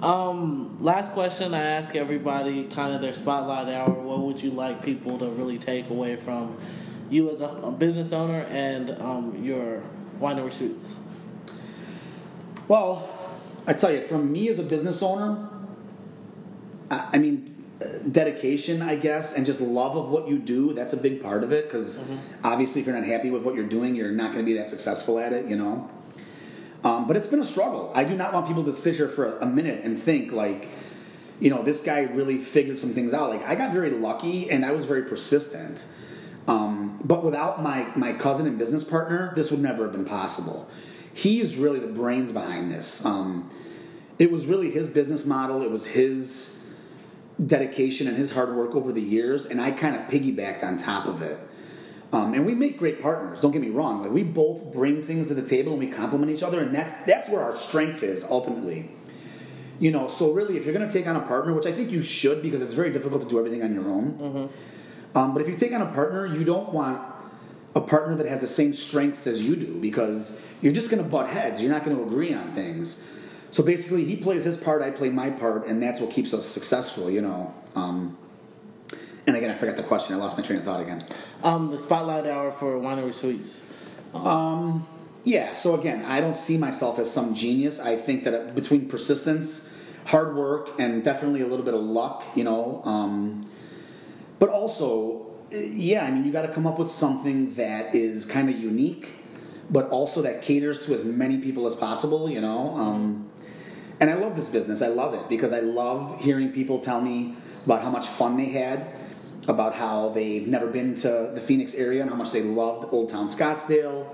Um, 0.00 0.78
last 0.78 1.12
question 1.12 1.54
I 1.54 1.62
ask 1.64 1.96
everybody, 1.96 2.64
kind 2.68 2.94
of 2.94 3.00
their 3.00 3.12
spotlight 3.12 3.68
hour. 3.68 3.90
What 3.90 4.20
would 4.20 4.40
you 4.40 4.52
like 4.52 4.84
people 4.84 5.18
to 5.18 5.28
really 5.28 5.58
take 5.58 5.90
away 5.90 6.14
from 6.14 6.56
you 7.10 7.30
as 7.30 7.40
a, 7.40 7.48
a 7.48 7.72
business 7.72 8.12
owner 8.12 8.46
and 8.48 8.90
um, 9.00 9.42
your 9.42 9.82
Winery 10.20 10.52
Suites? 10.52 11.00
Well, 12.68 13.08
I 13.66 13.72
tell 13.72 13.90
you, 13.90 14.02
from 14.02 14.30
me 14.30 14.48
as 14.48 14.58
a 14.58 14.62
business 14.62 15.02
owner, 15.02 15.48
I, 16.90 17.08
I 17.14 17.18
mean, 17.18 17.64
uh, 17.80 17.98
dedication, 18.10 18.82
I 18.82 18.96
guess, 18.96 19.34
and 19.34 19.46
just 19.46 19.62
love 19.62 19.96
of 19.96 20.10
what 20.10 20.28
you 20.28 20.38
do, 20.38 20.74
that's 20.74 20.92
a 20.92 20.96
big 20.98 21.22
part 21.22 21.42
of 21.44 21.52
it 21.52 21.64
because 21.64 22.10
obviously, 22.44 22.82
if 22.82 22.86
you're 22.86 22.96
not 22.96 23.06
happy 23.06 23.30
with 23.30 23.42
what 23.42 23.54
you're 23.54 23.66
doing, 23.66 23.96
you're 23.96 24.12
not 24.12 24.32
going 24.32 24.44
to 24.44 24.50
be 24.50 24.58
that 24.58 24.68
successful 24.68 25.18
at 25.18 25.32
it, 25.32 25.46
you 25.46 25.56
know? 25.56 25.90
Um, 26.84 27.08
but 27.08 27.16
it's 27.16 27.26
been 27.26 27.40
a 27.40 27.44
struggle. 27.44 27.90
I 27.94 28.04
do 28.04 28.14
not 28.14 28.34
want 28.34 28.46
people 28.46 28.64
to 28.64 28.72
sit 28.72 28.96
here 28.96 29.08
for 29.08 29.38
a 29.38 29.46
minute 29.46 29.84
and 29.84 30.00
think, 30.00 30.32
like, 30.32 30.68
you 31.40 31.50
know, 31.50 31.62
this 31.62 31.82
guy 31.82 32.00
really 32.00 32.36
figured 32.36 32.78
some 32.78 32.90
things 32.90 33.14
out. 33.14 33.30
Like, 33.30 33.44
I 33.44 33.54
got 33.54 33.72
very 33.72 33.90
lucky 33.90 34.50
and 34.50 34.64
I 34.64 34.72
was 34.72 34.84
very 34.84 35.02
persistent. 35.02 35.86
Um, 36.46 37.00
but 37.04 37.24
without 37.24 37.62
my, 37.62 37.88
my 37.96 38.12
cousin 38.12 38.46
and 38.46 38.58
business 38.58 38.84
partner, 38.84 39.32
this 39.34 39.50
would 39.50 39.60
never 39.60 39.84
have 39.84 39.92
been 39.92 40.04
possible. 40.04 40.70
He's 41.18 41.56
really 41.56 41.80
the 41.80 41.88
brains 41.88 42.30
behind 42.30 42.70
this. 42.70 43.04
Um, 43.04 43.50
it 44.20 44.30
was 44.30 44.46
really 44.46 44.70
his 44.70 44.86
business 44.86 45.26
model, 45.26 45.62
it 45.62 45.70
was 45.70 45.88
his 45.88 46.72
dedication 47.44 48.06
and 48.06 48.16
his 48.16 48.30
hard 48.30 48.54
work 48.54 48.76
over 48.76 48.92
the 48.92 49.02
years, 49.02 49.44
and 49.44 49.60
I 49.60 49.72
kind 49.72 49.96
of 49.96 50.02
piggybacked 50.02 50.62
on 50.62 50.76
top 50.76 51.06
of 51.06 51.20
it. 51.22 51.40
Um, 52.12 52.34
and 52.34 52.46
we 52.46 52.54
make 52.54 52.78
great 52.78 53.02
partners. 53.02 53.40
Don't 53.40 53.50
get 53.50 53.62
me 53.62 53.68
wrong. 53.68 54.00
Like 54.00 54.12
we 54.12 54.22
both 54.22 54.72
bring 54.72 55.02
things 55.02 55.26
to 55.26 55.34
the 55.34 55.42
table 55.42 55.72
and 55.72 55.80
we 55.80 55.88
complement 55.88 56.30
each 56.30 56.44
other, 56.44 56.60
and 56.60 56.72
that's 56.72 57.04
that's 57.04 57.28
where 57.28 57.42
our 57.42 57.56
strength 57.56 58.04
is 58.04 58.24
ultimately. 58.30 58.92
You 59.80 59.90
know, 59.90 60.06
so 60.06 60.32
really, 60.32 60.56
if 60.56 60.64
you're 60.64 60.74
going 60.74 60.86
to 60.86 60.92
take 60.92 61.08
on 61.08 61.16
a 61.16 61.20
partner, 61.20 61.52
which 61.52 61.66
I 61.66 61.72
think 61.72 61.90
you 61.90 62.04
should, 62.04 62.42
because 62.42 62.62
it's 62.62 62.74
very 62.74 62.92
difficult 62.92 63.22
to 63.22 63.28
do 63.28 63.40
everything 63.40 63.64
on 63.64 63.74
your 63.74 63.88
own. 63.88 64.50
Um, 65.16 65.32
but 65.32 65.42
if 65.42 65.48
you 65.48 65.56
take 65.56 65.72
on 65.72 65.82
a 65.82 65.92
partner, 65.92 66.26
you 66.26 66.44
don't 66.44 66.72
want 66.72 67.02
a 67.74 67.80
partner 67.80 68.16
that 68.16 68.26
has 68.26 68.40
the 68.40 68.46
same 68.46 68.72
strengths 68.72 69.26
as 69.26 69.42
you 69.42 69.56
do, 69.56 69.74
because 69.80 70.44
you're 70.60 70.72
just 70.72 70.90
going 70.90 71.02
to 71.02 71.08
butt 71.08 71.28
heads. 71.28 71.60
You're 71.60 71.72
not 71.72 71.84
going 71.84 71.96
to 71.96 72.02
agree 72.02 72.34
on 72.34 72.52
things. 72.52 73.10
So 73.50 73.62
basically, 73.62 74.04
he 74.04 74.16
plays 74.16 74.44
his 74.44 74.56
part, 74.56 74.82
I 74.82 74.90
play 74.90 75.10
my 75.10 75.30
part, 75.30 75.66
and 75.66 75.82
that's 75.82 76.00
what 76.00 76.10
keeps 76.10 76.34
us 76.34 76.46
successful. 76.46 77.10
You 77.10 77.22
know. 77.22 77.54
Um, 77.74 78.16
and 79.26 79.36
again, 79.36 79.50
I 79.50 79.58
forgot 79.58 79.76
the 79.76 79.82
question. 79.82 80.14
I 80.14 80.18
lost 80.18 80.38
my 80.38 80.44
train 80.44 80.58
of 80.58 80.64
thought 80.64 80.80
again. 80.80 81.02
Um, 81.44 81.70
the 81.70 81.78
spotlight 81.78 82.26
hour 82.26 82.50
for 82.50 82.78
Winery 82.80 83.12
Suites. 83.12 83.70
Yeah, 85.24 85.52
so 85.52 85.78
again, 85.78 86.06
I 86.06 86.22
don't 86.22 86.36
see 86.36 86.56
myself 86.56 86.98
as 86.98 87.10
some 87.10 87.34
genius. 87.34 87.78
I 87.78 87.96
think 87.96 88.24
that 88.24 88.54
between 88.54 88.88
persistence, 88.88 89.78
hard 90.06 90.34
work, 90.34 90.70
and 90.78 91.04
definitely 91.04 91.42
a 91.42 91.46
little 91.46 91.64
bit 91.64 91.74
of 91.74 91.82
luck, 91.82 92.24
you 92.34 92.44
know, 92.44 92.80
um, 92.84 93.46
but 94.38 94.48
also, 94.48 95.27
yeah, 95.50 96.04
I 96.04 96.10
mean, 96.10 96.24
you 96.24 96.32
got 96.32 96.42
to 96.42 96.52
come 96.52 96.66
up 96.66 96.78
with 96.78 96.90
something 96.90 97.54
that 97.54 97.94
is 97.94 98.24
kind 98.24 98.48
of 98.48 98.58
unique, 98.58 99.08
but 99.70 99.88
also 99.90 100.22
that 100.22 100.42
caters 100.42 100.86
to 100.86 100.94
as 100.94 101.04
many 101.04 101.38
people 101.38 101.66
as 101.66 101.74
possible, 101.74 102.28
you 102.28 102.40
know. 102.40 102.76
Um, 102.76 103.30
and 104.00 104.10
I 104.10 104.14
love 104.14 104.36
this 104.36 104.48
business. 104.48 104.82
I 104.82 104.88
love 104.88 105.14
it 105.14 105.28
because 105.28 105.52
I 105.52 105.60
love 105.60 106.20
hearing 106.20 106.52
people 106.52 106.78
tell 106.78 107.00
me 107.00 107.34
about 107.64 107.82
how 107.82 107.90
much 107.90 108.06
fun 108.06 108.36
they 108.36 108.46
had, 108.46 108.86
about 109.46 109.74
how 109.74 110.10
they've 110.10 110.46
never 110.46 110.66
been 110.66 110.94
to 110.96 111.32
the 111.34 111.40
Phoenix 111.40 111.74
area 111.74 112.02
and 112.02 112.10
how 112.10 112.16
much 112.16 112.32
they 112.32 112.42
loved 112.42 112.92
Old 112.92 113.08
Town 113.08 113.26
Scottsdale. 113.26 114.06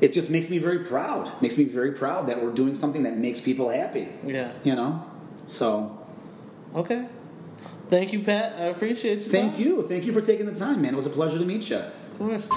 It 0.00 0.12
just 0.12 0.30
makes 0.30 0.50
me 0.50 0.58
very 0.58 0.80
proud. 0.80 1.40
Makes 1.40 1.56
me 1.56 1.64
very 1.64 1.92
proud 1.92 2.26
that 2.28 2.42
we're 2.42 2.52
doing 2.52 2.74
something 2.74 3.04
that 3.04 3.16
makes 3.16 3.40
people 3.40 3.70
happy. 3.70 4.08
Yeah. 4.24 4.52
You 4.62 4.74
know? 4.74 5.04
So, 5.46 5.98
Okay. 6.74 7.06
Thank 7.94 8.12
you, 8.12 8.24
Pat. 8.24 8.56
I 8.58 8.64
appreciate 8.64 9.22
you. 9.22 9.30
thank 9.30 9.56
you. 9.56 9.86
Thank 9.86 10.04
you 10.04 10.12
for 10.12 10.20
taking 10.20 10.46
the 10.46 10.54
time, 10.54 10.82
man. 10.82 10.94
It 10.94 10.96
was 10.96 11.06
a 11.06 11.10
pleasure 11.10 11.38
to 11.38 11.44
meet 11.44 11.70
you. 11.70 11.76
Of 11.76 12.18
course. 12.18 12.50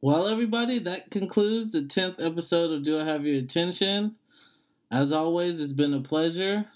Well, 0.00 0.28
everybody, 0.28 0.78
that 0.78 1.10
concludes 1.10 1.72
the 1.72 1.80
10th 1.80 2.24
episode 2.24 2.70
of 2.70 2.84
Do 2.84 3.00
I 3.00 3.04
Have 3.04 3.26
Your 3.26 3.40
Attention? 3.40 4.14
As 4.92 5.10
always, 5.10 5.60
it's 5.60 5.72
been 5.72 5.94
a 5.94 6.00
pleasure. 6.00 6.66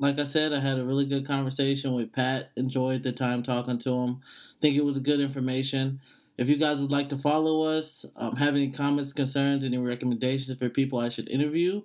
Like 0.00 0.18
I 0.18 0.24
said, 0.24 0.52
I 0.52 0.58
had 0.58 0.80
a 0.80 0.84
really 0.84 1.06
good 1.06 1.24
conversation 1.24 1.92
with 1.92 2.12
Pat. 2.12 2.50
Enjoyed 2.56 3.04
the 3.04 3.12
time 3.12 3.44
talking 3.44 3.78
to 3.78 3.90
him. 3.90 4.20
Think 4.60 4.74
it 4.74 4.84
was 4.84 4.98
good 4.98 5.20
information. 5.20 6.00
If 6.42 6.48
you 6.48 6.56
guys 6.56 6.80
would 6.80 6.90
like 6.90 7.08
to 7.10 7.16
follow 7.16 7.62
us, 7.62 8.04
um, 8.16 8.34
have 8.34 8.56
any 8.56 8.68
comments, 8.68 9.12
concerns, 9.12 9.62
any 9.62 9.78
recommendations 9.78 10.58
for 10.58 10.68
people 10.68 10.98
I 10.98 11.08
should 11.08 11.28
interview, 11.28 11.82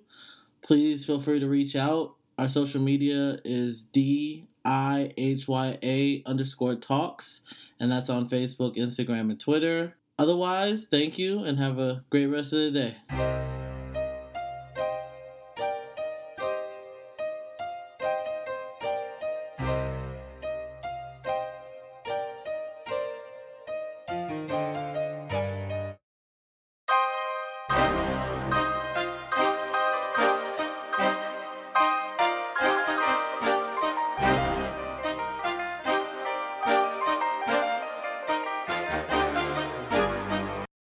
please 0.62 1.06
feel 1.06 1.20
free 1.20 1.38
to 1.38 1.46
reach 1.46 1.76
out. 1.76 2.16
Our 2.38 2.48
social 2.48 2.80
media 2.80 3.38
is 3.44 3.84
D 3.84 4.48
I 4.64 5.12
H 5.16 5.46
Y 5.46 5.78
A 5.80 6.24
underscore 6.26 6.74
talks, 6.74 7.42
and 7.78 7.92
that's 7.92 8.10
on 8.10 8.28
Facebook, 8.28 8.76
Instagram, 8.76 9.30
and 9.30 9.38
Twitter. 9.38 9.94
Otherwise, 10.18 10.88
thank 10.90 11.20
you 11.20 11.44
and 11.44 11.60
have 11.60 11.78
a 11.78 12.04
great 12.10 12.26
rest 12.26 12.52
of 12.52 12.58
the 12.58 12.70
day. 12.72 13.47